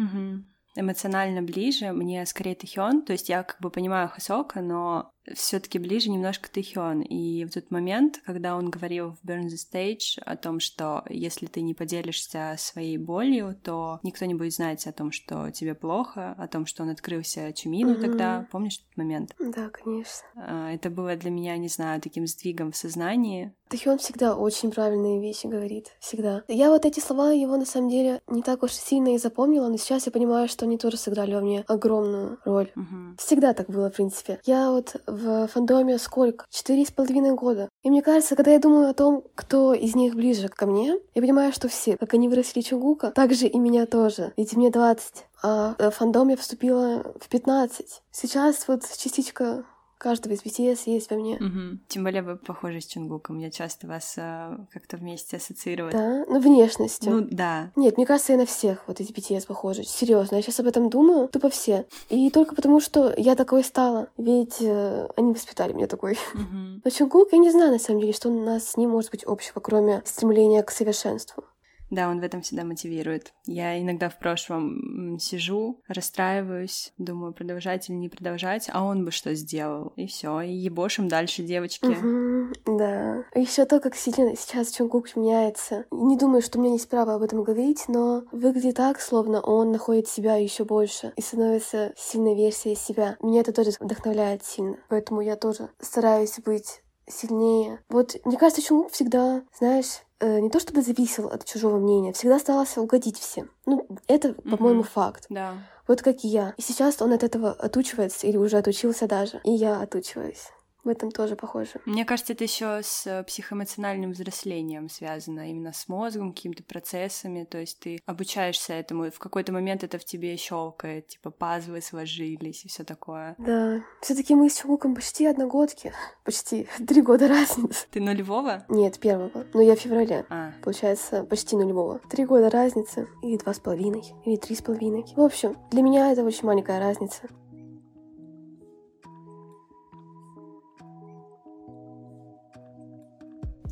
Эмоционально 0.77 1.43
ближе 1.43 1.91
мне 1.93 2.25
скорее 2.25 2.55
Тэхён, 2.55 3.03
то 3.03 3.13
есть 3.13 3.29
я 3.29 3.43
как 3.43 3.61
бы 3.61 3.69
понимаю 3.69 4.09
Хасока, 4.09 4.61
но 4.61 5.11
все 5.35 5.61
таки 5.61 5.79
ближе 5.79 6.11
немножко 6.11 6.51
Тэхён. 6.51 7.03
И 7.03 7.45
в 7.45 7.51
тот 7.51 7.71
момент, 7.71 8.21
когда 8.25 8.57
он 8.57 8.71
говорил 8.71 9.13
в 9.23 9.25
Burn 9.29 9.47
the 9.47 9.57
Stage 9.57 10.21
о 10.25 10.37
том, 10.37 10.61
что 10.61 11.05
если 11.09 11.47
ты 11.47 11.61
не 11.61 11.75
поделишься 11.75 12.55
своей 12.59 12.99
болью, 12.99 13.57
то 13.63 14.01
никто 14.03 14.25
не 14.25 14.35
будет 14.35 14.53
знать 14.55 14.87
о 14.87 14.93
том, 14.93 15.13
что 15.13 15.51
тебе 15.51 15.75
плохо, 15.75 16.35
о 16.39 16.49
том, 16.49 16.67
что 16.67 16.83
он 16.83 16.91
открылся 16.91 17.53
Чумину 17.53 17.93
Мгм. 17.93 18.01
тогда. 18.01 18.47
Помнишь 18.51 18.79
этот 18.85 18.97
момент? 18.97 19.35
Да, 19.39 19.69
конечно. 19.71 20.27
А, 20.37 20.73
Это 20.73 20.91
было 20.91 21.17
для 21.17 21.31
меня, 21.31 21.57
не 21.57 21.69
знаю, 21.69 22.01
таким 22.01 22.27
сдвигом 22.27 22.73
в 22.73 22.77
сознании. 22.77 23.53
Тэхён 23.69 23.99
всегда 23.99 24.35
очень 24.35 24.71
правильные 24.71 25.21
вещи 25.21 25.47
говорит. 25.47 25.89
Всегда. 26.01 26.43
Я 26.49 26.71
вот 26.71 26.87
эти 26.87 27.01
слова 27.01 27.33
его 27.33 27.57
на 27.57 27.67
самом 27.67 27.91
деле 27.91 28.23
не 28.27 28.43
так 28.43 28.63
уж 28.63 28.73
сильно 28.73 29.15
и 29.15 29.19
запомнила, 29.19 29.69
но 29.69 29.77
сейчас 29.77 30.07
я 30.07 30.13
понимаю, 30.13 30.49
что 30.49 30.65
они 30.65 30.79
тоже 30.79 30.97
сыграли 30.97 31.35
во 31.35 31.41
мне 31.43 31.65
огромную 31.69 32.39
роль. 32.45 32.71
Мгм. 32.75 33.17
Всегда 33.19 33.53
так 33.53 33.69
было, 33.69 33.91
в 33.91 33.95
принципе. 33.95 34.41
Я 34.47 34.71
вот 34.71 34.97
в 35.19 35.49
фандоме 35.49 35.99
сколько? 35.99 36.47
Четыре 36.51 36.85
с 36.85 36.91
половиной 36.91 37.33
года. 37.35 37.69
И 37.83 37.91
мне 37.91 38.03
кажется, 38.03 38.37
когда 38.37 38.53
я 38.53 38.59
думаю 38.59 38.89
о 38.89 38.95
том, 38.95 39.25
кто 39.35 39.75
из 39.75 39.95
них 39.95 40.15
ближе 40.15 40.49
ко 40.49 40.67
мне, 40.67 40.97
я 41.15 41.23
понимаю, 41.23 41.53
что 41.53 41.69
все, 41.69 41.97
как 41.97 42.15
они 42.15 42.29
выросли 42.29 42.61
Чугука, 42.61 43.11
так 43.11 43.35
же 43.35 43.47
и 43.47 43.59
меня 43.59 43.87
тоже. 43.87 44.33
Ведь 44.37 44.55
мне 44.55 44.71
20, 44.71 45.27
а 45.43 45.75
в 45.79 45.91
фандом 45.91 46.29
я 46.29 46.37
вступила 46.37 47.15
в 47.21 47.29
15. 47.29 48.03
Сейчас 48.11 48.69
вот 48.69 48.83
частичка 48.97 49.65
каждого 49.99 50.33
из 50.33 50.43
BTS 50.43 50.83
есть 50.87 51.11
во 51.11 51.17
мне. 51.17 51.37
Мгм. 51.39 51.81
Тем 51.89 52.05
более 52.05 52.23
вы 52.23 52.37
похожи 52.37 52.81
с 52.81 52.87
Чунгуком. 52.87 53.39
Я 53.39 53.51
часто 53.51 53.87
вас 53.87 54.15
а, 54.17 54.65
как-то 54.73 54.97
вместе 54.97 55.37
ассоциирую. 55.37 55.91
Да, 55.93 56.25
ну 56.29 56.41
внешностью. 56.41 57.13
Ну 57.13 57.29
да. 57.31 57.73
Нет, 57.77 57.97
мне 57.97 58.07
кажется, 58.07 58.33
я 58.33 58.39
на 58.39 58.47
всех 58.47 58.85
вот 58.87 59.01
из 59.01 59.11
BTS 59.11 59.47
похожа. 59.47 59.83
Серьезно, 59.85 60.37
я 60.37 60.43
сейчас 60.43 60.61
об 60.61 60.67
этом 60.67 60.89
думаю, 60.89 61.29
тупо 61.29 61.51
все. 61.51 61.87
И 62.09 62.31
только 62.31 62.55
потому, 62.55 62.81
что 62.81 63.13
я 63.17 63.35
такой 63.35 63.65
стала. 63.65 64.09
Ведь 64.17 64.57
э, 64.61 65.09
они 65.17 65.33
воспитали 65.33 65.73
меня 65.73 65.87
такой. 65.87 66.17
Мгм. 66.35 66.83
Но 66.85 66.91
Чунгук, 66.91 67.33
я 67.33 67.39
не 67.39 67.51
знаю, 67.51 67.73
на 67.73 67.79
самом 67.79 68.01
деле, 68.01 68.13
что 68.13 68.29
у 68.31 68.45
нас 68.45 68.71
с 68.71 68.77
ним 68.77 68.91
может 68.91 69.11
быть 69.11 69.25
общего, 69.25 69.61
кроме 69.61 70.03
стремления 70.05 70.63
к 70.63 70.71
совершенству. 70.71 71.45
Да, 71.91 72.09
он 72.09 72.21
в 72.21 72.25
этом 72.25 72.43
всегда 72.43 72.65
мотивирует. 72.65 73.33
Я 73.47 73.81
иногда 73.81 74.09
в 74.09 74.19
прошлом 74.19 75.19
сижу, 75.19 75.81
расстраиваюсь, 75.89 76.93
думаю, 76.99 77.33
продолжать 77.33 77.89
или 77.89 77.97
не 77.97 78.09
продолжать, 78.09 78.69
а 78.73 78.85
он 78.85 79.05
бы 79.05 79.11
что 79.11 79.35
сделал? 79.35 79.93
И 79.97 80.07
все, 80.07 80.41
и 80.41 80.53
ебошим 80.53 81.09
дальше, 81.09 81.43
девочки. 81.43 81.87
Мгм, 81.87 82.53
да. 82.67 83.25
Еще 83.35 83.65
то, 83.65 83.81
как 83.81 83.95
сильно 83.95 84.37
сейчас 84.37 84.71
Чунгук 84.73 85.15
меняется. 85.17 85.87
Не 85.91 86.17
думаю, 86.17 86.43
что 86.43 86.59
у 86.59 86.63
меня 86.63 86.75
есть 86.75 86.89
право 86.89 87.15
об 87.15 87.23
этом 87.23 87.43
говорить, 87.43 87.85
но 87.89 88.25
выглядит 88.33 88.77
так, 88.77 89.01
словно 89.01 89.41
он 89.41 89.73
находит 89.73 90.09
себя 90.09 90.37
еще 90.37 90.65
больше 90.65 91.13
и 91.17 91.21
становится 91.21 91.93
сильной 91.97 92.35
версией 92.35 92.77
себя. 92.77 93.17
Меня 93.23 93.41
это 93.41 93.53
тоже 93.53 93.71
вдохновляет 93.81 94.45
сильно. 94.45 94.77
Поэтому 94.89 95.21
я 95.21 95.37
тоже 95.37 95.71
стараюсь 95.81 96.39
быть 96.45 96.83
сильнее. 97.07 97.81
Вот, 97.89 98.17
мне 98.25 98.37
кажется, 98.37 98.63
Чунгук 98.63 98.93
всегда, 98.93 99.43
знаешь, 99.59 100.03
э, 100.21 100.41
не 100.41 100.51
то 100.51 100.61
чтобы 100.61 100.83
зависел 100.83 101.29
от 101.29 101.45
чужого 101.45 101.79
мнения, 101.79 102.13
всегда 102.13 102.39
старался 102.39 102.81
угодить 102.81 103.19
всем. 103.19 103.51
Ну, 103.67 103.87
это, 104.07 104.35
по-моему, 104.35 104.81
Мгм. 104.81 104.89
факт. 104.89 105.27
Да. 105.29 105.55
Вот 105.87 106.03
как 106.03 106.25
и 106.25 106.29
я. 106.29 106.55
И 106.57 106.63
сейчас 106.63 107.01
он 107.01 107.13
от 107.13 107.23
этого 107.23 107.51
отучивается 107.53 108.27
или 108.27 108.37
уже 108.37 108.59
отучился 108.59 109.07
даже. 109.07 109.41
И 109.45 109.51
я 109.53 109.81
отучиваюсь. 109.81 110.51
В 110.85 110.89
этом 110.89 111.11
тоже 111.11 111.37
похоже. 111.37 111.81
Мне 111.87 112.05
кажется, 112.05 112.33
это 112.33 112.45
еще 112.45 112.81
с 112.83 113.07
э, 113.07 113.23
психоэмоциональным 113.25 114.13
взрослением 114.13 114.89
связано, 114.89 115.51
именно 115.51 115.73
с 115.73 115.89
мозгом, 115.89 116.33
какими-то 116.33 116.63
процессами. 116.63 117.45
То 117.45 117.59
есть 117.59 117.79
ты 117.81 118.01
обучаешься 118.07 118.73
этому, 118.75 119.07
и 119.07 119.11
в 119.11 119.19
какой-то 119.19 119.53
момент 119.53 119.85
это 119.85 119.99
в 119.99 120.05
тебе 120.05 120.37
щелкает, 120.37 121.09
типа 121.09 121.31
пазлы 121.31 121.81
сложились 121.83 122.65
и 122.65 122.69
все 122.69 122.85
такое. 122.85 123.35
Да. 123.39 123.83
все 124.01 124.15
таки 124.15 124.35
мы 124.35 124.49
с 124.49 124.59
Чугуком 124.61 124.95
почти 124.95 125.27
одногодки. 125.27 125.93
Почти. 126.25 126.69
Три 126.87 127.03
года 127.03 127.27
разницы. 127.29 127.87
Ты 127.91 128.01
нулевого? 128.01 128.65
Нет, 128.69 128.99
первого. 128.99 129.47
Но 129.55 129.61
я 129.61 129.77
в 129.77 129.81
феврале. 129.81 130.27
А, 130.29 130.53
Получается, 130.63 131.25
почти 131.25 131.57
нулевого. 131.57 132.01
Три 132.11 132.25
года 132.25 132.51
разницы. 132.51 133.09
Или 133.23 133.37
два 133.37 133.53
с 133.55 133.59
половиной. 133.61 134.05
Или 134.25 134.37
три 134.37 134.55
с 134.55 134.63
половиной. 134.63 135.05
В 135.17 135.21
общем, 135.23 135.57
для 135.71 135.83
меня 135.83 136.13
это 136.13 136.23
очень 136.23 136.47
маленькая 136.47 136.79
разница. 136.81 137.23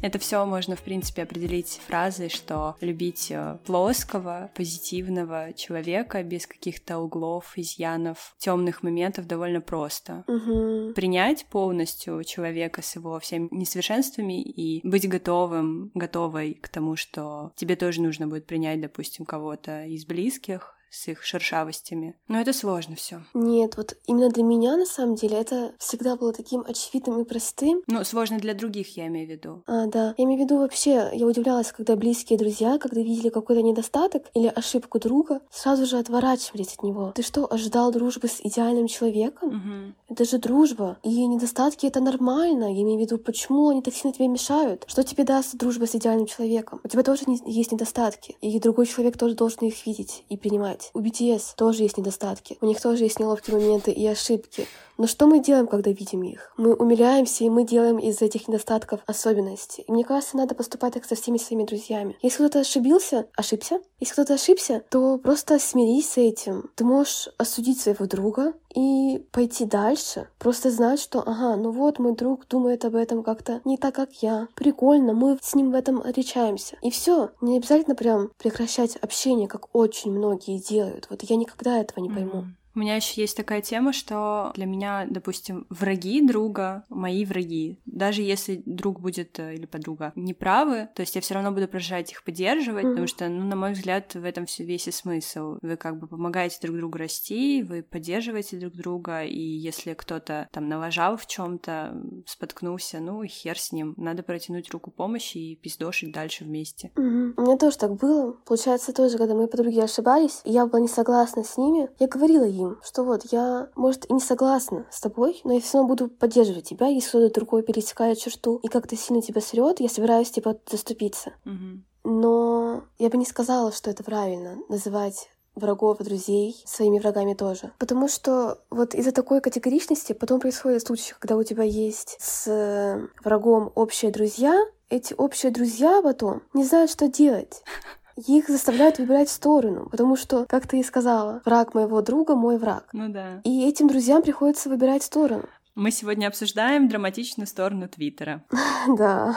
Это 0.02 0.18
все 0.18 0.44
можно, 0.44 0.76
в 0.76 0.82
принципе, 0.82 1.22
определить 1.22 1.80
фразой, 1.86 2.28
что 2.28 2.76
любить 2.80 3.28
э, 3.30 3.58
плоского, 3.64 4.50
позитивного 4.54 5.52
человека 5.54 6.22
без 6.22 6.46
каких-то 6.46 6.98
углов, 6.98 7.52
изъянов, 7.56 8.34
темных 8.38 8.82
моментов 8.82 9.26
довольно 9.26 9.60
просто. 9.60 10.24
Угу. 10.28 10.92
Принять 10.94 11.46
полностью 11.46 12.22
человека 12.24 12.82
с 12.82 12.94
его 12.94 13.18
всеми 13.18 13.48
несовершенствами 13.50 14.42
и 14.42 14.86
быть 14.86 15.08
готовым, 15.08 15.90
готовой 15.94 16.54
к 16.54 16.68
тому, 16.68 16.96
что 16.96 17.52
тебе 17.56 17.76
тоже 17.76 18.02
нужно 18.02 18.26
будет 18.28 18.46
принять, 18.46 18.80
допустим, 18.80 19.24
кого-то 19.24 19.86
из 19.86 20.04
близких 20.04 20.75
с 20.90 21.08
их 21.08 21.22
шершавостями. 21.22 22.14
Но 22.28 22.40
это 22.40 22.52
сложно 22.52 22.96
все. 22.96 23.22
Нет, 23.34 23.76
вот 23.76 23.96
именно 24.06 24.30
для 24.30 24.42
меня, 24.42 24.76
на 24.76 24.86
самом 24.86 25.14
деле, 25.14 25.36
это 25.38 25.72
всегда 25.78 26.16
было 26.16 26.32
таким 26.32 26.64
очевидным 26.66 27.20
и 27.20 27.24
простым. 27.24 27.82
Ну, 27.86 28.04
сложно 28.04 28.38
для 28.38 28.54
других, 28.54 28.96
я 28.96 29.06
имею 29.06 29.26
в 29.26 29.30
виду. 29.30 29.62
А, 29.66 29.86
да. 29.86 30.14
Я 30.16 30.24
имею 30.24 30.40
в 30.40 30.44
виду 30.44 30.58
вообще, 30.58 31.10
я 31.12 31.26
удивлялась, 31.26 31.72
когда 31.72 31.96
близкие 31.96 32.38
друзья, 32.38 32.78
когда 32.78 33.00
видели 33.00 33.28
какой-то 33.28 33.62
недостаток 33.62 34.24
или 34.34 34.46
ошибку 34.46 34.98
друга, 34.98 35.40
сразу 35.50 35.86
же 35.86 35.98
отворачивались 35.98 36.74
от 36.74 36.82
него. 36.82 37.12
Ты 37.14 37.22
что, 37.22 37.52
ожидал 37.52 37.92
дружбы 37.92 38.28
с 38.28 38.40
идеальным 38.40 38.86
человеком? 38.86 39.48
Мгм. 39.48 39.94
Это 40.08 40.24
же 40.24 40.38
дружба. 40.38 40.98
И 41.02 41.26
недостатки— 41.26 41.86
это 41.86 42.00
нормально. 42.00 42.72
Я 42.74 42.82
имею 42.82 42.98
в 42.98 43.02
виду, 43.02 43.18
почему 43.18 43.68
они 43.68 43.82
так 43.82 43.94
сильно 43.94 44.12
тебе 44.12 44.28
мешают? 44.28 44.84
Что 44.86 45.02
тебе 45.02 45.24
даст 45.24 45.56
дружба 45.56 45.86
с 45.86 45.94
идеальным 45.94 46.26
человеком? 46.26 46.80
У 46.84 46.88
тебя 46.88 47.02
тоже 47.02 47.24
есть 47.46 47.72
недостатки. 47.72 48.36
И 48.40 48.58
другой 48.60 48.86
человек 48.86 49.18
тоже 49.18 49.34
должен 49.34 49.66
их 49.66 49.86
видеть 49.86 50.24
и 50.28 50.36
принимать. 50.36 50.75
У 50.94 51.00
BTS 51.00 51.54
тоже 51.56 51.82
есть 51.82 51.98
недостатки. 51.98 52.58
У 52.60 52.66
них 52.66 52.80
тоже 52.80 53.04
есть 53.04 53.18
неловкие 53.18 53.56
моменты 53.56 53.90
и 53.90 54.06
ошибки. 54.06 54.66
Но 54.98 55.06
что 55.06 55.26
мы 55.26 55.40
делаем, 55.40 55.66
когда 55.66 55.90
видим 55.90 56.22
их? 56.22 56.52
Мы 56.56 56.74
умиляемся, 56.74 57.44
и 57.44 57.50
мы 57.50 57.64
делаем 57.64 57.98
из 57.98 58.22
этих 58.22 58.48
недостатков 58.48 59.00
особенности. 59.06 59.82
И 59.82 59.92
мне 59.92 60.04
кажется, 60.04 60.36
надо 60.36 60.54
поступать 60.54 60.94
так 60.94 61.04
со 61.04 61.14
всеми 61.14 61.38
своими 61.38 61.64
друзьями. 61.64 62.16
Если 62.22 62.38
кто-то 62.38 62.60
ошибился, 62.60 63.26
ошибся. 63.36 63.80
Если 64.00 64.12
кто-то 64.12 64.34
ошибся, 64.34 64.82
то 64.90 65.18
просто 65.18 65.58
смирись 65.58 66.12
с 66.12 66.16
этим. 66.16 66.70
Ты 66.74 66.84
можешь 66.84 67.28
осудить 67.38 67.80
своего 67.80 68.06
друга 68.06 68.54
и 68.74 69.24
пойти 69.32 69.64
дальше. 69.64 70.28
Просто 70.38 70.70
знать, 70.70 71.00
что, 71.00 71.20
ага, 71.20 71.56
ну 71.56 71.70
вот 71.70 71.98
мой 71.98 72.14
друг 72.14 72.46
думает 72.46 72.84
об 72.84 72.94
этом 72.94 73.22
как-то 73.22 73.60
не 73.64 73.76
так, 73.78 73.94
как 73.94 74.12
я. 74.22 74.48
Прикольно, 74.54 75.14
мы 75.14 75.38
с 75.40 75.54
ним 75.54 75.70
в 75.70 75.74
этом 75.74 76.00
отличаемся. 76.00 76.76
И 76.82 76.90
все. 76.90 77.30
Не 77.40 77.56
обязательно 77.58 77.94
прям 77.94 78.30
прекращать 78.38 78.96
общение, 78.96 79.48
как 79.48 79.74
очень 79.74 80.12
многие 80.12 80.58
делают. 80.58 81.06
Вот 81.10 81.22
я 81.22 81.36
никогда 81.36 81.78
этого 81.78 82.00
не 82.00 82.10
пойму. 82.10 82.42
Мгм. 82.42 82.56
У 82.76 82.78
меня 82.78 82.96
еще 82.96 83.22
есть 83.22 83.34
такая 83.34 83.62
тема, 83.62 83.94
что 83.94 84.52
для 84.54 84.66
меня, 84.66 85.06
допустим, 85.08 85.66
враги 85.70 86.20
друга 86.20 86.84
мои 86.90 87.24
враги. 87.24 87.80
Даже 87.86 88.20
если 88.20 88.62
друг 88.66 89.00
будет 89.00 89.38
э, 89.38 89.54
или 89.54 89.64
подруга 89.64 90.12
неправы, 90.14 90.90
то 90.94 91.00
есть 91.00 91.14
я 91.14 91.22
все 91.22 91.32
равно 91.32 91.52
буду 91.52 91.68
продолжать 91.68 92.12
их 92.12 92.22
поддерживать, 92.22 92.84
Мгм. 92.84 92.92
потому 92.92 93.06
что, 93.06 93.28
ну, 93.30 93.46
на 93.46 93.56
мой 93.56 93.72
взгляд, 93.72 94.14
в 94.14 94.22
этом 94.22 94.44
все 94.44 94.64
весь 94.64 94.88
и 94.88 94.90
смысл. 94.90 95.56
Вы 95.62 95.76
как 95.76 95.98
бы 95.98 96.06
помогаете 96.06 96.58
друг 96.60 96.76
другу 96.76 96.98
расти, 96.98 97.62
вы 97.62 97.82
поддерживаете 97.82 98.58
друг 98.58 98.74
друга, 98.74 99.22
и 99.24 99.40
если 99.40 99.94
кто-то 99.94 100.46
там 100.52 100.68
налажал 100.68 101.16
в 101.16 101.26
чем-то, 101.26 101.96
споткнулся, 102.26 103.00
ну 103.00 103.22
и 103.22 103.28
хер 103.28 103.58
с 103.58 103.72
ним. 103.72 103.94
Надо 103.96 104.22
протянуть 104.22 104.70
руку 104.70 104.90
помощи 104.90 105.38
и 105.38 105.56
пиздошить 105.56 106.12
дальше 106.12 106.44
вместе. 106.44 106.92
Мгм. 106.96 107.32
У 107.38 107.40
меня 107.40 107.56
тоже 107.56 107.78
так 107.78 107.96
было. 107.96 108.32
Получается, 108.44 108.92
тоже, 108.92 109.16
когда 109.16 109.34
мои 109.34 109.46
подруги 109.46 109.78
ошибались, 109.80 110.42
я 110.44 110.66
была 110.66 110.80
не 110.80 110.88
согласна 110.88 111.42
с 111.42 111.56
ними, 111.56 111.88
я 111.98 112.06
говорила 112.06 112.44
им, 112.44 112.65
что 112.82 113.04
вот 113.04 113.22
я, 113.32 113.68
может, 113.74 114.08
и 114.08 114.12
не 114.12 114.20
согласна 114.20 114.86
с 114.90 115.00
тобой, 115.00 115.40
но 115.44 115.54
я 115.54 115.60
все 115.60 115.78
равно 115.78 115.88
буду 115.88 116.08
поддерживать 116.08 116.68
тебя, 116.68 116.86
если 116.86 117.08
кто-то 117.08 117.34
другой 117.34 117.62
пересекает 117.62 118.18
черту 118.18 118.60
и 118.62 118.68
как-то 118.68 118.96
сильно 118.96 119.22
тебя 119.22 119.40
срет, 119.40 119.80
я 119.80 119.88
собираюсь, 119.88 120.30
типа, 120.30 120.56
заступиться. 120.70 121.32
Мгм. 121.44 121.84
Но 122.04 122.84
я 122.98 123.08
бы 123.08 123.16
не 123.16 123.26
сказала, 123.26 123.72
что 123.72 123.90
это 123.90 124.04
правильно, 124.04 124.58
называть 124.68 125.28
врагов, 125.56 125.98
друзей 125.98 126.62
своими 126.66 126.98
врагами 126.98 127.34
тоже. 127.34 127.72
Потому 127.78 128.08
что 128.08 128.60
вот 128.70 128.94
из-за 128.94 129.10
такой 129.10 129.40
категоричности 129.40 130.12
потом 130.12 130.38
происходит 130.38 130.86
случай, 130.86 131.14
когда 131.18 131.36
у 131.36 131.42
тебя 131.42 131.64
есть 131.64 132.16
с 132.20 133.08
врагом 133.24 133.72
общие 133.74 134.12
друзья, 134.12 134.54
эти 134.88 135.14
общие 135.14 135.50
друзья 135.50 136.00
потом 136.02 136.42
не 136.54 136.64
знают, 136.64 136.90
что 136.90 137.08
делать. 137.08 137.62
Их 138.16 138.48
заставляют 138.48 138.98
выбирать 138.98 139.28
сторону, 139.28 139.88
потому 139.90 140.16
что, 140.16 140.46
как 140.46 140.66
ты 140.66 140.80
и 140.80 140.82
сказала, 140.82 141.42
враг 141.44 141.74
моего 141.74 142.00
друга— 142.00 142.34
мой 142.36 142.58
враг. 142.58 142.88
Ну 142.92 143.08
да. 143.08 143.40
И 143.44 143.66
этим 143.68 143.88
друзьям 143.88 144.22
приходится 144.22 144.68
выбирать 144.68 145.02
сторону. 145.02 145.44
Мы 145.74 145.90
сегодня 145.90 146.28
обсуждаем 146.28 146.88
драматичную 146.88 147.46
сторону 147.46 147.88
Твиттера. 147.88 148.42
Да. 148.88 149.36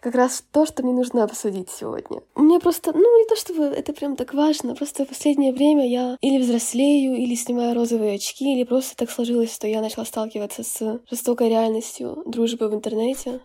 Как 0.00 0.14
раз 0.14 0.44
то, 0.52 0.66
что 0.66 0.82
мне 0.82 0.92
нужно 0.92 1.24
обсудить 1.24 1.70
сегодня. 1.70 2.20
Мне 2.34 2.60
просто, 2.60 2.92
ну, 2.92 3.18
не 3.18 3.26
то 3.26 3.36
чтобы 3.36 3.64
это 3.64 3.94
прям 3.94 4.16
так 4.16 4.34
важно, 4.34 4.74
просто 4.74 5.06
в 5.06 5.08
последнее 5.08 5.52
время 5.54 5.88
я 5.88 6.18
или 6.20 6.42
взрослею, 6.42 7.16
или 7.16 7.34
снимаю 7.34 7.74
розовые 7.74 8.16
очки, 8.16 8.52
или 8.52 8.64
просто 8.64 8.96
так 8.96 9.10
сложилось, 9.10 9.54
что 9.54 9.66
я 9.66 9.80
начала 9.80 10.04
сталкиваться 10.04 10.62
с 10.62 11.00
жестокой 11.08 11.48
реальностью 11.48 12.22
дружбы 12.26 12.68
в 12.68 12.74
интернете. 12.74 13.40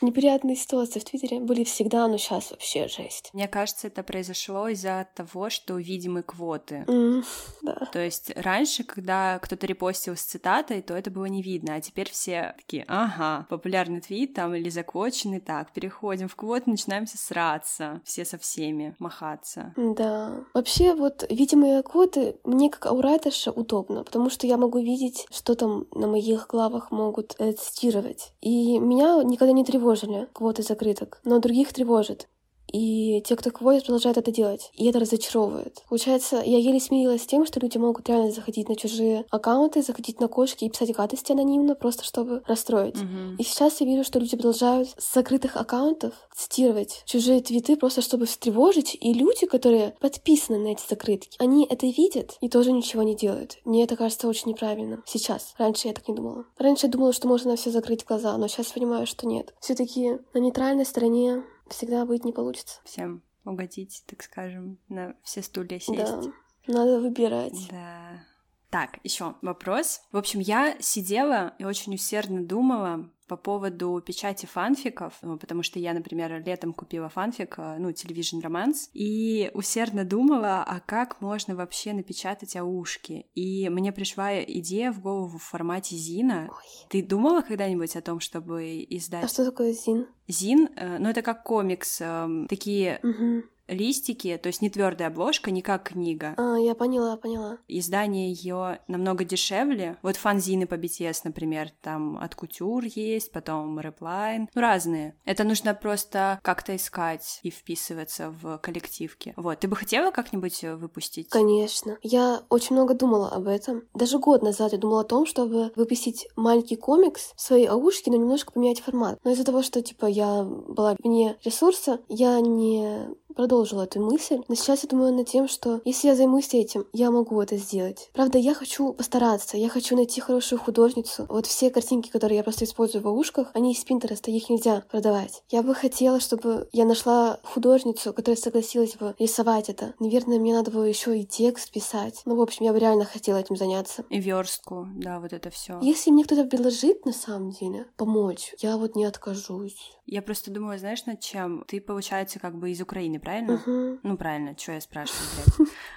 Неприятные 0.00 0.56
ситуации 0.56 1.00
в 1.00 1.04
Твиттере 1.04 1.40
были 1.40 1.64
всегда, 1.64 2.06
но 2.06 2.18
сейчас 2.18 2.50
вообще 2.50 2.88
жесть. 2.88 3.30
Мне 3.32 3.48
кажется, 3.48 3.88
это 3.88 4.02
произошло 4.02 4.68
из-за 4.68 5.08
того, 5.14 5.50
что 5.50 5.76
видимы 5.76 6.22
квоты. 6.22 6.84
М, 6.86 7.24
да. 7.62 7.88
То 7.92 7.98
есть 7.98 8.30
раньше, 8.36 8.84
когда 8.84 9.38
кто-то 9.40 9.66
репостил 9.66 10.16
с 10.16 10.22
цитатой, 10.22 10.82
то 10.82 10.94
это 10.94 11.10
было 11.10 11.24
не 11.24 11.42
видно, 11.42 11.74
а 11.74 11.80
теперь 11.80 12.10
все 12.10 12.54
такие, 12.58 12.84
ага, 12.86 13.46
популярный 13.48 14.00
твит 14.00 14.34
там 14.34 14.54
или 14.54 14.68
заквоченный, 14.68 15.40
так, 15.40 15.72
переходим 15.72 16.28
в 16.28 16.36
квот, 16.36 16.66
начинаем 16.66 17.06
все 17.06 17.18
сраться, 17.18 18.00
все 18.04 18.24
со 18.24 18.38
всеми 18.38 18.94
махаться. 18.98 19.74
Да. 19.76 20.44
Вообще, 20.54 20.94
вот 20.94 21.26
видимые 21.28 21.82
квоты 21.82 22.36
мне 22.44 22.70
как 22.70 22.86
аурайтерша 22.86 23.50
удобно, 23.50 24.04
потому 24.04 24.30
что 24.30 24.46
я 24.46 24.56
могу 24.56 24.78
видеть, 24.78 25.26
что 25.30 25.54
там 25.54 25.86
на 25.92 26.06
моих 26.06 26.46
главах 26.48 26.90
могут 26.90 27.34
э, 27.38 27.52
цитировать. 27.52 28.32
И 28.40 28.78
меня 28.78 29.22
никогда 29.24 29.52
не 29.52 29.64
тревожили 29.68 30.26
квоты 30.32 30.62
закрыток, 30.62 31.20
но 31.24 31.40
других 31.40 31.74
тревожит. 31.74 32.26
И 32.72 33.22
те, 33.26 33.36
кто 33.36 33.50
квотит, 33.50 33.84
продолжают 33.84 34.18
это 34.18 34.30
делать. 34.30 34.70
И 34.74 34.86
это 34.86 35.00
разочаровывает. 35.00 35.82
Получается, 35.88 36.42
я 36.44 36.58
еле 36.58 36.80
смирилась 36.80 37.22
с 37.22 37.26
тем, 37.26 37.46
что 37.46 37.60
люди 37.60 37.78
могут 37.78 38.08
реально 38.08 38.30
заходить 38.30 38.68
на 38.68 38.76
чужие 38.76 39.24
аккаунты, 39.30 39.82
заходить 39.82 40.20
на 40.20 40.28
кошки 40.28 40.64
и 40.64 40.70
писать 40.70 40.94
гадости 40.94 41.32
анонимно, 41.32 41.74
просто 41.74 42.04
чтобы 42.04 42.42
расстроить. 42.46 42.96
Мгм. 42.96 43.36
И 43.36 43.42
сейчас 43.42 43.80
я 43.80 43.86
вижу, 43.86 44.04
что 44.04 44.18
люди 44.18 44.36
продолжают 44.36 44.88
с 44.98 45.14
закрытых 45.14 45.56
аккаунтов 45.56 46.14
цитировать 46.34 47.02
чужие 47.06 47.40
твиты 47.40 47.76
просто 47.76 48.02
чтобы 48.02 48.26
встревожить, 48.26 48.96
и 49.00 49.12
люди, 49.12 49.46
которые 49.46 49.94
подписаны 50.00 50.58
на 50.58 50.68
эти 50.68 50.82
закрытки, 50.88 51.36
они 51.38 51.66
это 51.68 51.86
видят 51.86 52.36
и 52.40 52.48
тоже 52.48 52.72
ничего 52.72 53.02
не 53.02 53.14
делают. 53.14 53.58
Мне 53.64 53.84
это 53.84 53.96
кажется 53.96 54.28
очень 54.28 54.50
неправильно. 54.50 55.02
Сейчас. 55.06 55.54
Раньше 55.58 55.88
я 55.88 55.94
так 55.94 56.06
не 56.08 56.14
думала. 56.14 56.44
Раньше 56.58 56.86
я 56.86 56.92
думала, 56.92 57.12
что 57.12 57.28
можно 57.28 57.52
на 57.52 57.56
все 57.56 57.70
закрыть 57.70 58.04
глаза, 58.04 58.36
но 58.36 58.48
сейчас 58.48 58.72
понимаю, 58.72 59.06
что 59.06 59.26
нет. 59.26 59.54
все 59.60 59.74
таки 59.74 60.18
на 60.34 60.38
нейтральной 60.38 60.84
стороне 60.84 61.42
всегда 61.70 62.04
быть 62.04 62.24
не 62.24 62.32
получится. 62.32 62.80
Всем 62.84 63.22
угодить, 63.44 64.04
так 64.06 64.22
скажем, 64.22 64.78
на 64.88 65.14
все 65.22 65.42
стулья 65.42 65.78
сесть. 65.78 65.96
Да. 65.96 66.22
Надо 66.66 67.00
выбирать. 67.00 67.68
Да. 67.70 68.24
Так, 68.70 68.98
еще 69.02 69.34
вопрос. 69.42 70.02
В 70.12 70.16
общем, 70.16 70.40
я 70.40 70.76
сидела 70.80 71.54
и 71.58 71.64
очень 71.64 71.94
усердно 71.94 72.44
думала 72.44 73.10
по 73.26 73.36
поводу 73.36 74.02
печати 74.04 74.46
фанфиков, 74.46 75.14
ну, 75.22 75.38
потому 75.38 75.62
что 75.62 75.78
я, 75.78 75.92
например, 75.92 76.42
летом 76.44 76.72
купила 76.72 77.08
фанфик, 77.10 77.56
э, 77.58 77.76
ну, 77.78 77.92
телевизион 77.92 78.40
романс, 78.42 78.88
и 78.94 79.50
усердно 79.52 80.04
думала, 80.04 80.64
а 80.66 80.80
как 80.80 81.20
можно 81.20 81.54
вообще 81.54 81.92
напечатать 81.92 82.56
аушки. 82.56 83.26
И 83.34 83.68
мне 83.68 83.92
пришла 83.92 84.42
идея 84.42 84.92
в 84.92 85.00
голову 85.00 85.36
в 85.38 85.42
формате 85.42 85.94
Зина. 85.96 86.48
Ой. 86.50 86.86
Ты 86.88 87.02
думала 87.02 87.42
когда-нибудь 87.42 87.96
о 87.96 88.00
том, 88.00 88.18
чтобы 88.20 88.84
издать 88.88 89.24
А 89.24 89.28
что 89.28 89.44
такое 89.44 89.72
Зин? 89.72 90.06
Зин? 90.26 90.70
Э, 90.76 90.96
Ну, 90.98 91.10
это 91.10 91.20
как 91.20 91.42
комикс, 91.42 92.00
эм, 92.00 92.46
такие 92.48 92.98
Мгм. 93.02 93.44
Листики, 93.68 94.38
то 94.42 94.48
есть 94.48 94.62
не 94.62 94.70
твердая 94.70 95.08
обложка, 95.08 95.50
не 95.50 95.62
как 95.62 95.84
книга. 95.84 96.34
А, 96.36 96.56
я 96.56 96.74
поняла, 96.74 97.16
поняла. 97.16 97.58
Издание 97.68 98.32
ее 98.32 98.80
намного 98.88 99.24
дешевле. 99.24 99.96
Вот 100.02 100.16
фанзины 100.16 100.66
по 100.66 100.74
BTS, 100.74 101.20
например, 101.24 101.70
там 101.80 102.18
от 102.18 102.34
Кутюр 102.34 102.84
есть, 102.84 103.30
потом 103.32 103.78
Repline, 103.78 104.48
ну 104.54 104.60
разные. 104.60 105.16
Это 105.24 105.44
нужно 105.44 105.74
просто 105.74 106.40
как-то 106.42 106.74
искать 106.74 107.40
и 107.42 107.50
вписываться 107.50 108.30
в 108.30 108.58
коллективки. 108.58 109.34
Вот, 109.36 109.60
ты 109.60 109.68
бы 109.68 109.76
хотела 109.76 110.10
как-нибудь 110.10 110.64
э, 110.64 110.74
выпустить? 110.74 111.28
Конечно. 111.28 111.98
Я 112.02 112.42
очень 112.48 112.74
много 112.76 112.94
думала 112.94 113.28
об 113.28 113.46
этом. 113.46 113.82
Даже 113.94 114.18
год 114.18 114.42
назад 114.42 114.72
я 114.72 114.78
думала 114.78 115.02
о 115.02 115.04
том, 115.04 115.26
чтобы 115.26 115.72
выпустить 115.76 116.28
маленький 116.36 116.76
комикс 116.76 117.32
в 117.36 117.40
своей 117.40 117.66
аушке, 117.66 118.10
но 118.10 118.16
немножко 118.16 118.52
поменять 118.52 118.80
формат. 118.80 119.18
Но 119.24 119.32
из-за 119.32 119.44
того, 119.44 119.62
что, 119.62 119.82
типа, 119.82 120.06
я 120.06 120.42
была 120.44 120.96
вне 121.02 121.36
ресурса, 121.44 122.00
я 122.08 122.40
не 122.40 123.08
продолжила 123.38 123.84
эту 123.84 124.00
мысль. 124.00 124.40
Но 124.48 124.56
сейчас 124.56 124.82
я 124.82 124.88
думаю 124.88 125.14
над 125.14 125.28
тем, 125.28 125.46
что 125.46 125.80
если 125.84 126.08
я 126.08 126.16
займусь 126.16 126.52
этим, 126.54 126.88
я 126.92 127.12
могу 127.12 127.40
это 127.40 127.56
сделать. 127.56 128.10
Правда, 128.12 128.36
я 128.36 128.52
хочу 128.52 128.92
постараться, 128.92 129.56
я 129.56 129.68
хочу 129.68 129.94
найти 129.94 130.20
хорошую 130.20 130.58
художницу. 130.58 131.24
Вот 131.28 131.46
все 131.46 131.70
картинки, 131.70 132.10
которые 132.10 132.38
я 132.38 132.42
просто 132.42 132.64
использую 132.64 133.04
в 133.04 133.06
аушках, 133.06 133.52
они 133.54 133.72
из 133.72 133.84
Пинтереста, 133.84 134.32
их 134.32 134.50
нельзя 134.50 134.82
продавать. 134.90 135.44
Я 135.50 135.62
бы 135.62 135.72
хотела, 135.76 136.18
чтобы 136.18 136.68
я 136.72 136.84
нашла 136.84 137.38
художницу, 137.44 138.12
которая 138.12 138.36
согласилась 138.36 138.96
бы 138.96 139.14
рисовать 139.20 139.68
это. 139.68 139.94
Наверное, 140.00 140.40
мне 140.40 140.52
надо 140.52 140.72
было 140.72 140.82
еще 140.82 141.16
и 141.16 141.24
текст 141.24 141.70
писать. 141.70 142.22
Ну, 142.24 142.34
в 142.34 142.40
общем, 142.40 142.64
я 142.64 142.72
бы 142.72 142.80
реально 142.80 143.04
хотела 143.04 143.36
этим 143.36 143.54
заняться. 143.54 144.04
И 144.10 144.18
верстку, 144.18 144.88
да, 144.96 145.20
вот 145.20 145.32
это 145.32 145.50
все. 145.50 145.78
Если 145.80 146.10
мне 146.10 146.24
кто-то 146.24 146.42
предложит, 146.44 147.06
на 147.06 147.12
самом 147.12 147.52
деле, 147.52 147.86
помочь, 147.96 148.56
я 148.58 148.76
вот 148.76 148.96
не 148.96 149.04
откажусь. 149.04 149.92
Я 150.10 150.22
просто 150.22 150.50
думаю, 150.50 150.78
знаешь, 150.78 151.04
над 151.04 151.20
чем? 151.20 151.64
Ты, 151.68 151.82
получается, 151.82 152.40
как 152.40 152.58
бы 152.58 152.70
из 152.70 152.80
Украины, 152.80 153.20
правильно? 153.28 153.62
Мгм. 153.66 154.00
Ну, 154.02 154.16
правильно, 154.16 154.56
что 154.56 154.72
я 154.72 154.80
спрашиваю, 154.80 155.28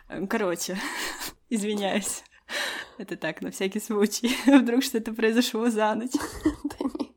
блядь? 0.09 0.29
Короче, 0.29 0.77
извиняюсь. 1.49 2.23
Это 2.97 3.15
так, 3.15 3.41
на 3.41 3.51
всякий 3.51 3.79
случай. 3.79 4.35
Вдруг 4.59 4.83
что-то 4.83 5.13
произошло 5.13 5.69
за 5.69 5.95
ночь. 5.95 6.11
Да 6.43 6.77
нет. 6.99 7.11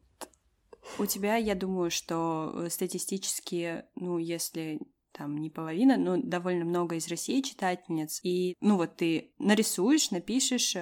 У 0.99 1.07
тебя, 1.07 1.35
я 1.35 1.57
думаю, 1.57 1.91
что 1.91 2.53
э, 2.55 2.71
статистически, 2.71 3.85
ну, 3.97 4.19
если 4.19 4.79
там 5.17 5.39
не 5.39 5.51
половина, 5.51 5.97
но 5.97 6.17
довольно 6.17 6.65
много 6.65 6.97
из 6.97 7.09
России 7.09 7.41
читательниц. 7.41 8.21
И, 8.23 8.57
ну, 8.61 8.77
вот 8.77 8.97
ты 8.97 9.31
нарисуешь, 9.39 10.11
напишешь, 10.11 10.77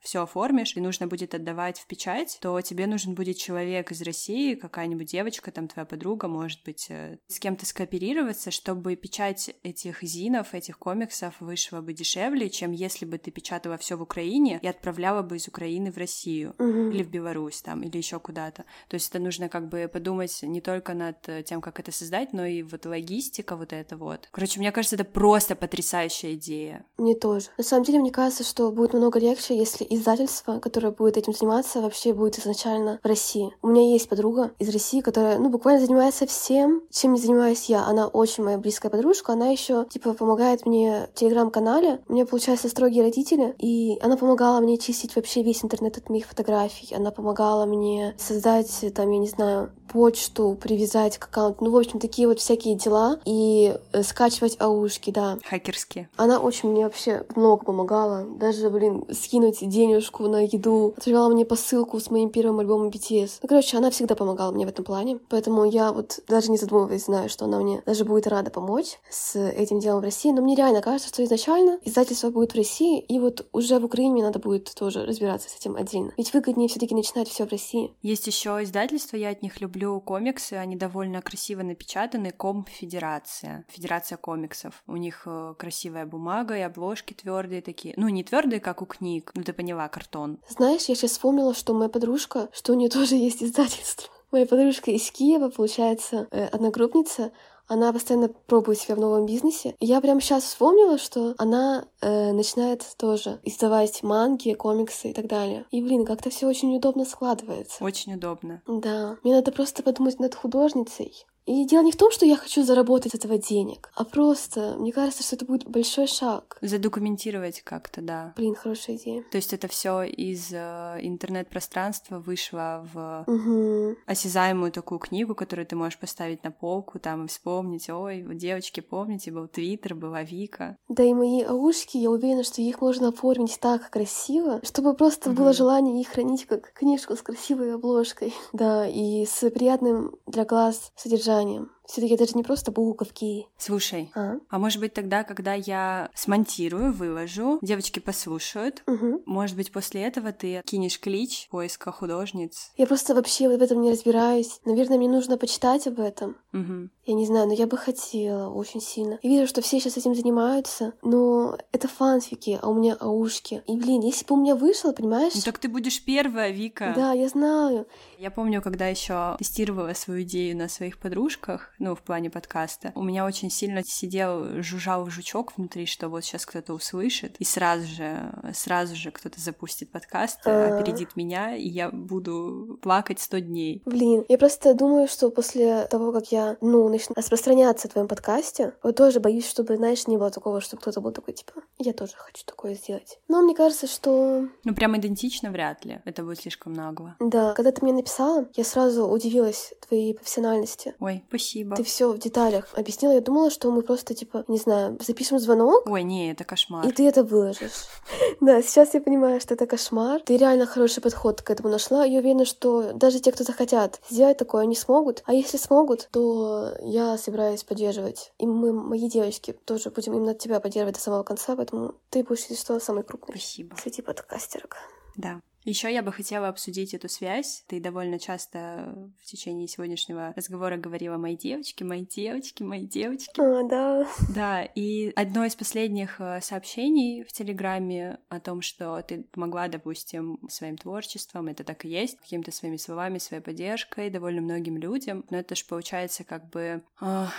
все 0.00 0.22
оформишь, 0.22 0.76
и 0.76 0.80
нужно 0.80 1.06
будет 1.06 1.34
отдавать 1.34 1.78
в 1.78 1.86
печать, 1.86 2.38
то 2.40 2.60
тебе 2.60 2.86
нужен 2.86 3.14
будет 3.14 3.36
человек 3.36 3.90
из 3.90 4.02
России, 4.02 4.54
какая-нибудь 4.54 5.10
девочка, 5.10 5.50
там 5.50 5.68
твоя 5.68 5.86
подруга, 5.86 6.28
может 6.28 6.62
быть, 6.64 6.86
э, 6.90 7.18
с 7.28 7.38
кем-то 7.38 7.66
скооперироваться, 7.66 8.50
чтобы 8.50 8.96
печать 8.96 9.54
этих 9.62 10.02
зинов, 10.02 10.54
этих 10.54 10.78
комиксов 10.78 11.34
вышла 11.40 11.80
бы 11.80 11.92
дешевле, 11.92 12.50
чем 12.50 12.72
если 12.72 13.06
бы 13.06 13.18
ты 13.18 13.30
печатала 13.30 13.76
все 13.78 13.96
в 13.96 14.02
Украине 14.02 14.58
и 14.62 14.66
отправляла 14.66 15.22
бы 15.22 15.36
из 15.36 15.48
Украины 15.48 15.90
в 15.90 15.96
Россию 15.96 16.54
Мгм. 16.58 16.90
или 16.90 17.02
в 17.02 17.10
Беларусь 17.10 17.62
там, 17.62 17.82
или 17.82 17.96
еще 17.96 18.20
куда-то. 18.20 18.64
То 18.88 18.94
есть 18.94 19.08
это 19.10 19.18
нужно 19.18 19.48
как 19.48 19.68
бы 19.68 19.88
подумать 19.92 20.42
не 20.42 20.60
только 20.60 20.94
над 20.94 21.28
э, 21.28 21.42
тем, 21.42 21.60
как 21.60 21.80
это 21.80 21.92
создать, 21.92 22.32
но 22.32 22.44
и 22.44 22.62
вот 22.62 22.86
логистика 22.86 23.56
вот 23.56 23.69
это 23.76 23.96
вот. 23.96 24.28
Короче, 24.30 24.58
мне 24.60 24.72
кажется, 24.72 24.96
это 24.96 25.04
просто 25.04 25.56
потрясающая 25.56 26.34
идея. 26.34 26.84
Мне 26.98 27.14
тоже. 27.14 27.46
На 27.58 27.64
самом 27.64 27.84
деле, 27.84 27.98
мне 27.98 28.10
кажется, 28.10 28.44
что 28.44 28.70
будет 28.70 28.92
намного 28.92 29.18
легче, 29.18 29.56
если 29.56 29.86
издательство, 29.88 30.58
которое 30.58 30.90
будет 30.90 31.16
этим 31.16 31.32
заниматься, 31.32 31.80
вообще 31.80 32.12
будет 32.12 32.38
изначально 32.38 32.98
в 33.02 33.06
России. 33.06 33.50
У 33.62 33.68
меня 33.68 33.90
есть 33.90 34.08
подруга 34.08 34.52
из 34.58 34.68
России, 34.70 35.00
которая, 35.00 35.38
ну, 35.38 35.48
буквально 35.48 35.80
занимается 35.80 36.26
всем, 36.26 36.82
чем 36.90 37.14
не 37.14 37.20
занимаюсь 37.20 37.66
я. 37.66 37.84
Она 37.84 38.06
очень 38.06 38.44
моя 38.44 38.58
близкая 38.58 38.90
подружка. 38.90 39.32
Она 39.32 39.48
еще, 39.48 39.86
типа, 39.86 40.14
помогает 40.14 40.66
мне 40.66 41.08
в 41.14 41.18
телеграм-канале. 41.18 42.00
У 42.08 42.12
меня, 42.12 42.26
получается, 42.26 42.68
строгие 42.68 43.02
родители, 43.02 43.54
и 43.58 43.98
она 44.00 44.16
помогала 44.16 44.60
мне 44.60 44.78
чистить 44.78 45.16
вообще 45.16 45.42
весь 45.42 45.64
интернет 45.64 45.98
от 45.98 46.08
моих 46.08 46.26
фотографий. 46.26 46.94
Она 46.94 47.10
помогала 47.10 47.66
мне 47.66 48.14
создать, 48.18 48.84
там, 48.94 49.10
я 49.10 49.18
не 49.18 49.28
знаю, 49.28 49.72
почту, 49.92 50.56
привязать 50.60 51.18
к 51.18 51.24
аккаунту. 51.24 51.64
Ну, 51.64 51.70
в 51.70 51.76
общем, 51.76 51.98
такие 51.98 52.28
вот 52.28 52.38
всякие 52.38 52.74
дела. 52.74 53.18
И 53.24 53.76
э, 53.92 54.02
скачивать 54.02 54.56
аушки, 54.60 55.10
да. 55.10 55.38
Хакерские. 55.44 56.08
Она 56.16 56.38
очень 56.38 56.70
мне 56.70 56.84
вообще 56.84 57.24
много 57.36 57.64
помогала. 57.64 58.24
Даже, 58.24 58.70
блин, 58.70 59.04
скинуть 59.12 59.58
денежку 59.60 60.28
на 60.28 60.42
еду. 60.44 60.94
Отправляла 60.96 61.30
мне 61.30 61.44
посылку 61.44 61.98
с 61.98 62.10
моим 62.10 62.30
первым 62.30 62.60
альбомом 62.60 62.88
BTS. 62.88 63.38
Ну, 63.42 63.48
короче, 63.48 63.76
она 63.76 63.90
всегда 63.90 64.14
помогала 64.14 64.52
мне 64.52 64.66
в 64.66 64.68
этом 64.68 64.84
плане. 64.84 65.18
Поэтому 65.28 65.64
я 65.64 65.92
вот 65.92 66.20
даже 66.28 66.50
не 66.50 66.56
задумываясь 66.56 67.04
знаю, 67.04 67.28
что 67.28 67.46
она 67.46 67.58
мне 67.58 67.82
даже 67.86 68.04
будет 68.04 68.26
рада 68.26 68.50
помочь 68.50 68.98
с 69.10 69.36
этим 69.36 69.80
делом 69.80 70.00
в 70.00 70.04
России. 70.04 70.30
Но 70.30 70.42
мне 70.42 70.54
реально 70.54 70.82
кажется, 70.82 71.08
что 71.08 71.24
изначально 71.24 71.78
издательство 71.84 72.30
будет 72.30 72.52
в 72.52 72.56
России, 72.56 73.00
и 73.00 73.18
вот 73.18 73.46
уже 73.52 73.78
в 73.78 73.84
Украине 73.84 74.12
мне 74.12 74.22
надо 74.22 74.38
будет 74.38 74.72
тоже 74.74 75.04
разбираться 75.04 75.48
с 75.50 75.56
этим 75.56 75.76
отдельно. 75.76 76.12
Ведь 76.16 76.32
выгоднее 76.32 76.68
все 76.68 76.78
таки 76.78 76.94
начинать 76.94 77.28
все 77.28 77.46
в 77.46 77.50
России. 77.50 77.92
Есть 78.02 78.26
еще 78.26 78.50
издательства, 78.62 79.16
я 79.16 79.30
от 79.30 79.42
них 79.42 79.60
люблю 79.60 79.79
комиксы, 80.00 80.54
они 80.54 80.76
довольно 80.76 81.22
красиво 81.22 81.62
напечатаны. 81.62 82.30
Комфедерация, 82.30 83.64
Федерация 83.68 84.18
комиксов. 84.18 84.82
У 84.86 84.96
них 84.96 85.22
э, 85.26 85.54
красивая 85.58 86.06
бумага 86.06 86.56
и 86.56 86.60
обложки 86.60 87.14
твердые 87.14 87.62
такие. 87.62 87.94
Ну, 87.96 88.08
не 88.08 88.24
твердые, 88.24 88.60
как 88.60 88.82
у 88.82 88.86
книг, 88.86 89.30
ну 89.34 89.42
ты 89.42 89.52
поняла, 89.52 89.88
картон. 89.88 90.38
Знаешь, 90.48 90.84
я 90.86 90.94
сейчас 90.94 91.12
вспомнила, 91.12 91.54
что 91.54 91.74
моя 91.74 91.88
подружка, 91.88 92.48
что 92.52 92.72
у 92.72 92.76
нее 92.76 92.90
тоже 92.90 93.14
есть 93.28 93.42
издательство. 93.42 94.10
Моя 94.30 94.46
подружка 94.46 94.90
из 94.92 95.10
Киева, 95.10 95.48
получается, 95.48 96.28
э, 96.30 96.44
одногруппница, 96.46 97.32
Она 97.70 97.92
постоянно 97.92 98.28
пробует 98.28 98.80
себя 98.80 98.96
в 98.96 98.98
новом 98.98 99.26
бизнесе. 99.26 99.76
И 99.78 99.86
я 99.86 100.00
прямо 100.00 100.20
сейчас 100.20 100.42
вспомнила, 100.42 100.98
что 100.98 101.36
она 101.38 101.84
э, 102.00 102.32
начинает 102.32 102.84
тоже 102.98 103.38
издавать 103.44 104.02
манги, 104.02 104.54
комиксы 104.54 105.10
и 105.10 105.12
так 105.12 105.28
далее. 105.28 105.64
И, 105.70 105.80
блин, 105.80 106.04
как-то 106.04 106.30
все 106.30 106.48
очень 106.48 106.74
удобно 106.76 107.04
складывается. 107.04 107.84
Очень 107.84 108.14
удобно. 108.14 108.60
Да, 108.66 109.18
мне 109.22 109.36
надо 109.36 109.52
просто 109.52 109.84
подумать 109.84 110.18
над 110.18 110.34
художницей. 110.34 111.14
И 111.50 111.64
дело 111.66 111.82
не 111.82 111.90
в 111.90 111.96
том, 111.96 112.12
что 112.12 112.24
я 112.24 112.36
хочу 112.36 112.62
заработать 112.62 113.12
этого 113.12 113.36
денег, 113.36 113.90
а 113.96 114.04
просто, 114.04 114.76
мне 114.78 114.92
кажется, 114.92 115.24
что 115.24 115.34
это 115.34 115.44
будет 115.44 115.68
большой 115.68 116.06
шаг. 116.06 116.56
Задокументировать 116.60 117.62
как-то, 117.62 118.00
да. 118.02 118.32
Блин, 118.36 118.54
хорошая 118.54 118.94
идея. 118.94 119.24
То 119.32 119.36
есть 119.36 119.52
это 119.52 119.66
все 119.66 120.04
из 120.04 120.52
э, 120.52 120.98
интернет-пространства 121.00 122.20
вышло 122.20 122.86
в 122.92 123.24
Угу. 123.26 123.96
осязаемую 124.06 124.70
такую 124.70 125.00
книгу, 125.00 125.34
которую 125.34 125.66
ты 125.66 125.74
можешь 125.74 125.98
поставить 125.98 126.44
на 126.44 126.52
полку 126.52 127.00
там 127.00 127.24
и 127.24 127.28
вспомнить, 127.28 127.90
ой, 127.90 128.22
вот 128.22 128.36
девочки, 128.36 128.78
помните, 128.78 129.32
был 129.32 129.48
Твиттер, 129.48 129.96
была 129.96 130.22
Вика. 130.22 130.76
Да 130.88 131.02
и 131.02 131.12
мои 131.14 131.42
аушки, 131.42 131.96
я 131.96 132.10
уверена, 132.12 132.44
что 132.44 132.62
их 132.62 132.80
можно 132.80 133.08
оформить 133.08 133.58
так 133.60 133.90
красиво, 133.90 134.60
чтобы 134.62 134.94
просто 134.94 135.30
было 135.30 135.46
Мгм. 135.46 135.54
желание 135.54 136.00
их 136.00 136.08
хранить 136.10 136.44
как 136.46 136.72
книжку 136.74 137.16
с 137.16 137.22
красивой 137.22 137.74
обложкой. 137.74 138.32
Да, 138.52 138.86
и 138.86 139.24
с 139.26 139.50
приятным 139.50 140.14
для 140.26 140.44
глаз 140.44 140.92
содержанием. 140.94 141.39
Все 141.40 141.79
таки 141.94 142.14
это 142.14 142.26
же 142.26 142.32
не 142.34 142.42
просто 142.42 142.70
буковки. 142.72 143.46
Слушай, 143.58 144.10
А? 144.14 144.34
а 144.48 144.58
может 144.58 144.80
быть 144.80 144.94
тогда, 144.94 145.24
когда 145.24 145.54
я 145.54 146.08
смонтирую, 146.14 146.92
выложу, 146.92 147.58
девочки 147.62 147.98
послушают, 147.98 148.82
Мгм. 148.86 149.20
может 149.26 149.56
быть, 149.56 149.72
после 149.72 150.02
этого 150.02 150.32
ты 150.32 150.62
кинешь 150.64 151.00
клич 151.00 151.48
поиска 151.50 151.90
художниц. 151.92 152.70
Я 152.76 152.86
просто 152.86 153.14
вообще 153.14 153.48
в 153.48 153.62
этом 153.62 153.80
не 153.80 153.90
разбираюсь. 153.90 154.60
Наверное, 154.64 154.98
мне 154.98 155.08
нужно 155.08 155.36
почитать 155.36 155.86
об 155.86 156.00
этом. 156.00 156.36
Мгм. 156.52 156.90
Я 157.06 157.14
не 157.14 157.26
знаю, 157.26 157.48
но 157.48 157.54
я 157.54 157.66
бы 157.66 157.76
хотела 157.76 158.48
очень 158.50 158.80
сильно. 158.80 159.18
Я 159.22 159.30
вижу, 159.30 159.46
что 159.48 159.62
все 159.62 159.80
сейчас 159.80 159.96
этим 159.96 160.14
занимаются, 160.14 160.92
но 161.02 161.58
это 161.72 161.88
фанфики, 161.88 162.58
а 162.62 162.68
у 162.68 162.74
меня 162.74 162.94
аушки. 163.00 163.62
И, 163.66 163.76
блин, 163.76 164.00
если 164.02 164.24
бы 164.26 164.34
у 164.36 164.40
меня 164.40 164.54
вышло, 164.54 164.92
понимаешь? 164.92 165.32
Ну 165.34 165.40
так 165.40 165.58
ты 165.58 165.68
будешь 165.68 166.04
первая, 166.04 166.50
Вика. 166.50 166.92
Да, 166.94 167.12
я 167.12 167.28
знаю. 167.28 167.86
Я 168.18 168.30
помню, 168.30 168.62
когда 168.62 168.86
еще 168.86 169.36
тестировала 169.38 169.92
свою 169.94 170.22
идею 170.22 170.56
на 170.56 170.68
своих 170.68 170.98
подружках, 170.98 171.72
ну, 171.80 171.94
в 171.94 172.02
плане 172.02 172.30
подкаста, 172.30 172.92
у 172.94 173.02
меня 173.02 173.24
очень 173.24 173.50
сильно 173.50 173.82
сидел, 173.84 174.62
жужжал 174.62 175.06
жучок 175.10 175.56
внутри, 175.56 175.86
что 175.86 176.08
вот 176.08 176.24
сейчас 176.24 176.46
кто-то 176.46 176.74
услышит, 176.74 177.36
и 177.38 177.44
сразу 177.44 177.86
же, 177.86 178.32
сразу 178.54 178.94
же 178.94 179.10
кто-то 179.10 179.40
запустит 179.40 179.90
подкаст, 179.90 180.40
А. 180.46 180.76
опередит 180.78 181.16
меня, 181.16 181.56
и 181.56 181.66
я 181.66 181.90
буду 181.90 182.78
плакать 182.82 183.18
сто 183.20 183.38
дней. 183.38 183.82
Блин, 183.86 184.24
я 184.28 184.38
просто 184.38 184.74
думаю, 184.74 185.08
что 185.08 185.30
после 185.30 185.86
того, 185.86 186.12
как 186.12 186.30
я, 186.30 186.56
ну, 186.60 186.88
начну 186.88 187.14
распространяться 187.16 187.88
в 187.88 187.92
твоем 187.92 188.08
подкасте, 188.08 188.74
вот 188.82 188.96
тоже 188.96 189.20
боюсь, 189.20 189.48
чтобы, 189.48 189.76
знаешь, 189.76 190.06
не 190.06 190.18
было 190.18 190.30
такого, 190.30 190.60
чтобы 190.60 190.82
кто-то 190.82 191.00
был 191.00 191.12
такой, 191.12 191.34
типа, 191.34 191.52
я 191.78 191.92
тоже 191.92 192.12
хочу 192.14 192.44
такое 192.44 192.74
сделать. 192.74 193.18
Но 193.28 193.40
мне 193.40 193.54
кажется, 193.54 193.86
что 193.86 194.46
Ну, 194.64 194.74
прям 194.74 194.96
идентично 194.98 195.50
вряд 195.50 195.84
ли, 195.86 196.02
это 196.04 196.22
будет 196.22 196.40
слишком 196.40 196.74
нагло. 196.74 197.16
Да, 197.20 197.54
когда 197.54 197.72
ты 197.72 197.82
мне 197.82 197.94
написала, 197.94 198.46
я 198.54 198.64
сразу 198.64 199.06
удивилась 199.06 199.72
твоей 199.88 200.14
профессиональности. 200.14 200.94
Ой, 201.00 201.24
спасибо. 201.28 201.69
Ты 201.76 201.82
все 201.82 202.12
в 202.12 202.18
деталях 202.18 202.68
объяснила. 202.74 203.12
Я 203.12 203.20
думала, 203.20 203.50
что 203.50 203.70
мы 203.70 203.82
просто, 203.82 204.14
типа, 204.14 204.44
не 204.48 204.58
знаю, 204.58 204.98
запишем 205.00 205.38
звонок, 205.38 205.86
Ой, 205.86 206.02
не, 206.02 206.32
это 206.32 206.44
кошмар. 206.44 206.86
и 206.86 206.92
ты 206.92 207.06
это 207.06 207.24
выложишь. 207.24 207.86
Да, 208.40 208.62
сейчас 208.62 208.94
я 208.94 209.00
понимаю, 209.00 209.40
что 209.40 209.54
это 209.54 209.66
кошмар. 209.66 210.22
Ты 210.22 210.36
реально 210.36 210.66
хороший 210.66 211.02
подход 211.02 211.42
к 211.42 211.50
этому 211.50 211.68
нашла. 211.68 212.04
Я 212.04 212.20
уверена, 212.20 212.44
что 212.44 212.92
даже 212.94 213.20
те, 213.20 213.32
кто 213.32 213.44
захотят 213.44 214.00
сделать 214.08 214.38
такое, 214.38 214.62
они 214.62 214.74
смогут. 214.74 215.22
А 215.26 215.34
если 215.34 215.58
смогут, 215.58 216.08
то 216.10 216.72
я 216.82 217.18
собираюсь 217.18 217.64
поддерживать. 217.64 218.32
И 218.38 218.46
мы, 218.46 218.72
мои 218.72 219.08
девочки, 219.10 219.52
тоже 219.64 219.90
будем 219.90 220.14
именно 220.14 220.34
тебя 220.34 220.60
поддерживать 220.60 220.94
до 220.96 221.00
самого 221.00 221.22
конца, 221.22 221.54
поэтому 221.54 221.94
ты 222.08 222.24
будешь, 222.24 222.40
если 222.40 222.54
что, 222.54 222.80
самый 222.80 223.02
крупный. 223.04 223.36
Спасибо. 223.36 223.76
Среди 223.76 224.02
подкастерок. 224.02 224.76
Да. 225.16 225.40
Еще 225.64 225.92
я 225.92 226.02
бы 226.02 226.10
хотела 226.12 226.48
обсудить 226.48 226.94
эту 226.94 227.08
связь. 227.08 227.64
Ты 227.68 227.80
довольно 227.80 228.18
часто 228.18 228.94
в 229.20 229.24
течение 229.26 229.68
сегодняшнего 229.68 230.32
разговора 230.34 230.76
говорила 230.76 231.18
«мои 231.18 231.36
девочки, 231.36 231.82
мои 231.82 232.06
девочки, 232.06 232.62
мои 232.62 232.86
девочки». 232.86 233.38
А, 233.38 233.68
да. 233.68 234.06
Да, 234.34 234.62
и 234.62 235.12
одно 235.16 235.44
из 235.44 235.54
последних 235.54 236.20
э, 236.20 236.40
сообщений 236.40 237.24
в 237.24 237.32
Телеграме 237.32 238.18
о 238.28 238.40
том, 238.40 238.62
что 238.62 239.00
ты 239.02 239.24
помогла, 239.24 239.68
допустим, 239.68 240.38
своим 240.48 240.76
творчеством, 240.76 241.48
это 241.48 241.62
так 241.62 241.84
и 241.84 241.88
есть, 241.88 242.18
какими-то 242.18 242.52
своими 242.52 242.76
словами, 242.76 243.18
своей 243.18 243.42
поддержкой 243.42 244.10
довольно 244.10 244.40
многим 244.40 244.78
людям, 244.78 245.24
но 245.30 245.38
это 245.38 245.54
же 245.54 245.64
получается 245.66 246.24
как 246.24 246.48
бы... 246.48 246.82
ах, 247.00 247.34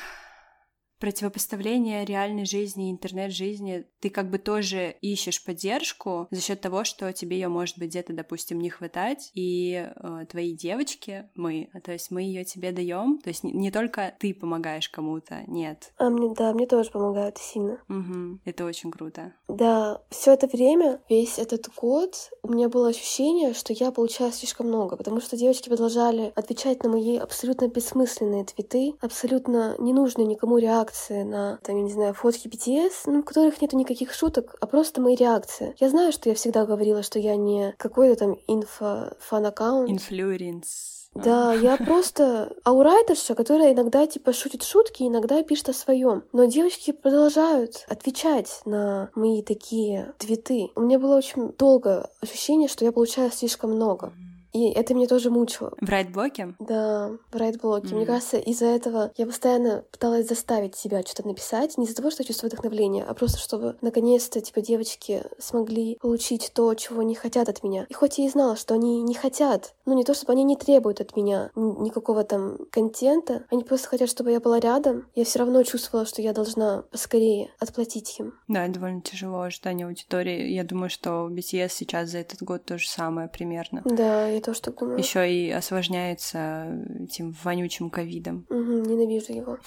противопоставление 1.01 2.05
реальной 2.05 2.45
жизни 2.45 2.87
и 2.87 2.91
интернет-жизни, 2.91 3.85
ты 3.99 4.09
как 4.09 4.29
бы 4.29 4.37
тоже 4.37 4.95
ищешь 5.01 5.43
поддержку 5.43 6.27
за 6.31 6.39
счет 6.41 6.61
того, 6.61 6.83
что 6.83 7.11
тебе 7.11 7.37
ее 7.37 7.49
может 7.49 7.77
быть 7.77 7.89
где-то, 7.89 8.13
допустим, 8.13 8.59
не 8.59 8.69
хватать, 8.69 9.31
и 9.33 9.89
э, 9.93 10.25
твои 10.29 10.53
девочки, 10.53 11.27
мы, 11.35 11.69
то 11.83 11.91
есть 11.91 12.11
мы 12.11 12.21
ее 12.21 12.45
тебе 12.45 12.71
даем, 12.71 13.17
то 13.17 13.29
есть 13.29 13.43
не, 13.43 13.51
не 13.51 13.71
только 13.71 14.13
ты 14.19 14.33
помогаешь 14.33 14.89
кому-то, 14.89 15.43
нет. 15.47 15.91
А 15.97 16.09
мне, 16.09 16.33
да, 16.35 16.53
мне 16.53 16.67
тоже 16.67 16.91
помогают 16.91 17.39
сильно. 17.39 17.81
Мгм. 17.87 18.39
Это 18.45 18.65
очень 18.65 18.91
круто. 18.91 19.33
Да, 19.47 20.01
все 20.11 20.33
это 20.33 20.45
время, 20.47 21.01
весь 21.09 21.39
этот 21.39 21.67
год, 21.75 22.15
у 22.43 22.53
меня 22.53 22.69
было 22.69 22.89
ощущение, 22.89 23.55
что 23.55 23.73
я 23.73 23.91
получаю 23.91 24.31
слишком 24.31 24.67
много, 24.67 24.95
потому 24.97 25.19
что 25.19 25.35
девочки 25.35 25.67
продолжали 25.67 26.31
отвечать 26.35 26.83
на 26.83 26.89
мои 26.89 27.17
абсолютно 27.17 27.67
бессмысленные 27.67 28.45
твиты, 28.45 28.93
абсолютно 29.01 29.75
ненужные 29.79 30.27
никому 30.27 30.59
реакции 30.59 30.90
на, 31.09 31.59
там, 31.63 31.77
я 31.77 31.83
не 31.83 31.91
знаю, 31.91 32.13
фотки 32.13 32.47
BTS, 32.47 33.03
ну, 33.05 33.21
в 33.21 33.25
которых 33.25 33.61
нету 33.61 33.77
никаких 33.77 34.13
шуток, 34.13 34.55
а 34.59 34.67
просто 34.67 35.01
мои 35.01 35.15
реакции. 35.15 35.75
Я 35.79 35.89
знаю, 35.89 36.11
что 36.11 36.29
я 36.29 36.35
всегда 36.35 36.65
говорила, 36.65 37.03
что 37.03 37.19
я 37.19 37.35
не 37.35 37.73
какой-то 37.77 38.15
там 38.15 38.37
инфо-фан-аккаунт. 38.47 39.89
Influence. 39.89 41.01
Да, 41.13 41.53
я 41.53 41.77
просто 41.85 42.53
AU 42.63 42.75
writer 42.75 43.11
ша, 43.11 43.35
которая 43.35 43.73
иногда 43.73 44.07
типа 44.07 44.33
шутит 44.33 44.63
шутки, 44.63 45.03
иногда 45.03 45.43
пишет 45.43 45.69
о 45.69 45.73
своем. 45.73 46.23
Но 46.31 46.45
девочки 46.45 46.91
продолжают 46.91 47.85
отвечать 47.87 48.61
на 48.65 49.09
мои 49.15 49.41
такие 49.41 50.13
твиты. 50.17 50.69
У 50.75 50.81
меня 50.81 50.99
было 50.99 51.17
очень 51.17 51.49
долго 51.57 52.09
ощущение, 52.21 52.67
что 52.67 52.85
я 52.85 52.91
получаю 52.91 53.31
слишком 53.31 53.71
много. 53.71 54.13
И 54.53 54.69
это 54.71 54.93
меня 54.93 55.07
тоже 55.07 55.29
мучило. 55.29 55.73
В 55.79 55.89
write 55.89 56.17
block 56.17 56.44
е? 56.44 56.55
Да, 56.59 57.11
в 57.31 57.35
write 57.35 57.60
block 57.60 57.85
е. 57.85 57.95
Мне 57.95 58.03
Мгм. 58.03 58.13
кажется, 58.13 58.37
из-за 58.37 58.65
этого 58.65 59.11
я 59.17 59.25
постоянно 59.25 59.83
пыталась 59.91 60.27
заставить 60.27 60.75
себя 60.75 61.01
что-то 61.03 61.27
написать. 61.27 61.77
Не 61.77 61.85
из-за 61.85 61.95
того, 61.95 62.11
что 62.11 62.23
я 62.23 62.27
чувствую 62.27 62.49
вдохновление, 62.49 63.03
а 63.05 63.13
просто 63.13 63.37
чтобы 63.39 63.77
наконец-то, 63.81 64.41
типа, 64.41 64.61
девочки 64.61 65.23
смогли 65.39 65.97
получить 66.01 66.51
то, 66.53 66.73
чего 66.75 67.01
они 67.01 67.15
хотят 67.15 67.47
от 67.49 67.63
меня. 67.63 67.85
И 67.89 67.93
хоть 67.93 68.17
я 68.17 68.25
и 68.25 68.29
знала, 68.29 68.55
что 68.55 68.73
они 68.73 69.01
не 69.01 69.13
хотят, 69.13 69.73
ну 69.85 69.93
не 69.93 70.03
то, 70.03 70.13
чтобы 70.13 70.33
они 70.33 70.43
не 70.43 70.55
требуют 70.55 71.01
от 71.01 71.15
меня 71.15 71.51
никакого 71.55 72.23
там 72.23 72.57
контента, 72.71 73.45
они 73.51 73.63
просто 73.63 73.87
хотят, 73.87 74.09
чтобы 74.09 74.31
я 74.31 74.39
была 74.39 74.59
рядом, 74.59 75.07
я 75.15 75.23
все 75.23 75.39
равно 75.39 75.63
чувствовала, 75.63 76.05
что 76.05 76.21
я 76.21 76.33
должна 76.33 76.83
поскорее 76.91 77.51
отплатить 77.59 78.19
им. 78.19 78.33
Да, 78.47 78.67
довольно 78.67 79.01
тяжело 79.01 79.41
ожидание 79.41 79.87
аудитории. 79.87 80.49
Я 80.51 80.63
думаю, 80.63 80.89
что 80.89 81.29
BTS 81.29 81.69
сейчас 81.69 82.09
за 82.09 82.19
этот 82.19 82.41
год 82.43 82.65
то 82.65 82.77
же 82.77 82.87
самое 82.89 83.27
примерно. 83.29 83.81
Да, 83.85 84.27
я 84.27 84.40
тоже 84.41 84.61
так 84.61 84.77
думаю. 84.77 84.97
Еще 84.97 85.31
и 85.33 85.49
осложняется 85.51 86.83
этим 86.99 87.33
вонючим 87.43 87.89
ковидом 87.89 88.45
Мгм, 88.49 88.83
ненавижу 88.83 89.33
его, 89.33 89.57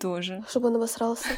тоже. 0.00 0.44
чтобы 0.48 0.68
он 0.68 0.76
обосрался. 0.76 1.28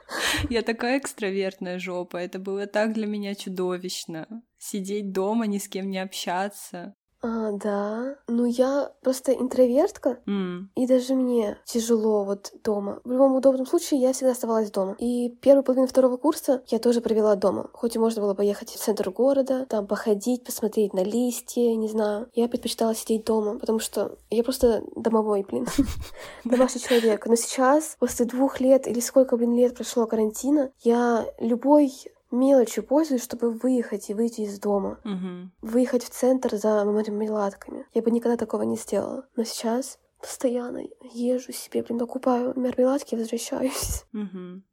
Я 0.50 0.62
такая 0.62 0.98
экстравертная 0.98 1.78
жопа. 1.78 2.16
Это 2.16 2.38
было 2.38 2.66
так 2.66 2.92
для 2.92 3.06
меня 3.06 3.34
чудовищно. 3.34 4.26
Сидеть 4.58 5.12
дома, 5.12 5.46
ни 5.46 5.58
с 5.58 5.68
кем 5.68 5.90
не 5.90 5.98
общаться. 5.98 6.94
А, 7.26 7.50
да. 7.52 8.16
Ну, 8.28 8.44
я 8.44 8.92
просто 9.02 9.32
интровертка, 9.32 10.18
М, 10.26 10.70
И 10.76 10.86
даже 10.86 11.14
мне 11.14 11.58
тяжело 11.64 12.24
вот 12.24 12.52
дома. 12.62 13.00
В 13.04 13.10
любом 13.10 13.34
удобном 13.34 13.66
случае 13.66 14.00
я 14.00 14.12
всегда 14.12 14.30
оставалась 14.32 14.70
дома. 14.70 14.94
И 14.98 15.30
первую 15.40 15.64
половину 15.64 15.88
второго 15.88 16.16
курса 16.18 16.62
я 16.68 16.78
тоже 16.78 17.00
провела 17.00 17.34
дома. 17.34 17.68
Хоть 17.72 17.96
и 17.96 17.98
можно 17.98 18.22
было 18.22 18.34
поехать 18.34 18.70
в 18.70 18.76
центр 18.78 19.10
города, 19.10 19.66
там 19.66 19.86
походить, 19.88 20.44
посмотреть 20.44 20.94
на 20.94 21.02
листья, 21.02 21.74
не 21.74 21.88
знаю. 21.88 22.28
Я 22.34 22.46
предпочитала 22.46 22.94
сидеть 22.94 23.24
дома, 23.24 23.58
потому 23.58 23.80
что 23.80 24.16
я 24.30 24.44
просто 24.44 24.84
домовой, 24.94 25.44
блин. 25.48 25.66
Домашний 26.44 26.80
человек. 26.80 27.26
Но 27.26 27.34
сейчас, 27.34 27.96
после 27.98 28.26
двух 28.26 28.60
лет 28.60 28.86
или 28.86 29.00
сколько, 29.00 29.36
блин, 29.36 29.56
лет 29.56 29.74
прошло 29.74 30.06
карантина, 30.06 30.70
я 30.82 31.26
любой 31.40 31.92
мелочью 32.30 32.84
пользуюсь, 32.84 33.22
чтобы 33.22 33.50
выехать 33.50 34.10
и 34.10 34.14
выйти 34.14 34.42
из 34.42 34.58
дома 34.58 35.00
мгм. 35.04 35.52
выехать 35.62 36.04
в 36.04 36.10
центр 36.10 36.56
за 36.56 36.84
мармеладками. 36.84 37.86
Я 37.94 38.02
бы 38.02 38.10
никогда 38.10 38.36
такого 38.36 38.62
не 38.62 38.76
сделала. 38.76 39.26
Но 39.36 39.44
сейчас 39.44 39.98
постоянно 40.20 40.82
езжу 41.12 41.52
себе, 41.52 41.82
блин, 41.82 41.98
покупаю 41.98 42.52
мармеладки 42.56 43.14
и 43.14 43.18
возвращаюсь. 43.18 44.04
Мгм. 44.12 44.64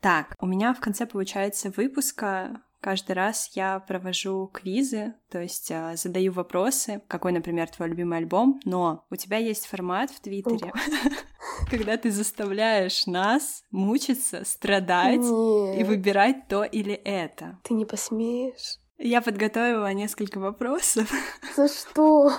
Так, 0.00 0.34
у 0.38 0.46
меня 0.46 0.72
в 0.74 0.80
конце 0.80 1.06
получается 1.06 1.72
выпуска 1.76 2.62
Каждый 2.80 3.12
раз 3.12 3.50
я 3.54 3.78
провожу 3.80 4.46
квизы, 4.54 5.12
то 5.28 5.38
есть 5.38 5.70
а, 5.70 5.96
задаю 5.96 6.32
вопросы, 6.32 7.02
какой, 7.08 7.32
например, 7.32 7.68
твой 7.68 7.90
любимый 7.90 8.16
альбом, 8.16 8.58
но 8.64 9.04
у 9.10 9.16
тебя 9.16 9.36
есть 9.36 9.66
формат 9.66 10.10
в 10.10 10.20
Твиттере, 10.20 10.72
Когда 11.70 11.98
ты 11.98 12.10
заставляешь 12.10 13.06
нас 13.06 13.64
мучиться, 13.70 14.44
страдать 14.46 15.20
и 15.20 15.84
выбирать 15.84 16.48
то 16.48 16.64
или 16.64 16.94
это. 16.94 17.58
ты 17.64 17.74
не 17.74 17.84
посмеешь. 17.84 18.78
Я 18.96 19.22
подготовила 19.22 19.92
несколько 19.92 20.38
вопросов. 20.38 21.10
За 21.56 21.68
что? 21.68 22.32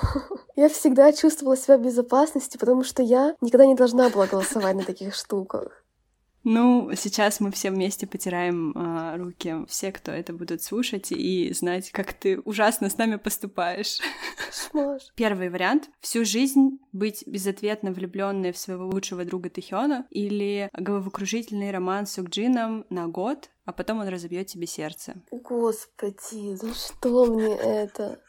Я 0.55 0.69
всегда 0.69 1.11
чувствовала 1.11 1.57
себя 1.57 1.77
в 1.77 1.81
безопасности, 1.81 2.57
потому 2.57 2.83
что 2.83 3.01
я 3.01 3.35
никогда 3.41 3.65
не 3.65 3.75
должна 3.75 4.09
была 4.09 4.27
голосовать 4.27 4.75
на 4.75 4.83
таких 4.83 5.15
штуках. 5.15 5.80
Ну, 6.43 6.91
сейчас 6.95 7.39
мы 7.39 7.51
все 7.51 7.69
вместе 7.69 8.07
потираем 8.07 8.73
а, 8.75 9.15
руки, 9.17 9.65
все, 9.67 9.91
кто 9.91 10.11
это 10.11 10.33
будут 10.33 10.63
слушать 10.63 11.11
и 11.11 11.53
знать, 11.53 11.91
как 11.91 12.13
ты 12.13 12.39
ужасно 12.39 12.89
с 12.89 12.97
нами 12.97 13.17
поступаешь. 13.17 13.99
Кошмар. 14.47 14.99
Первый 15.15 15.49
вариант— 15.49 15.89
всю 15.99 16.25
жизнь 16.25 16.79
быть 16.91 17.23
безответно 17.27 17.91
влюбленной 17.91 18.51
в 18.51 18.57
своего 18.57 18.87
лучшего 18.87 19.23
друга 19.23 19.49
Тэхёна 19.49 20.07
или 20.09 20.69
головокружительный 20.73 21.71
роман 21.71 22.07
с 22.07 22.17
Угджином 22.17 22.85
на 22.89 23.07
год, 23.07 23.49
а 23.65 23.71
потом 23.71 23.99
он 23.99 24.07
разобьет 24.07 24.47
тебе 24.47 24.65
сердце. 24.65 25.21
Господи, 25.31 26.55
за 26.55 26.73
что 26.73 27.25
мне 27.25 27.55
это? 27.55 28.19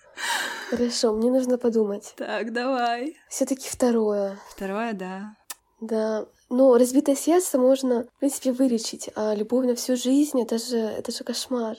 Хорошо, 0.68 1.14
мне 1.14 1.30
нужно 1.30 1.56
подумать. 1.56 2.14
Так, 2.16 2.52
давай. 2.52 3.16
Все-таки 3.28 3.68
второе. 3.68 4.38
Второе, 4.50 4.92
да. 4.92 5.36
Да, 5.80 6.26
ну, 6.52 6.76
разбитое 6.76 7.16
сердце 7.16 7.58
можно, 7.58 8.04
в 8.16 8.18
принципе, 8.20 8.52
вылечить, 8.52 9.10
а 9.16 9.34
любовь 9.34 9.66
на 9.66 9.74
всю 9.74 9.96
жизнь 9.96 10.40
это 10.40 10.58
же, 10.58 10.76
это 10.76 11.10
же 11.10 11.24
кошмар. 11.24 11.76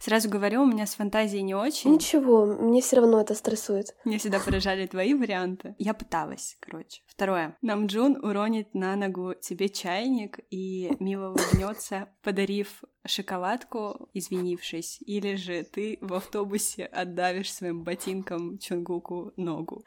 Сразу 0.00 0.30
говорю, 0.30 0.62
у 0.62 0.66
меня 0.66 0.86
с 0.86 0.94
фантазией 0.94 1.42
не 1.42 1.54
очень. 1.54 1.92
Ничего, 1.92 2.46
мне 2.46 2.80
все 2.80 2.96
равно 2.96 3.20
это 3.20 3.34
стрессует. 3.34 3.94
Меня 4.06 4.18
всегда 4.18 4.40
поражали 4.40 4.86
твои 4.86 5.12
варианты. 5.12 5.74
Я 5.78 5.92
пыталась, 5.92 6.56
короче. 6.58 7.02
Второе. 7.06 7.58
Намджун 7.60 8.16
уронит 8.24 8.74
на 8.74 8.96
ногу 8.96 9.34
тебе 9.34 9.68
чайник 9.68 10.40
и 10.48 10.90
мило 11.00 11.28
улыбнется, 11.28 12.08
подарив 12.22 12.82
шоколадку, 13.06 14.08
извинившись. 14.14 15.02
Или 15.02 15.34
же 15.34 15.64
ты 15.64 15.98
в 16.00 16.14
автобусе 16.14 16.86
отдавишь 16.86 17.52
своим 17.52 17.84
ботинком 17.84 18.56
Чунгуку 18.58 19.34
ногу. 19.36 19.84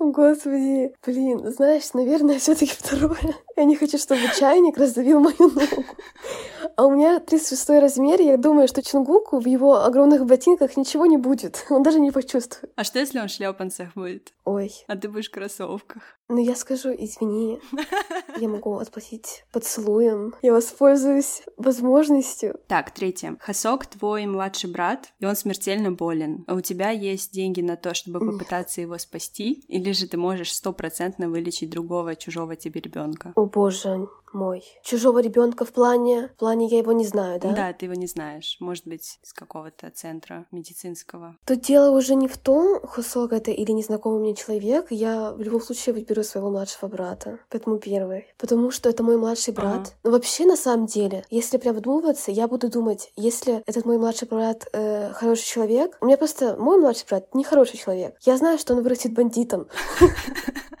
Господи, 0.00 0.94
блин, 1.04 1.52
знаешь, 1.52 1.92
наверное, 1.92 2.38
все-таки 2.38 2.72
второе. 2.74 3.36
Я 3.56 3.64
не 3.64 3.76
хочу, 3.76 3.98
чтобы 3.98 4.22
чайник 4.38 4.78
раздавил 4.78 5.20
мою 5.20 5.36
ногу. 5.38 5.84
А 6.76 6.86
у 6.86 6.90
меня 6.92 7.20
36 7.20 7.68
размер, 7.80 8.20
я 8.22 8.38
думаю, 8.38 8.66
что 8.66 8.82
Чунгуку 8.82 9.38
в 9.40 9.46
его 9.46 9.84
огромных 9.84 10.24
ботинках 10.24 10.78
ничего 10.78 11.04
не 11.04 11.18
будет. 11.18 11.66
Он 11.68 11.82
даже 11.82 12.00
не 12.00 12.10
почувствует. 12.10 12.72
А 12.76 12.84
что, 12.84 12.98
если 12.98 13.18
он 13.20 13.28
в 13.28 13.30
шлепанцах 13.30 13.92
будет? 13.94 14.32
Ой, 14.46 14.72
А 14.88 14.96
ты 14.96 15.08
будешь 15.08 15.28
в 15.28 15.32
кроссовках? 15.32 16.02
ну 16.28 16.38
я 16.38 16.54
скажу, 16.54 16.90
извини, 16.96 17.60
я 18.40 18.48
могу 18.48 18.76
отплатить 18.78 19.44
поцелуем. 19.52 20.34
Я 20.42 20.52
воспользуюсь 20.52 21.42
возможностью. 21.56 22.58
Так, 22.66 22.90
третье. 22.92 23.36
Хасок 23.40 23.86
твой 23.86 24.26
младший 24.26 24.70
брат, 24.70 25.12
и 25.20 25.26
он 25.26 25.36
смертельно 25.36 25.92
болен. 25.92 26.44
А 26.46 26.54
у 26.54 26.60
тебя 26.60 26.90
есть 26.90 27.32
деньги 27.32 27.60
на 27.60 27.76
то, 27.76 27.94
чтобы 27.94 28.20
попытаться 28.20 28.80
его 28.80 28.98
спасти? 28.98 29.64
Или 29.68 29.92
же 29.92 30.06
ты 30.06 30.16
можешь 30.16 30.52
стопроцентно 30.52 31.28
вылечить 31.28 31.70
другого 31.70 32.16
чужого 32.16 32.56
тебе 32.56 32.80
ребенка? 32.80 33.32
О 33.34 33.46
боже 33.46 34.08
мой. 34.32 34.64
Чужого 34.82 35.20
ребенка 35.20 35.64
в 35.64 35.72
плане... 35.72 36.28
В 36.28 36.38
плане 36.38 36.66
я 36.66 36.78
его 36.78 36.92
не 36.92 37.06
знаю, 37.06 37.40
да? 37.40 37.52
Да, 37.52 37.72
ты 37.72 37.86
его 37.86 37.94
не 37.94 38.06
знаешь. 38.06 38.56
Может 38.60 38.86
быть, 38.86 39.18
из 39.22 39.32
какого-то 39.32 39.90
центра 39.90 40.46
медицинского. 40.50 41.36
Тут 41.44 41.60
дело 41.60 41.96
уже 41.96 42.14
не 42.14 42.28
в 42.28 42.38
том, 42.38 42.80
Хосок 42.82 43.32
это 43.32 43.50
или 43.50 43.72
незнакомый 43.72 44.20
мне 44.20 44.34
человек. 44.34 44.86
Я 44.90 45.32
в 45.32 45.40
любом 45.40 45.60
случае 45.60 45.94
выберу 45.94 46.22
своего 46.22 46.50
младшего 46.50 46.88
брата. 46.88 47.38
Поэтому 47.48 47.78
первый. 47.78 48.26
Потому 48.38 48.70
что 48.70 48.88
это 48.88 49.02
мой 49.02 49.16
младший 49.16 49.54
брат. 49.54 49.80
Ага. 49.80 49.90
Но 50.04 50.10
вообще, 50.10 50.46
на 50.46 50.56
самом 50.56 50.86
деле, 50.86 51.24
если 51.30 51.58
прям 51.58 51.76
вдумываться, 51.76 52.30
я 52.30 52.48
буду 52.48 52.70
думать, 52.70 53.12
если 53.16 53.62
этот 53.66 53.84
мой 53.84 53.98
младший 53.98 54.28
брат 54.28 54.68
э, 54.72 55.12
хороший 55.12 55.46
человек, 55.46 55.96
у 56.00 56.06
меня 56.06 56.16
просто 56.16 56.56
мой 56.56 56.78
младший 56.78 57.06
брат 57.08 57.34
не 57.34 57.44
хороший 57.44 57.78
человек. 57.78 58.16
Я 58.22 58.36
знаю, 58.36 58.58
что 58.58 58.74
он 58.74 58.82
вырастет 58.82 59.12
бандитом. 59.12 59.68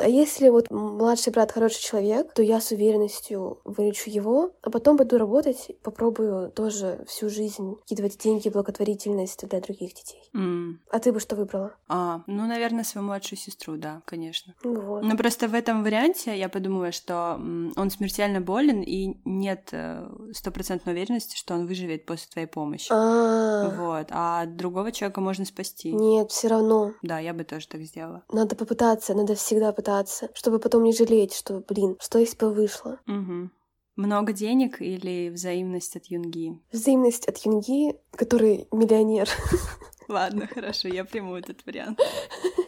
А 0.00 0.06
если 0.08 0.48
вот 0.48 0.70
младший 0.70 1.32
брат 1.32 1.50
хороший 1.50 1.82
человек, 1.82 2.32
то 2.32 2.40
я 2.40 2.60
с 2.60 2.70
уверенностью 2.70 3.60
вылечу 3.64 4.10
его, 4.10 4.52
а 4.62 4.70
потом 4.70 4.96
пойду 4.96 5.18
работать, 5.18 5.72
попробую 5.82 6.50
тоже 6.52 7.04
всю 7.08 7.28
жизнь 7.28 7.74
кидывать 7.84 8.16
деньги 8.18 8.48
благотворительность 8.48 9.48
для 9.48 9.60
других 9.60 9.94
детей. 9.94 10.22
М. 10.34 10.80
А 10.90 11.00
ты 11.00 11.12
бы 11.12 11.18
что 11.18 11.34
выбрала? 11.34 11.74
А, 11.88 12.22
ну, 12.28 12.46
наверное, 12.46 12.84
свою 12.84 13.06
младшую 13.06 13.38
сестру, 13.38 13.76
да, 13.76 14.02
конечно. 14.04 14.54
Ну 14.62 14.80
Вот. 14.80 15.02
Но 15.02 15.16
просто 15.16 15.48
в 15.48 15.54
этом 15.54 15.82
варианте 15.82 16.38
я 16.38 16.48
подумала, 16.48 16.92
что 16.92 17.34
он 17.76 17.90
смертельно 17.90 18.40
болен, 18.40 18.82
и 18.82 19.18
нет 19.24 19.70
э, 19.72 20.08
стопроцентной 20.32 20.92
уверенности, 20.92 21.36
что 21.36 21.54
он 21.54 21.66
выживет 21.66 22.06
после 22.06 22.28
твоей 22.30 22.46
помощи. 22.46 22.92
А, 22.92 23.70
Вот. 23.76 24.06
А 24.10 24.46
другого 24.46 24.92
человека 24.92 25.20
можно 25.20 25.44
спасти. 25.44 25.92
нет, 25.92 26.30
все 26.30 26.48
равно. 26.48 26.92
Да, 27.02 27.18
я 27.18 27.34
бы 27.34 27.42
тоже 27.44 27.66
так 27.66 27.80
сделала. 27.82 28.22
Надо 28.30 28.54
попытаться, 28.54 29.14
надо 29.14 29.34
всегда 29.38 29.72
пытаться, 29.72 30.30
чтобы 30.34 30.58
потом 30.58 30.84
не 30.84 30.92
жалеть, 30.92 31.34
что, 31.34 31.60
блин, 31.60 31.96
что 32.00 32.18
бы 32.18 32.52
вышло. 32.52 33.00
Мгм. 33.06 33.52
Много 33.96 34.32
денег 34.32 34.80
или 34.80 35.28
взаимность 35.28 35.96
от 35.96 36.04
Юнги? 36.06 36.60
Взаимность 36.70 37.26
от 37.26 37.38
Юнги, 37.38 37.96
который 38.12 38.68
миллионер. 38.70 39.28
Ладно, 40.08 40.46
хорошо, 40.46 40.88
я 40.88 41.04
приму 41.04 41.34
этот 41.36 41.66
вариант. 41.66 41.98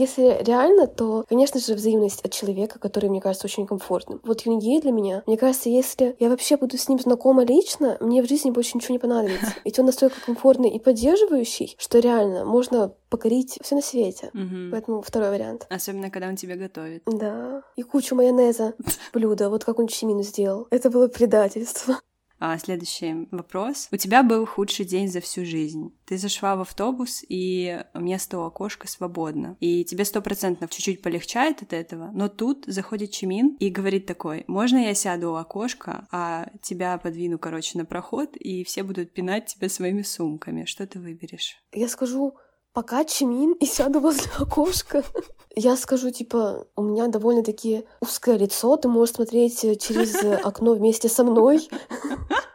Если 0.00 0.42
реально, 0.42 0.86
то, 0.86 1.26
конечно 1.28 1.60
же, 1.60 1.74
взаимность 1.74 2.24
от 2.24 2.32
человека, 2.32 2.78
который, 2.78 3.10
мне 3.10 3.20
кажется, 3.20 3.46
очень 3.46 3.66
комфортным. 3.66 4.22
Вот 4.24 4.40
Юнги 4.46 4.80
для 4.80 4.92
меня, 4.92 5.22
мне 5.26 5.36
кажется, 5.36 5.68
если 5.68 6.16
я 6.18 6.30
вообще 6.30 6.56
буду 6.56 6.78
с 6.78 6.88
ним 6.88 6.98
знакома 6.98 7.44
лично, 7.44 7.98
мне 8.00 8.22
в 8.22 8.26
жизни 8.26 8.50
больше 8.50 8.78
ничего 8.78 8.94
не 8.94 8.98
понадобится. 8.98 9.54
Ведь 9.66 9.78
он 9.78 9.84
настолько 9.84 10.18
комфортный 10.24 10.70
и 10.70 10.78
поддерживающий, 10.78 11.76
что 11.78 11.98
реально 11.98 12.46
можно 12.46 12.94
покорить 13.10 13.58
все 13.60 13.74
на 13.74 13.82
свете. 13.82 14.30
Мгм. 14.32 14.70
Поэтому 14.72 15.02
второй 15.02 15.28
вариант. 15.28 15.66
Особенно, 15.68 16.08
когда 16.08 16.28
он 16.28 16.36
тебя 16.36 16.56
готовит. 16.56 17.02
Да. 17.04 17.62
И 17.76 17.82
кучу 17.82 18.14
майонеза 18.14 18.72
блюда, 19.12 19.50
вот 19.50 19.64
как 19.64 19.78
он 19.78 19.86
Чимину 19.86 20.22
сделал. 20.22 20.66
Это 20.70 20.88
было 20.88 21.08
предательство. 21.08 22.00
А 22.40 22.56
следующий 22.58 23.28
вопрос. 23.30 23.88
У 23.92 23.96
тебя 23.96 24.22
был 24.22 24.46
худший 24.46 24.86
день 24.86 25.08
за 25.08 25.20
всю 25.20 25.44
жизнь. 25.44 25.94
Ты 26.06 26.16
зашла 26.16 26.56
в 26.56 26.62
автобус, 26.62 27.22
и 27.28 27.84
место 27.94 28.38
у 28.38 28.44
окошка 28.44 28.88
свободно. 28.88 29.58
И 29.60 29.84
тебе 29.84 30.06
стопроцентно 30.06 30.66
чуть-чуть 30.66 31.02
полегчает 31.02 31.60
от 31.60 31.74
этого, 31.74 32.10
но 32.14 32.28
тут 32.28 32.64
заходит 32.66 33.10
Чимин 33.10 33.56
и 33.60 33.68
говорит 33.68 34.06
такой, 34.06 34.44
можно 34.46 34.78
я 34.78 34.94
сяду 34.94 35.32
у 35.32 35.34
окошка, 35.34 36.08
а 36.10 36.48
тебя 36.62 36.96
подвину, 36.96 37.38
короче, 37.38 37.76
на 37.76 37.84
проход, 37.84 38.36
и 38.36 38.64
все 38.64 38.84
будут 38.84 39.12
пинать 39.12 39.46
тебя 39.46 39.68
своими 39.68 40.00
сумками. 40.00 40.64
Что 40.64 40.86
ты 40.86 40.98
выберешь? 40.98 41.56
Я 41.72 41.88
скажу, 41.88 42.36
пока 42.72 43.04
Чимин 43.04 43.52
и 43.52 43.66
сяду 43.66 44.00
возле 44.00 44.30
окошка. 44.38 45.04
Я 45.56 45.76
скажу, 45.76 46.10
типа, 46.10 46.66
у 46.76 46.82
меня 46.82 47.08
довольно-таки 47.08 47.84
узкое 48.00 48.36
лицо, 48.36 48.76
ты 48.76 48.88
можешь 48.88 49.16
смотреть 49.16 49.64
э, 49.64 49.74
через 49.74 50.14
э, 50.22 50.34
окно 50.36 50.74
вместе 50.74 51.08
со 51.08 51.24
мной. 51.24 51.68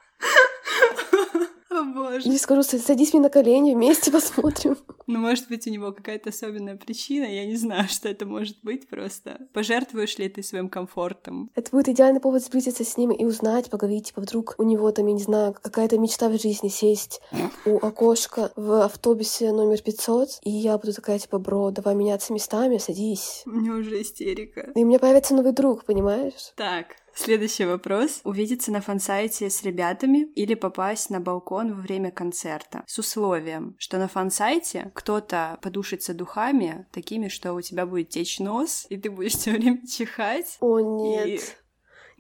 Боже. 1.93 2.29
И 2.29 2.38
скажу, 2.38 2.61
«Са- 2.61 2.79
садись 2.79 3.13
мне 3.13 3.21
на 3.21 3.29
колени, 3.29 3.73
вместе 3.73 4.11
посмотрим. 4.11 4.77
Ну, 5.07 5.19
может 5.19 5.47
быть, 5.49 5.67
у 5.67 5.69
него 5.69 5.91
какая-то 5.91 6.29
особенная 6.29 6.75
причина, 6.77 7.25
я 7.25 7.45
не 7.45 7.55
знаю, 7.55 7.88
что 7.89 8.09
это 8.09 8.25
может 8.25 8.57
быть 8.63 8.88
просто. 8.88 9.47
Пожертвуешь 9.53 10.17
ли 10.17 10.29
ты 10.29 10.41
своим 10.43 10.69
комфортом? 10.69 11.51
Это 11.55 11.69
будет 11.71 11.89
идеальный 11.89 12.19
повод 12.19 12.43
сблизиться 12.43 12.83
с 12.83 12.97
ним 12.97 13.11
и 13.11 13.25
узнать, 13.25 13.69
поговорить, 13.69 14.07
типа, 14.07 14.21
вдруг 14.21 14.55
у 14.57 14.63
него 14.63 14.91
там, 14.91 15.07
я 15.07 15.13
не 15.13 15.21
знаю, 15.21 15.53
какая-то 15.61 15.97
мечта 15.97 16.29
в 16.29 16.39
жизни 16.41 16.69
сесть 16.69 17.21
у 17.65 17.77
окошка 17.77 18.51
в 18.55 18.83
автобусе 18.83 19.51
номер 19.51 19.81
500, 19.81 20.39
и 20.43 20.49
я 20.49 20.77
буду 20.77 20.93
такая, 20.93 21.19
типа, 21.19 21.39
бро, 21.39 21.71
давай 21.71 21.95
меняться 21.95 22.33
местами, 22.33 22.77
садись. 22.77 23.43
У 23.45 23.51
меня 23.51 23.73
уже 23.73 24.01
истерика. 24.01 24.71
И 24.75 24.83
у 24.83 24.88
меня 24.88 24.99
появится 24.99 25.36
новый 25.36 25.51
друг, 25.51 25.86
понимаешь? 25.86 26.51
Так, 26.55 26.88
следующий 27.16 27.66
вопрос. 27.66 28.22
Увидеться 28.24 28.72
на 28.72 28.82
фан-сайте 28.82 29.49
с 29.49 29.63
ребятами 29.63 30.26
или 30.36 30.53
попасть 30.53 31.09
на 31.09 31.20
балкон 31.20 31.74
во 31.74 31.82
время 31.82 32.11
концерта 32.11 32.84
с 32.88 32.99
условием, 32.99 33.76
что 33.80 33.97
на 33.97 34.07
фан-сайте 34.07 34.91
кто-то 34.93 35.57
подушится 35.61 36.13
духами 36.13 36.88
такими, 36.91 37.28
что 37.28 37.53
у 37.53 37.61
тебя 37.61 37.86
будет 37.86 38.09
течь 38.09 38.39
нос, 38.39 38.86
и 38.89 38.97
ты 38.97 39.09
будешь 39.09 39.34
все 39.38 39.51
время 39.51 39.86
чихать. 39.88 40.57
О, 40.59 40.80
нет. 40.80 41.57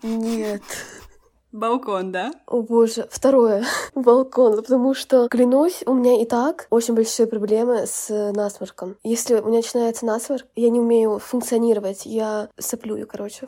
Нет. 0.03 0.63
Балкон, 1.55 2.11
да? 2.11 2.33
О 2.47 2.61
боже, 2.61 3.07
второе, 3.09 3.63
балкон, 3.95 4.57
потому 4.57 4.93
что, 4.93 5.29
клянусь, 5.29 5.83
у 5.85 5.93
меня 5.93 6.21
и 6.21 6.25
так 6.25 6.67
очень 6.69 6.95
большие 6.95 7.27
проблемы 7.27 7.87
с 7.87 8.09
насморком. 8.33 8.97
Если 9.03 9.35
у 9.35 9.47
меня 9.47 9.59
начинается 9.59 10.05
насморк, 10.05 10.45
я 10.55 10.69
не 10.69 10.81
умею 10.81 11.17
функционировать, 11.17 12.05
я 12.05 12.49
соплюю, 12.59 13.07
короче. 13.07 13.47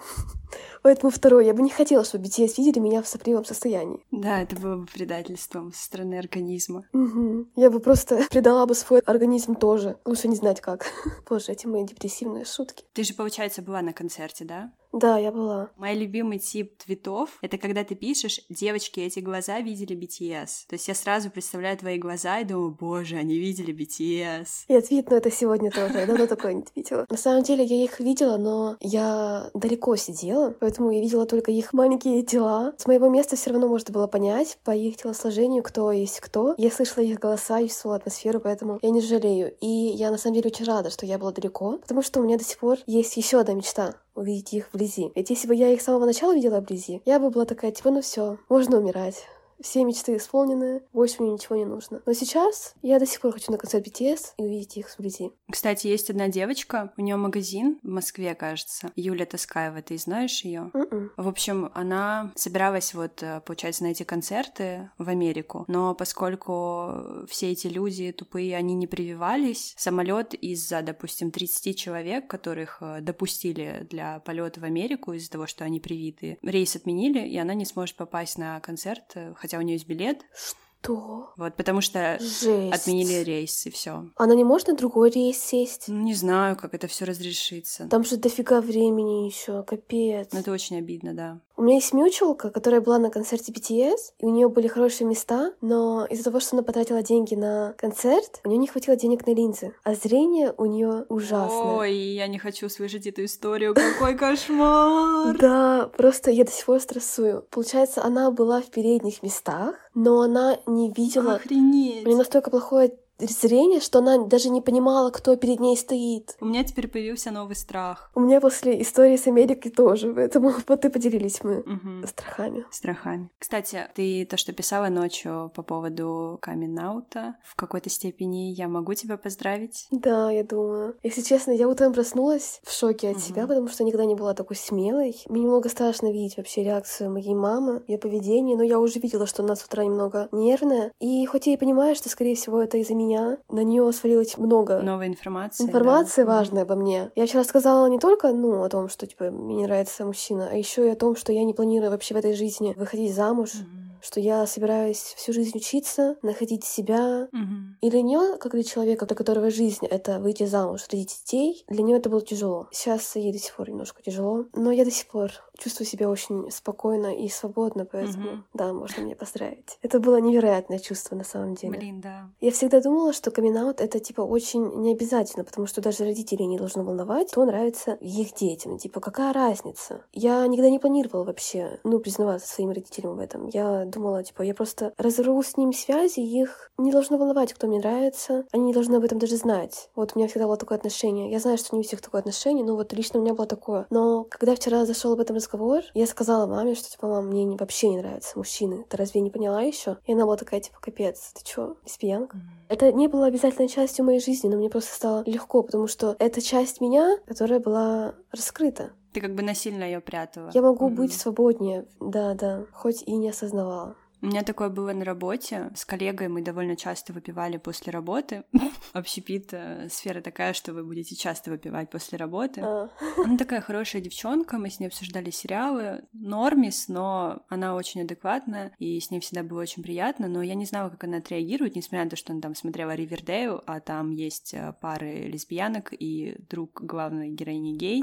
Поэтому 0.88 1.11
второе, 1.11 1.43
я 1.43 1.53
бы 1.53 1.61
не 1.63 1.69
хотела, 1.69 2.05
чтобы 2.05 2.23
BTS 2.23 2.53
видели 2.59 2.79
меня 2.79 3.01
в 3.01 3.09
сопливом 3.09 3.43
состоянии. 3.43 4.05
Да, 4.11 4.41
это 4.41 4.55
было 4.55 4.77
бы 4.77 4.85
предательством 4.85 5.73
со 5.73 5.83
стороны 5.83 6.17
организма. 6.17 6.85
Мгм. 6.93 7.51
Я 7.57 7.69
бы 7.69 7.81
просто 7.81 8.25
предала 8.29 8.65
бы 8.65 8.73
свой 8.73 9.01
организм 9.01 9.55
тоже. 9.55 9.97
Лучше 10.05 10.29
не 10.29 10.38
знать 10.38 10.61
как. 10.61 10.85
Боже, 11.29 11.51
эти 11.51 11.67
мои 11.67 11.83
депрессивные 11.83 12.45
шутки. 12.45 12.85
Ты 12.93 13.03
же, 13.03 13.13
получается, 13.15 13.61
была 13.61 13.81
на 13.81 13.91
концерте, 13.91 14.45
да? 14.45 14.71
Да, 14.93 15.17
я 15.17 15.31
была. 15.31 15.69
Мой 15.77 15.95
любимый 15.95 16.39
тип 16.39 16.77
твитов— 16.77 17.38
это 17.41 17.57
когда 17.57 17.83
ты 17.83 17.95
пишешь 17.95 18.41
«Девочки, 18.49 18.99
эти 18.99 19.19
глаза 19.19 19.59
видели 19.59 19.95
BTS». 19.95 20.67
То 20.67 20.73
есть 20.73 20.88
я 20.88 20.95
сразу 20.95 21.29
представляю 21.29 21.77
твои 21.77 21.97
глаза 21.97 22.39
и 22.39 22.45
думаю 22.45 22.71
«Боже, 22.71 23.17
они 23.17 23.38
видели 23.38 23.73
BTS». 23.73 24.47
Я 24.67 24.81
твитну 24.81 25.17
это 25.17 25.29
сегодня 25.29 25.71
тоже. 25.71 25.99
Я 25.99 26.05
давно 26.05 26.25
такое 26.27 26.53
не 26.53 26.61
твитила. 26.61 27.05
На 27.09 27.17
самом 27.17 27.43
деле 27.43 27.63
я 27.65 27.83
их 27.83 27.99
видела, 27.99 28.38
но 28.38 28.77
я 28.79 29.51
далеко 29.53 29.95
сидела, 29.97 30.55
поэтому 30.59 30.76
я 30.91 31.01
видела 31.01 31.25
только 31.25 31.51
их 31.51 31.73
маленькие 31.73 32.21
тела. 32.23 32.73
С 32.78 32.86
моего 32.86 33.09
места 33.09 33.36
все 33.36 33.51
равно 33.51 33.67
можно 33.67 33.93
было 33.93 34.07
понять 34.07 34.57
по 34.63 34.71
их 34.71 34.97
телосложению, 34.97 35.63
кто 35.63 35.91
есть 35.91 36.19
кто. 36.19 36.55
Я 36.57 36.71
слышала 36.71 37.03
их 37.03 37.19
голоса 37.19 37.59
и 37.59 37.67
чувствовала 37.67 37.97
атмосферу, 37.97 38.39
поэтому 38.39 38.80
я 38.82 38.89
не 38.89 39.01
жалею. 39.01 39.53
И 39.59 39.67
я 39.67 40.11
на 40.11 40.17
самом 40.17 40.36
деле 40.36 40.49
очень 40.49 40.65
рада, 40.65 40.89
что 40.89 41.05
я 41.05 41.17
была 41.17 41.32
далеко, 41.32 41.78
потому 41.78 42.01
что 42.01 42.19
у 42.19 42.23
меня 42.23 42.38
до 42.38 42.43
сих 42.43 42.57
пор 42.59 42.78
есть 42.86 43.17
еще 43.17 43.39
одна 43.39 43.53
мечта 43.53 43.95
увидеть 44.15 44.53
их 44.53 44.69
вблизи. 44.73 45.11
Ведь 45.15 45.30
если 45.30 45.47
бы 45.47 45.55
я 45.55 45.69
их 45.69 45.82
с 45.82 45.86
самого 45.86 46.05
начала 46.05 46.34
видела 46.34 46.59
вблизи, 46.59 47.01
я 47.05 47.19
бы 47.19 47.30
была 47.30 47.45
такая, 47.45 47.71
типа, 47.71 47.91
ну 47.91 48.01
все, 48.01 48.38
можно 48.49 48.78
умирать. 48.78 49.25
Все 49.62 49.84
мечты 49.84 50.18
исполнены, 50.18 50.84
больше 50.93 51.22
мне 51.22 51.32
ничего 51.32 51.55
не 51.55 51.66
нужно. 51.66 52.01
Но 52.05 52.14
сейчас 52.14 52.76
я 52.82 52.99
до 52.99 53.05
сих 53.05 53.22
пор 53.22 53.34
хочу 53.34 53.51
на 53.51 53.58
концерт 53.58 53.88
BTS 53.88 54.34
и 54.38 54.43
увидеть 54.43 54.78
их 54.78 54.89
вблизи. 54.97 55.32
Кстати, 55.51 55.88
есть 55.88 56.10
одна 56.10 56.28
девочка, 56.28 56.93
у 56.97 57.01
нее 57.01 57.16
магазин 57.16 57.80
в 57.84 57.88
Москве, 57.89 58.36
кажется. 58.36 58.91
Юля 58.95 59.26
Таскаева, 59.26 59.82
ты 59.82 59.97
знаешь 59.97 60.41
ее? 60.43 60.72
М-м. 60.74 61.12
В 61.18 61.28
общем, 61.28 61.72
она 61.74 62.32
собиралась 62.36 62.93
вот, 62.93 63.24
э, 63.24 63.41
получается, 63.45 63.84
на 63.84 63.88
эти 63.88 64.03
концерты 64.03 64.91
в 64.97 65.10
Америку, 65.10 65.66
но 65.68 65.95
поскольку 65.95 67.26
все 67.28 67.51
эти 67.51 67.68
люди 67.68 68.12
тупые, 68.12 68.55
они 68.55 68.76
не 68.76 68.88
прививались, 68.88 69.74
самолет 69.78 70.34
из-за, 70.34 70.82
допустим, 70.82 71.32
30 71.32 71.78
человек, 71.78 72.28
которых 72.28 72.78
э, 72.82 73.01
допустили 73.01 73.88
для 73.89 74.20
полета 74.20 74.60
в 74.60 74.64
Америку 74.64 75.14
из-за 75.14 75.32
того, 75.32 75.47
что 75.47 75.64
они 75.64 75.80
привиты, 75.80 76.38
рейс 76.41 76.76
отменили, 76.76 77.28
и 77.28 77.38
она 77.38 77.53
не 77.53 77.66
сможет 77.66 77.95
попасть 77.95 78.38
на 78.38 78.60
концерт, 78.60 79.12
э, 79.16 79.34
хотя 79.48 79.58
у 79.60 79.62
нее 79.62 79.76
есть 79.76 79.88
билет. 79.88 80.26
Что? 80.36 81.34
Вот, 81.38 81.56
потому 81.56 81.82
что 81.82 82.18
Жесть. 82.20 82.74
отменили 82.74 83.24
рейс, 83.24 83.66
и 83.66 83.70
все. 83.70 84.10
Она 84.16 84.36
не 84.36 84.43
может 84.43 84.68
на 84.68 84.76
другой 84.76 85.10
рейс 85.10 85.38
сесть? 85.38 85.86
Ну, 85.88 86.04
не 86.04 86.14
знаю, 86.14 86.56
как 86.58 86.74
это 86.74 86.88
все 86.88 87.06
разрешится. 87.06 87.88
Там 87.88 88.04
же 88.04 88.18
дофига 88.18 88.62
времени 88.62 89.26
еще, 89.26 89.64
капец. 89.64 90.30
Но 90.34 90.39
это 90.39 90.52
очень 90.52 90.78
обидно, 90.78 91.14
да. 91.14 91.41
У 91.58 91.64
меня 91.64 91.78
есть 91.78 91.91
мючелка, 91.91 92.51
которая 92.51 92.82
была 92.82 92.99
на 92.99 93.10
концерте 93.10 93.51
BTS, 93.51 94.14
и 94.20 94.26
у 94.26 94.30
нее 94.30 94.47
были 94.47 94.68
хорошие 94.68 95.08
места, 95.08 95.53
но 95.60 96.05
из-за 96.05 96.26
того, 96.26 96.39
что 96.39 96.55
она 96.55 96.62
потратила 96.62 97.01
деньги 97.01 97.34
на 97.34 97.74
концерт, 97.80 98.41
у 98.43 98.49
нее 98.49 98.60
не 98.60 98.68
хватило 98.68 98.95
денег 98.95 99.26
на 99.26 99.34
линзы, 99.34 99.74
а 99.84 99.95
зрение 99.95 100.53
у 100.55 100.66
нее 100.66 101.05
ужасное. 101.10 101.78
Ой, 101.78 101.95
я 101.95 102.28
не 102.28 102.38
хочу 102.38 102.70
слышать 102.70 103.08
эту 103.08 103.26
историю. 103.26 103.74
Какой 103.74 104.16
кошмар! 104.16 105.36
Да, 105.47 105.89
просто 105.97 106.30
я 106.30 106.43
до 106.43 106.51
сих 106.51 106.66
пор 106.66 106.80
стрессую. 106.80 107.45
Получается, 107.49 108.03
она 108.03 108.30
была 108.30 108.62
в 108.62 108.68
передних 108.68 109.24
местах, 109.24 109.76
но 109.95 110.22
она 110.22 110.60
не 110.68 110.91
видела... 110.91 111.36
Охренеть! 111.36 112.05
У 112.05 112.08
нее 112.08 112.18
настолько 112.18 112.51
плохое 112.51 112.95
зрение, 113.20 113.80
что 113.80 113.99
она 113.99 114.18
даже 114.26 114.49
не 114.49 114.61
понимала, 114.61 115.09
кто 115.11 115.36
перед 115.36 115.59
ней 115.59 115.76
стоит. 115.78 116.36
У 116.41 116.45
меня 116.45 116.63
теперь 116.63 116.88
появился 116.88 117.32
новый 117.32 117.55
страх. 117.55 118.11
У 118.15 118.20
меня 118.20 118.39
после 118.41 118.82
истории 118.82 119.15
с 119.18 119.28
Америкой 119.28 119.72
тоже, 119.72 120.13
поэтому 120.13 120.53
вот 120.68 120.86
и 120.86 120.89
поделились 120.89 121.43
мы 121.43 121.63
Мгм. 121.65 122.05
страхами. 122.07 122.65
Страхами. 122.72 123.30
Кстати, 123.39 123.88
ты 123.95 124.26
то, 124.26 124.38
что 124.38 124.53
писала 124.53 124.88
ночью 124.89 125.51
по 125.55 125.63
поводу 125.63 126.38
камин-аута, 126.41 127.36
в 127.43 127.55
какой-то 127.55 127.89
степени 127.89 128.51
я 128.51 128.68
могу 128.68 128.93
тебя 128.93 129.18
поздравить. 129.18 129.88
Да, 129.91 130.30
я 130.32 130.43
думаю. 130.43 130.95
Если 131.03 131.22
честно, 131.22 131.51
я 131.51 131.68
утром 131.68 131.93
проснулась 131.93 132.59
в 132.63 132.72
шоке 132.72 133.09
от 133.09 133.15
Мгм. 133.18 133.24
себя, 133.24 133.47
потому 133.47 133.68
что 133.68 133.84
никогда 133.84 134.05
не 134.05 134.15
была 134.15 134.34
такой 134.34 134.55
смелой. 134.55 135.15
Мне 135.30 135.41
немного 135.43 135.70
страшно 135.70 136.11
видеть 136.11 136.38
вообще 136.38 136.63
реакцию 136.63 137.11
моей 137.11 137.34
мамы, 137.36 137.84
ее 137.88 137.97
поведение, 137.97 138.55
но 138.57 138.63
я 138.63 138.80
уже 138.80 138.99
видела, 138.99 139.26
что 139.26 139.43
она 139.43 139.55
с 139.55 139.63
утра 139.63 139.84
немного 139.84 140.28
нервная. 140.32 140.91
И 140.99 141.26
хоть 141.26 141.47
я 141.47 141.53
и 141.53 141.57
понимаю, 141.57 141.95
что, 141.95 142.09
скорее 142.09 142.36
всего, 142.36 142.61
это 142.61 142.78
из-за 142.78 142.93
меня, 142.93 143.07
на 143.49 143.64
нее 143.64 143.91
свалилось 143.93 144.38
много 144.38 144.80
Новая 144.82 145.08
информация. 145.08 145.66
информации 145.68 146.24
да. 146.24 146.28
важной 146.28 146.62
обо 146.64 146.76
мне. 146.76 147.12
Я 147.16 147.26
вчера 147.26 147.43
сказала 147.43 147.88
не 147.88 147.99
только, 147.99 148.32
ну, 148.32 148.64
о 148.64 148.70
том, 148.70 148.89
что, 148.89 149.08
типа, 149.08 149.32
мне 149.32 149.55
не 149.55 149.64
нравится 149.64 150.05
мужчина, 150.05 150.49
а 150.51 150.55
еще 150.55 150.88
и 150.88 150.91
о 150.91 150.95
том, 150.95 151.16
что 151.16 151.32
я 151.32 151.43
не 151.43 151.53
планирую 151.53 151.91
вообще 151.91 152.14
в 152.14 152.18
этой 152.18 152.34
жизни 152.34 152.74
выходить 152.78 153.14
замуж, 153.16 153.53
Мгм. 153.55 153.86
Что 154.02 154.20
я 154.20 154.45
собираюсь 154.48 155.14
всю 155.18 155.34
жизнь 155.34 155.58
учиться, 155.58 156.16
находить 156.22 156.64
себя, 156.64 157.28
Мгм. 157.32 157.78
и 157.82 157.89
для 157.89 158.02
нее, 158.02 158.38
как 158.39 158.54
для 158.54 158.64
человека, 158.64 159.06
для 159.06 159.16
которого 159.16 159.50
жизнь— 159.50 159.86
это 159.89 160.20
выйти 160.20 160.45
замуж, 160.45 160.86
родить 160.91 161.22
детей, 161.26 161.64
для 161.68 161.84
нее 161.84 161.98
это 161.98 162.10
было 162.10 162.22
тяжело. 162.22 162.68
Сейчас 162.72 163.16
ей 163.16 163.32
до 163.34 163.39
сих 163.39 163.56
пор 163.56 163.70
немножко 163.70 164.02
тяжело, 164.02 164.45
но 164.54 164.72
я 164.72 164.86
до 164.86 164.91
сих 164.91 165.08
пор 165.08 165.32
чувствую 165.58 165.88
себя 165.88 166.10
очень 166.10 166.50
спокойно 166.52 167.16
и 167.16 167.28
свободно, 167.30 167.86
поэтому 167.86 168.28
Мгм. 168.32 168.45
да, 168.54 168.74
можно 168.74 169.02
меня 169.02 169.16
поздравить. 169.16 169.78
Это 169.82 170.00
было 170.00 170.18
невероятное 170.22 170.80
чувство 170.80 171.16
на 171.16 171.24
самом 171.24 171.56
деле. 171.56 171.78
Блин, 171.78 172.00
да. 172.02 172.30
Я 172.39 172.52
всегда 172.52 172.80
думала, 172.82 173.12
что 173.14 173.32
камин 173.32 173.58
это 173.58 174.00
типа 174.00 174.22
очень 174.22 174.82
необязательно, 174.82 175.43
потому 175.43 175.66
что 175.66 175.82
даже 175.82 176.04
родителей 176.04 176.45
не 176.45 176.58
должно 176.58 176.84
волновать, 176.84 177.32
кто 177.32 177.43
нравится 177.43 177.93
их 177.93 178.36
детям. 178.36 178.78
Типа, 178.78 179.00
какая 179.00 179.34
разница? 179.34 180.02
Я 180.14 180.45
никогда 180.45 180.70
не 180.70 180.78
планировала 180.78 181.24
вообще, 181.24 181.80
ну, 181.84 181.98
признаваться 182.00 182.48
своим 182.48 182.70
родителям 182.70 183.16
в 183.16 183.20
этом. 183.20 183.48
Я 183.48 183.86
думала, 183.89 184.23
типа, 184.23 184.41
я 184.43 184.53
просто 184.53 184.93
разорву 184.97 185.41
с 185.43 185.57
ним 185.57 185.73
связи, 185.73 186.19
их 186.19 186.71
не 186.77 186.91
должно 186.91 187.17
волновать, 187.17 187.53
кто 187.53 187.67
мне 187.67 187.79
нравится. 187.79 188.45
Они 188.51 188.65
не 188.65 188.73
должны 188.73 188.95
об 188.97 189.03
этом 189.03 189.19
даже 189.19 189.35
знать. 189.38 189.89
Вот 189.95 190.11
у 190.15 190.19
меня 190.19 190.27
всегда 190.27 190.45
было 190.45 190.57
такое 190.57 190.77
отношение. 190.77 191.31
Я 191.31 191.39
знаю, 191.39 191.57
что 191.57 191.75
не 191.75 191.79
у 191.81 191.83
всех 191.83 192.01
такое 192.01 192.19
отношение, 192.19 192.65
но 192.65 192.75
вот 192.75 192.93
лично 192.93 193.19
у 193.19 193.23
меня 193.23 193.33
было 193.33 193.47
такое. 193.47 193.88
Но 193.89 194.25
когда 194.29 194.55
вчера 194.55 194.85
зашел 194.85 195.13
об 195.13 195.19
этом 195.19 195.35
разговор, 195.35 195.81
я 195.93 196.05
сказала 196.07 196.45
маме, 196.47 196.75
что, 196.75 196.89
типа, 196.89 197.07
мам, 197.07 197.27
мне 197.27 197.43
не- 197.45 197.57
вообще 197.57 197.89
не 197.89 197.97
нравятся 197.97 198.38
мужчины. 198.38 198.85
Ты 198.89 198.97
разве 198.97 199.21
не 199.21 199.29
поняла 199.31 199.61
еще? 199.61 199.97
И 200.05 200.13
она 200.13 200.25
была 200.25 200.38
такая, 200.38 200.59
типа, 200.59 200.77
капец, 200.79 201.31
ты 201.33 201.43
чё, 201.43 201.75
лесбиянка? 201.85 202.38
Это 202.69 202.91
не 202.91 203.07
было 203.07 203.25
обязательной 203.27 203.69
частью 203.69 204.05
моей 204.05 204.19
жизни, 204.19 204.47
но 204.49 204.57
мне 204.57 204.69
просто 204.69 204.93
стало 204.93 205.23
легко, 205.25 205.63
потому 205.63 205.88
что 205.88 206.15
это 206.19 206.41
часть 206.41 206.81
меня, 206.81 207.17
которая 207.25 207.59
была 207.59 208.15
раскрыта. 208.31 208.91
Ты 209.18 209.22
как 209.22 209.34
бы 209.34 209.41
насильно 209.41 209.84
ее 209.84 209.99
прятала. 209.99 210.51
Я 210.53 210.61
могу 210.61 210.89
Мгм. 210.89 210.95
быть 210.97 211.11
свободнее, 211.11 211.88
да-да, 211.99 212.65
хоть 212.72 213.01
и 213.01 213.15
не 213.18 213.30
осознавала. 213.30 213.95
У 214.22 214.28
меня 214.28 214.43
такое 214.43 214.70
было 214.70 214.93
на 214.93 215.05
работе. 215.05 215.72
С 215.76 215.86
коллегой 215.86 216.28
мы 216.28 216.41
довольно 216.41 216.76
часто 216.76 217.13
выпивали 217.13 217.57
после 217.57 217.91
работы. 217.91 218.43
Общепит 218.93 219.49
э, 219.51 219.89
сфера 219.89 220.22
такая, 220.22 220.53
что 220.53 220.74
вы 220.74 220.84
будете 220.84 221.15
часто 221.15 221.51
выпивать 221.51 221.89
после 221.89 222.18
работы. 222.18 222.61
А, 222.61 222.89
Она 223.24 223.38
такая 223.38 223.61
хорошая 223.61 224.01
девчонка, 224.01 224.57
мы 224.57 224.70
с 224.70 224.80
ней 224.80 224.88
обсуждали 224.88 225.30
сериалы. 225.30 226.03
Нормис, 226.13 226.88
но 226.88 227.43
она 227.47 227.76
очень 227.76 228.01
адекватная, 228.01 228.74
и 228.80 228.99
с 228.99 229.11
ней 229.11 229.20
всегда 229.20 229.43
было 229.43 229.61
очень 229.61 229.84
приятно, 229.84 230.28
но 230.28 230.41
я 230.41 230.55
не 230.55 230.65
знала, 230.65 230.89
как 230.89 231.03
она 231.03 231.18
отреагирует, 231.18 231.76
несмотря 231.76 232.03
на 232.03 232.09
то, 232.09 232.15
что 232.15 232.32
она 232.34 232.41
там 232.41 232.55
смотрела 232.55 232.95
Ривердейл, 232.95 233.61
а 233.68 233.80
там 233.80 234.11
есть 234.11 234.53
э, 234.53 234.74
пары 234.82 235.28
лесбиянок 235.28 235.93
и 235.93 236.36
друг 236.49 236.82
главной 236.84 237.30
героини 237.30 237.78
гей. 237.78 238.01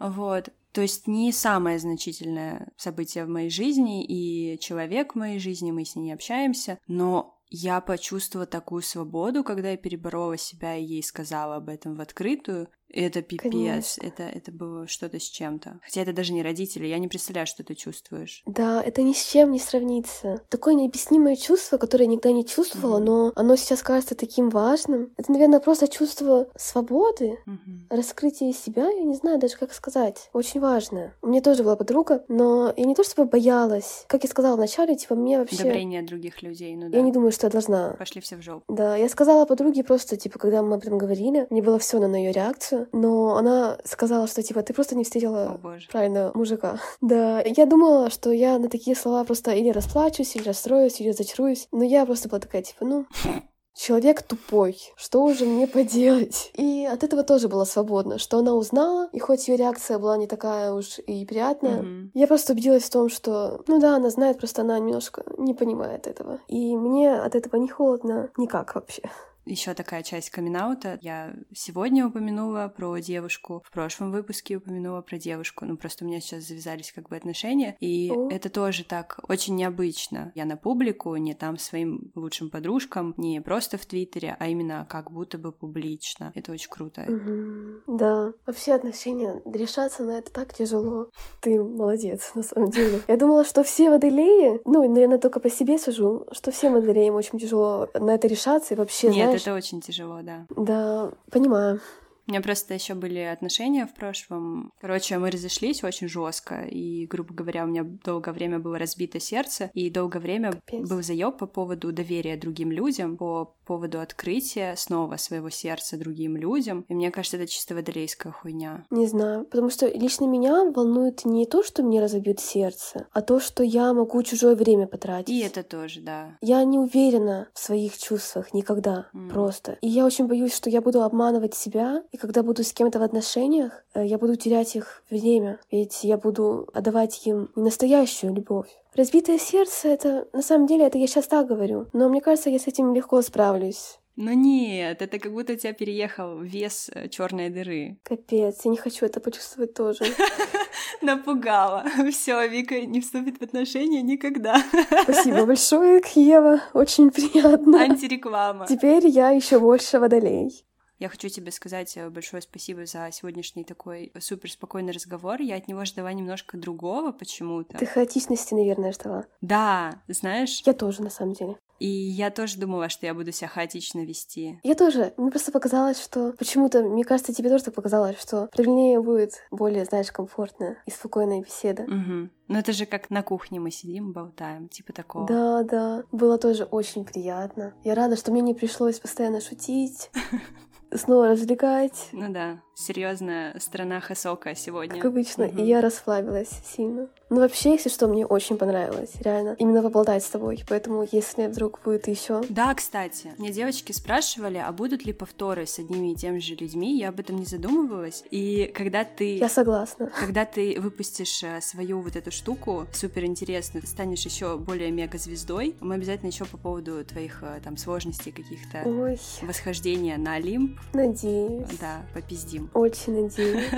Вот. 0.00 0.50
То 0.72 0.82
есть 0.82 1.06
не 1.06 1.32
самое 1.32 1.78
значительное 1.78 2.70
событие 2.76 3.24
в 3.24 3.28
моей 3.28 3.50
жизни 3.50 4.04
и 4.04 4.58
человек 4.58 5.14
в 5.14 5.18
моей 5.18 5.38
жизни, 5.38 5.72
мы 5.72 5.84
с 5.84 5.96
ней 5.96 6.02
не 6.02 6.12
общаемся, 6.12 6.78
но 6.86 7.38
я 7.50 7.80
почувствовала 7.80 8.46
такую 8.46 8.82
свободу, 8.82 9.42
когда 9.42 9.70
я 9.70 9.76
переборола 9.76 10.36
себя 10.36 10.76
и 10.76 10.84
ей 10.84 11.02
сказала 11.02 11.56
об 11.56 11.68
этом 11.68 11.94
в 11.94 12.00
открытую. 12.00 12.68
Это 12.90 13.20
пипец, 13.22 13.42
Конечно. 13.52 14.06
это, 14.06 14.22
это 14.22 14.50
было 14.50 14.86
что-то 14.88 15.20
с 15.20 15.24
чем-то. 15.24 15.78
Хотя 15.84 16.00
это 16.02 16.12
даже 16.12 16.32
не 16.32 16.42
родители, 16.42 16.86
я 16.86 16.98
не 16.98 17.08
представляю, 17.08 17.46
что 17.46 17.62
ты 17.62 17.74
чувствуешь. 17.74 18.42
Да, 18.46 18.82
это 18.82 19.02
ни 19.02 19.12
с 19.12 19.22
чем 19.30 19.50
не 19.52 19.58
сравнится. 19.58 20.40
Такое 20.48 20.74
необъяснимое 20.74 21.36
чувство, 21.36 21.76
которое 21.76 22.04
я 22.04 22.10
никогда 22.10 22.32
не 22.32 22.46
чувствовала, 22.46 22.96
Мгм. 22.98 23.04
но 23.04 23.32
оно 23.36 23.56
сейчас 23.56 23.82
кажется 23.82 24.14
таким 24.14 24.48
важным. 24.48 25.12
Это, 25.18 25.30
наверное, 25.32 25.60
просто 25.60 25.86
чувство 25.88 26.48
свободы, 26.56 27.38
Мгм. 27.46 27.86
раскрытие 27.90 28.52
себя, 28.52 28.88
я 28.90 29.02
не 29.04 29.14
знаю 29.14 29.38
даже, 29.38 29.56
как 29.56 29.72
сказать. 29.74 30.30
Очень 30.32 30.60
важное. 30.60 31.14
У 31.20 31.26
меня 31.28 31.42
тоже 31.42 31.62
была 31.64 31.76
подруга, 31.76 32.24
но 32.28 32.72
я 32.76 32.84
не 32.84 32.94
то 32.94 33.04
чтобы 33.04 33.28
боялась. 33.28 34.04
Как 34.06 34.22
я 34.22 34.30
сказала 34.30 34.56
вначале, 34.56 34.96
типа, 34.96 35.14
мне 35.14 35.38
вообще... 35.38 35.60
Одобрение 35.60 36.02
других 36.02 36.42
людей, 36.42 36.74
ну 36.76 36.88
да. 36.88 36.96
Я 36.96 37.02
не 37.02 37.12
думаю, 37.12 37.32
что 37.32 37.46
я 37.46 37.50
должна. 37.50 37.94
Пошли 37.98 38.20
все 38.22 38.36
в 38.36 38.42
жопу. 38.42 38.62
Да, 38.68 38.96
я 38.96 39.08
сказала 39.08 39.44
подруге 39.44 39.84
просто, 39.84 40.16
типа, 40.16 40.38
когда 40.38 40.62
мы 40.62 40.76
об 40.76 40.82
этом 40.82 40.96
говорили, 40.96 41.46
мне 41.50 41.62
было 41.62 41.78
все 41.78 41.98
на 41.98 42.16
ее 42.16 42.32
реакцию. 42.32 42.77
Но 42.92 43.36
она 43.36 43.78
сказала, 43.84 44.26
что 44.26 44.42
типа 44.42 44.62
ты 44.62 44.72
просто 44.74 44.94
не 44.94 45.02
О 45.02 45.04
встретила 45.04 45.58
боже. 45.62 45.88
правильно 45.90 46.30
мужика. 46.34 46.78
Да, 47.00 47.40
я 47.44 47.66
думала, 47.66 48.10
что 48.10 48.30
я 48.30 48.58
на 48.58 48.68
такие 48.68 48.96
слова 48.96 49.24
просто 49.24 49.52
или 49.52 49.70
расплачусь, 49.70 50.36
или 50.36 50.44
расстроюсь, 50.44 51.00
или 51.00 51.10
зачаруюсь, 51.12 51.68
но 51.72 51.84
я 51.84 52.04
просто 52.06 52.28
была 52.28 52.40
такая, 52.40 52.62
типа, 52.62 52.84
ну, 52.84 53.06
Человек 53.80 54.22
тупой, 54.22 54.76
что 54.96 55.22
уже 55.22 55.44
мне 55.44 55.68
поделать? 55.68 56.50
И 56.54 56.84
от 56.84 57.04
этого 57.04 57.22
тоже 57.22 57.46
была 57.46 57.64
свободна, 57.64 58.18
что 58.18 58.38
она 58.38 58.54
узнала, 58.54 59.08
и 59.12 59.20
хоть 59.20 59.46
ее 59.46 59.56
реакция 59.56 60.00
была 60.00 60.16
не 60.16 60.26
такая 60.26 60.72
уж 60.72 60.98
и 60.98 61.24
приятная, 61.24 61.82
Мгм. 61.82 62.10
я 62.12 62.26
просто 62.26 62.54
убедилась 62.54 62.82
в 62.82 62.90
том, 62.90 63.08
что, 63.08 63.62
ну 63.68 63.78
да, 63.78 63.94
она 63.94 64.10
знает, 64.10 64.38
просто 64.38 64.62
она 64.62 64.76
немножко 64.80 65.22
не 65.38 65.54
понимает 65.54 66.08
этого. 66.08 66.40
И 66.48 66.76
мне 66.76 67.14
от 67.20 67.36
этого 67.36 67.54
не 67.54 67.68
холодно 67.68 68.30
никак 68.36 68.74
вообще. 68.74 69.02
Еще 69.48 69.72
такая 69.72 70.02
часть 70.02 70.28
камин 70.28 70.58
Я 71.00 71.34
сегодня 71.54 72.06
упомянула 72.06 72.72
про 72.74 72.98
девушку, 72.98 73.62
в 73.66 73.72
прошлом 73.72 74.12
выпуске 74.12 74.56
упомянула 74.56 75.00
про 75.00 75.16
девушку. 75.16 75.64
Ну, 75.64 75.76
просто 75.76 76.04
у 76.04 76.08
меня 76.08 76.20
сейчас 76.20 76.44
завязались 76.44 76.92
как 76.92 77.08
бы 77.08 77.16
отношения, 77.16 77.76
и 77.80 78.10
О. 78.10 78.28
это 78.30 78.50
тоже 78.50 78.84
так 78.84 79.20
очень 79.26 79.56
необычно. 79.56 80.32
Я 80.34 80.44
на 80.44 80.56
публику, 80.56 81.16
не 81.16 81.34
там 81.34 81.56
своим 81.56 82.12
лучшим 82.14 82.50
подружкам, 82.50 83.14
не 83.16 83.40
просто 83.40 83.78
в 83.78 83.86
Твиттере, 83.86 84.36
а 84.38 84.48
именно 84.48 84.86
как 84.88 85.10
будто 85.10 85.38
бы 85.38 85.50
публично. 85.50 86.30
Это 86.34 86.52
очень 86.52 86.70
круто. 86.70 87.04
Мгм. 87.08 87.82
Да, 87.86 88.32
вообще 88.46 88.72
отношения, 88.72 89.40
решаться 89.46 90.02
на 90.04 90.18
это 90.18 90.30
так 90.30 90.52
тяжело. 90.52 91.10
Ты 91.40 91.62
молодец, 91.62 92.32
на 92.34 92.42
самом 92.42 92.70
деле. 92.70 93.00
Я 93.08 93.16
думала, 93.16 93.44
что 93.44 93.62
все 93.62 93.88
водолеи, 93.88 94.60
ну, 94.66 94.86
наверное, 94.86 95.18
только 95.18 95.40
по 95.40 95.48
себе 95.48 95.78
сужу, 95.78 96.26
что 96.32 96.50
всем 96.50 96.74
водолеям 96.74 97.14
очень 97.14 97.38
тяжело 97.38 97.88
на 97.94 98.14
это 98.14 98.28
решаться 98.28 98.74
и 98.74 98.76
вообще, 98.76 99.08
Нет, 99.08 99.16
знаешь... 99.16 99.37
это 99.38 99.54
очень 99.54 99.80
тяжело, 99.80 100.20
да. 100.22 100.46
Да, 100.56 101.10
понимаю. 101.30 101.80
У 102.28 102.30
меня 102.30 102.42
просто 102.42 102.74
еще 102.74 102.92
были 102.92 103.20
отношения 103.20 103.86
в 103.86 103.94
прошлом. 103.94 104.70
Короче, 104.82 105.16
мы 105.16 105.30
разошлись 105.30 105.82
очень 105.82 106.08
жестко, 106.08 106.60
и, 106.60 107.06
грубо 107.06 107.32
говоря, 107.32 107.64
у 107.64 107.66
меня 107.68 107.84
долгое 108.04 108.32
время 108.32 108.58
было 108.58 108.78
разбито 108.78 109.18
сердце, 109.18 109.70
и 109.72 109.88
долгое 109.88 110.18
время 110.18 110.52
Капец. 110.52 110.86
был 110.86 111.02
заеб 111.02 111.38
по 111.38 111.46
поводу 111.46 111.90
доверия 111.90 112.36
другим 112.36 112.70
людям, 112.70 113.16
по 113.16 113.54
поводу 113.64 114.00
открытия 114.00 114.74
снова 114.76 115.16
своего 115.16 115.48
сердца 115.48 115.96
другим 115.96 116.36
людям. 116.36 116.84
И 116.88 116.94
мне 116.94 117.10
кажется, 117.10 117.38
это 117.38 117.46
чисто 117.46 117.74
водолейская 117.74 118.30
хуйня. 118.30 118.84
Не 118.90 119.06
знаю, 119.06 119.46
потому 119.46 119.70
что 119.70 119.86
лично 119.88 120.26
меня 120.26 120.64
волнует 120.70 121.24
не 121.24 121.46
то, 121.46 121.62
что 121.62 121.82
мне 121.82 121.98
разобьют 122.02 122.40
сердце, 122.40 123.06
а 123.10 123.22
то, 123.22 123.40
что 123.40 123.62
я 123.62 123.94
могу 123.94 124.22
чужое 124.22 124.54
время 124.54 124.86
потратить. 124.86 125.30
И 125.30 125.38
это 125.40 125.62
тоже, 125.62 126.02
да. 126.02 126.36
Я 126.42 126.62
не 126.64 126.78
уверена 126.78 127.48
в 127.54 127.58
своих 127.58 127.96
чувствах 127.96 128.52
никогда, 128.52 129.08
М. 129.14 129.30
просто. 129.30 129.78
И 129.80 129.88
я 129.88 130.04
очень 130.04 130.26
боюсь, 130.26 130.54
что 130.54 130.68
я 130.68 130.82
буду 130.82 131.02
обманывать 131.02 131.54
себя, 131.54 132.02
и 132.12 132.17
когда 132.18 132.42
буду 132.42 132.62
с 132.62 132.72
кем-то 132.72 132.98
в 132.98 133.02
отношениях, 133.02 133.84
э, 133.94 134.04
я 134.04 134.18
буду 134.18 134.36
терять 134.36 134.76
их 134.76 135.02
время, 135.10 135.58
ведь 135.70 136.04
я 136.04 136.16
буду 136.16 136.68
отдавать 136.74 137.26
им 137.26 137.50
не 137.56 137.62
настоящую 137.62 138.34
любовь. 138.34 138.68
Разбитое 138.94 139.38
сердце— 139.38 139.88
это, 139.90 140.28
на 140.32 140.42
самом 140.42 140.66
деле, 140.66 140.86
это 140.86 140.98
я 140.98 141.06
сейчас 141.06 141.26
так 141.26 141.46
говорю, 141.46 141.86
но 141.92 142.08
мне 142.08 142.20
кажется, 142.20 142.50
я 142.50 142.58
с 142.58 142.66
этим 142.66 142.94
легко 142.94 143.22
справлюсь. 143.22 143.98
Но 144.20 144.32
нет, 144.32 145.00
это 145.00 145.20
как 145.20 145.32
будто 145.32 145.52
у 145.52 145.56
тебя 145.56 145.72
переехал 145.72 146.40
вес 146.40 146.90
черной 147.08 147.50
дыры. 147.50 147.98
Капец, 148.02 148.64
я 148.64 148.70
не 148.72 148.76
хочу 148.76 149.06
это 149.06 149.20
почувствовать 149.20 149.74
тоже. 149.74 150.04
Напугала. 151.02 151.84
Все, 152.10 152.44
Вика 152.48 152.80
не 152.80 153.00
вступит 153.00 153.38
в 153.38 153.42
отношения 153.42 154.02
никогда. 154.02 154.60
Спасибо 155.04 155.46
большое, 155.46 156.02
Ева, 156.16 156.60
очень 156.74 157.12
приятно. 157.12 157.80
Антиреклама. 157.80 158.66
Теперь 158.66 159.06
я 159.06 159.30
еще 159.30 159.60
больше 159.60 160.00
водолей. 160.00 160.64
Я 160.98 161.08
хочу 161.08 161.28
тебе 161.28 161.52
сказать 161.52 161.96
э, 161.96 162.10
большое 162.10 162.42
спасибо 162.42 162.84
за 162.84 163.08
сегодняшний 163.12 163.64
такой 163.64 164.12
супер 164.18 164.50
спокойный 164.50 164.92
разговор. 164.92 165.40
Я 165.40 165.56
от 165.56 165.68
него 165.68 165.84
ждала 165.84 166.12
немножко 166.12 166.56
другого 166.56 167.12
почему-то. 167.12 167.78
Ты 167.78 167.86
хаотичности, 167.86 168.54
наверное, 168.54 168.92
ждала. 168.92 169.24
Да, 169.40 170.02
знаешь, 170.08 170.62
Я 170.66 170.72
тоже, 170.72 171.02
на 171.02 171.10
самом 171.10 171.34
деле. 171.34 171.56
и 171.78 171.86
я 171.86 172.30
тоже 172.30 172.58
думала, 172.58 172.88
что 172.88 173.06
я 173.06 173.14
буду 173.14 173.30
себя 173.30 173.46
хаотично 173.48 174.04
вести. 174.04 174.58
Я 174.64 174.74
тоже. 174.74 175.12
Мне 175.16 175.30
просто 175.30 175.52
показалось, 175.52 176.02
что 176.02 176.32
почему-то, 176.32 176.82
мне 176.82 177.04
кажется, 177.04 177.32
тебе 177.32 177.48
тоже 177.50 177.64
так 177.64 177.74
показалось, 177.74 178.18
что 178.20 178.48
правильнее 178.48 179.00
будет 179.00 179.34
более, 179.52 179.84
знаешь, 179.84 180.10
комфортная 180.10 180.82
и 180.86 180.90
спокойная 180.90 181.42
беседа. 181.42 181.84
Угу. 181.84 182.30
Ну 182.48 182.58
это 182.58 182.72
же 182.72 182.86
как 182.86 183.10
на 183.10 183.22
кухне 183.22 183.60
мы 183.60 183.70
сидим, 183.70 184.12
болтаем, 184.12 184.68
типа 184.68 184.92
такого. 184.92 185.26
Да, 185.26 185.62
да, 185.62 186.02
было 186.10 186.38
тоже 186.38 186.64
очень 186.64 187.04
приятно. 187.04 187.74
Я 187.84 187.94
рада, 187.94 188.16
что 188.16 188.32
мне 188.32 188.40
не 188.40 188.54
пришлось 188.54 188.98
постоянно 188.98 189.40
шутить, 189.40 190.10
снова 190.94 191.28
развлекать, 191.28 192.08
Ну 192.12 192.32
да, 192.32 192.62
серьезная 192.78 193.58
страна 193.58 194.00
Хасока 194.00 194.54
сегодня. 194.54 194.96
как 195.00 195.06
обычно, 195.06 195.46
Мгм. 195.46 195.58
и 195.58 195.66
я 195.66 195.80
расслабилась 195.80 196.50
сильно. 196.64 197.08
Ну 197.30 197.40
вообще, 197.40 197.72
если 197.72 197.90
что, 197.90 198.06
мне 198.08 198.24
очень 198.24 198.56
понравилось, 198.56 199.10
реально, 199.20 199.54
именно 199.58 199.82
поболтать 199.82 200.22
с 200.24 200.30
тобой. 200.30 200.64
Поэтому, 200.68 201.06
если 201.10 201.46
вдруг 201.48 201.80
будет 201.84 202.08
еще 202.08 202.42
Да, 202.48 202.72
кстати, 202.74 203.32
мне 203.36 203.50
девочки 203.50 203.92
спрашивали, 203.92 204.56
а 204.58 204.72
будут 204.72 205.04
ли 205.04 205.12
повторы 205.12 205.66
с 205.66 205.78
одними 205.78 206.12
и 206.12 206.14
теми 206.14 206.38
же 206.38 206.54
людьми, 206.54 206.96
я 206.98 207.10
об 207.10 207.20
этом 207.20 207.36
не 207.36 207.44
задумывалась. 207.44 208.24
И 208.30 208.72
когда 208.74 209.04
ты... 209.04 209.36
я 209.38 209.48
согласна. 209.48 210.10
Когда 210.18 210.44
ты 210.46 210.80
выпустишь 210.80 211.42
э, 211.42 211.60
свою 211.60 212.00
вот 212.00 212.16
эту 212.16 212.30
штуку 212.30 212.86
супер 212.92 213.24
интересную, 213.24 213.82
ты 213.82 213.88
станешь 213.88 214.24
еще 214.24 214.56
более 214.56 214.90
мега 214.90 215.18
звездой, 215.18 215.74
мы 215.80 215.96
обязательно 215.96 216.28
еще 216.28 216.44
по 216.46 216.56
поводу 216.56 217.04
твоих 217.04 217.42
э, 217.42 217.60
там 217.62 217.76
сложностей 217.76 218.32
каких-то 218.32 218.88
Ой, 218.88 219.18
восхождения 219.42 220.16
на 220.16 220.34
Олимп, 220.34 220.78
надеюсь. 220.94 221.66
да, 221.80 222.06
попиздим. 222.14 222.67
Очень 222.74 223.22
надеюсь. 223.24 223.64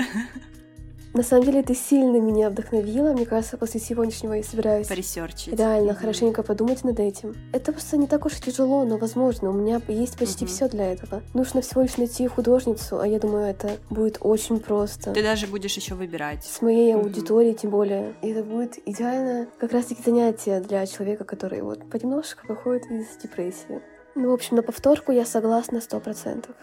На 1.12 1.24
самом 1.24 1.44
деле, 1.44 1.64
ты 1.64 1.74
сильно 1.74 2.18
меня 2.20 2.50
вдохновила. 2.50 3.12
Мне 3.12 3.26
кажется, 3.26 3.56
после 3.56 3.80
сегодняшнего 3.80 4.34
я 4.34 4.44
собираюсь 4.44 4.86
Поресерчить. 4.86 5.48
реально 5.58 5.90
Мгм. 5.92 5.96
хорошенько 6.00 6.44
подумать 6.44 6.84
над 6.84 7.00
этим. 7.00 7.34
Это 7.52 7.72
просто 7.72 7.96
не 7.96 8.06
так 8.06 8.26
уж 8.26 8.38
и 8.38 8.40
тяжело, 8.40 8.84
но 8.84 8.96
возможно. 8.96 9.50
У 9.50 9.52
меня 9.52 9.80
есть 9.88 10.16
почти 10.16 10.44
Мгм. 10.44 10.54
все 10.54 10.68
для 10.68 10.92
этого. 10.92 11.22
Нужно 11.34 11.62
всего 11.62 11.82
лишь 11.82 11.96
найти 11.96 12.28
художницу, 12.28 13.00
а 13.00 13.08
я 13.08 13.18
думаю, 13.18 13.46
это 13.46 13.72
будет 13.90 14.18
очень 14.20 14.60
просто. 14.60 15.12
Ты 15.12 15.20
даже 15.24 15.48
будешь 15.48 15.74
еще 15.74 15.96
выбирать. 15.96 16.44
С 16.44 16.62
моей 16.62 16.94
Мгм. 16.94 17.06
аудиторией, 17.06 17.54
тем 17.54 17.70
более. 17.72 18.14
И 18.22 18.28
это 18.28 18.44
будет 18.44 18.78
идеально 18.86 19.48
как 19.58 19.72
раз-таки 19.72 20.02
занятие 20.04 20.60
для 20.60 20.86
человека, 20.86 21.24
который 21.24 21.60
вот 21.62 21.90
понемножку 21.90 22.46
выходит 22.46 22.88
из 22.88 23.16
депрессии. 23.20 23.80
Ну, 24.14 24.30
в 24.30 24.34
общем, 24.34 24.54
на 24.56 24.62
повторку 24.62 25.10
я 25.10 25.24
согласна 25.26 25.80
сто 25.80 25.98
процентов. 25.98 26.54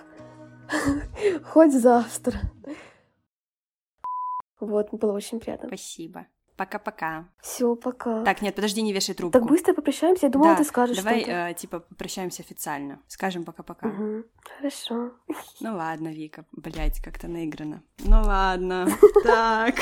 Хоть 1.45 1.73
завтра. 1.73 2.39
Вот, 4.59 4.91
было 4.91 5.13
очень 5.13 5.39
приятно. 5.39 5.67
Спасибо. 5.67 6.25
Пока-пока. 6.55 7.29
Все, 7.39 7.75
пока. 7.75 8.23
Так, 8.23 8.41
нет, 8.41 8.55
подожди, 8.55 8.81
не 8.81 8.91
вешай 8.91 9.13
трубку. 9.13 9.37
Так 9.39 9.47
быстро 9.47 9.73
попрощаемся? 9.75 10.25
Я 10.25 10.31
думала, 10.31 10.53
Да, 10.53 10.57
ты 10.57 10.63
скажешь 10.63 10.97
Давай, 10.97 11.21
что-то. 11.21 11.49
э, 11.49 11.53
типа, 11.53 11.79
попрощаемся 11.81 12.41
официально. 12.41 12.99
Скажем 13.07 13.45
пока-пока. 13.45 13.87
Мгм. 13.87 14.25
Хорошо. 14.57 15.11
Ну 15.61 15.75
ладно, 15.75 16.07
Вика, 16.07 16.45
блять, 16.51 16.99
как-то 17.03 17.27
наиграно. 17.27 17.83
Ну 17.99 18.21
ладно. 18.23 18.87
Так. 19.23 19.75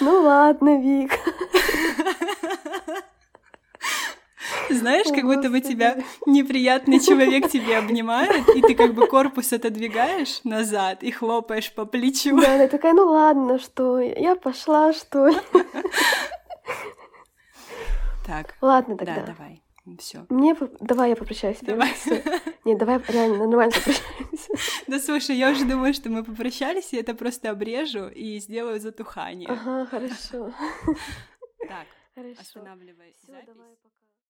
Ну 0.00 0.20
ладно, 0.22 0.78
Вик. 0.82 1.12
Знаешь, 4.70 5.06
как 5.14 5.24
будто 5.24 5.50
бы 5.50 5.60
тебя 5.60 5.98
неприятный 6.26 7.00
человек 7.06 7.50
тебе 7.50 7.76
обнимает, 7.78 8.48
и 8.54 8.62
ты 8.62 8.74
как 8.74 8.94
бы 8.94 9.06
корпус 9.06 9.52
отодвигаешь 9.52 10.40
назад 10.44 11.02
и 11.02 11.10
хлопаешь 11.10 11.72
по 11.72 11.84
плечу. 11.84 12.40
Да, 12.40 12.54
она 12.54 12.68
такая, 12.68 12.92
ну 12.92 13.06
ладно, 13.06 13.58
что 13.58 13.98
я 13.98 14.36
пошла, 14.36 14.92
что 14.92 15.28
ли. 15.28 15.36
Так, 18.26 18.56
Ладно 18.60 18.96
да, 18.96 19.04
тогда. 19.04 19.26
давай. 19.26 19.62
Все. 20.00 20.26
Мне 20.30 20.56
давай 20.80 21.10
я 21.10 21.16
попрощаюсь. 21.16 21.58
Давай. 21.60 21.94
Нет, 22.64 22.76
давай 22.76 23.00
реально 23.06 23.46
нормально 23.46 23.72
попрощаемся. 23.72 24.52
Да 24.88 24.98
слушай, 24.98 25.36
я 25.36 25.50
уже 25.50 25.64
думаю, 25.64 25.94
что 25.94 26.10
мы 26.10 26.24
попрощались, 26.24 26.92
и 26.92 26.96
это 26.96 27.14
просто 27.14 27.50
обрежу 27.50 28.08
и 28.08 28.38
сделаю 28.40 28.80
затухание. 28.80 29.48
Ага, 29.48 29.86
хорошо. 29.86 30.52
Так, 31.68 31.86
останавливай 32.40 33.14
запись. 33.26 33.48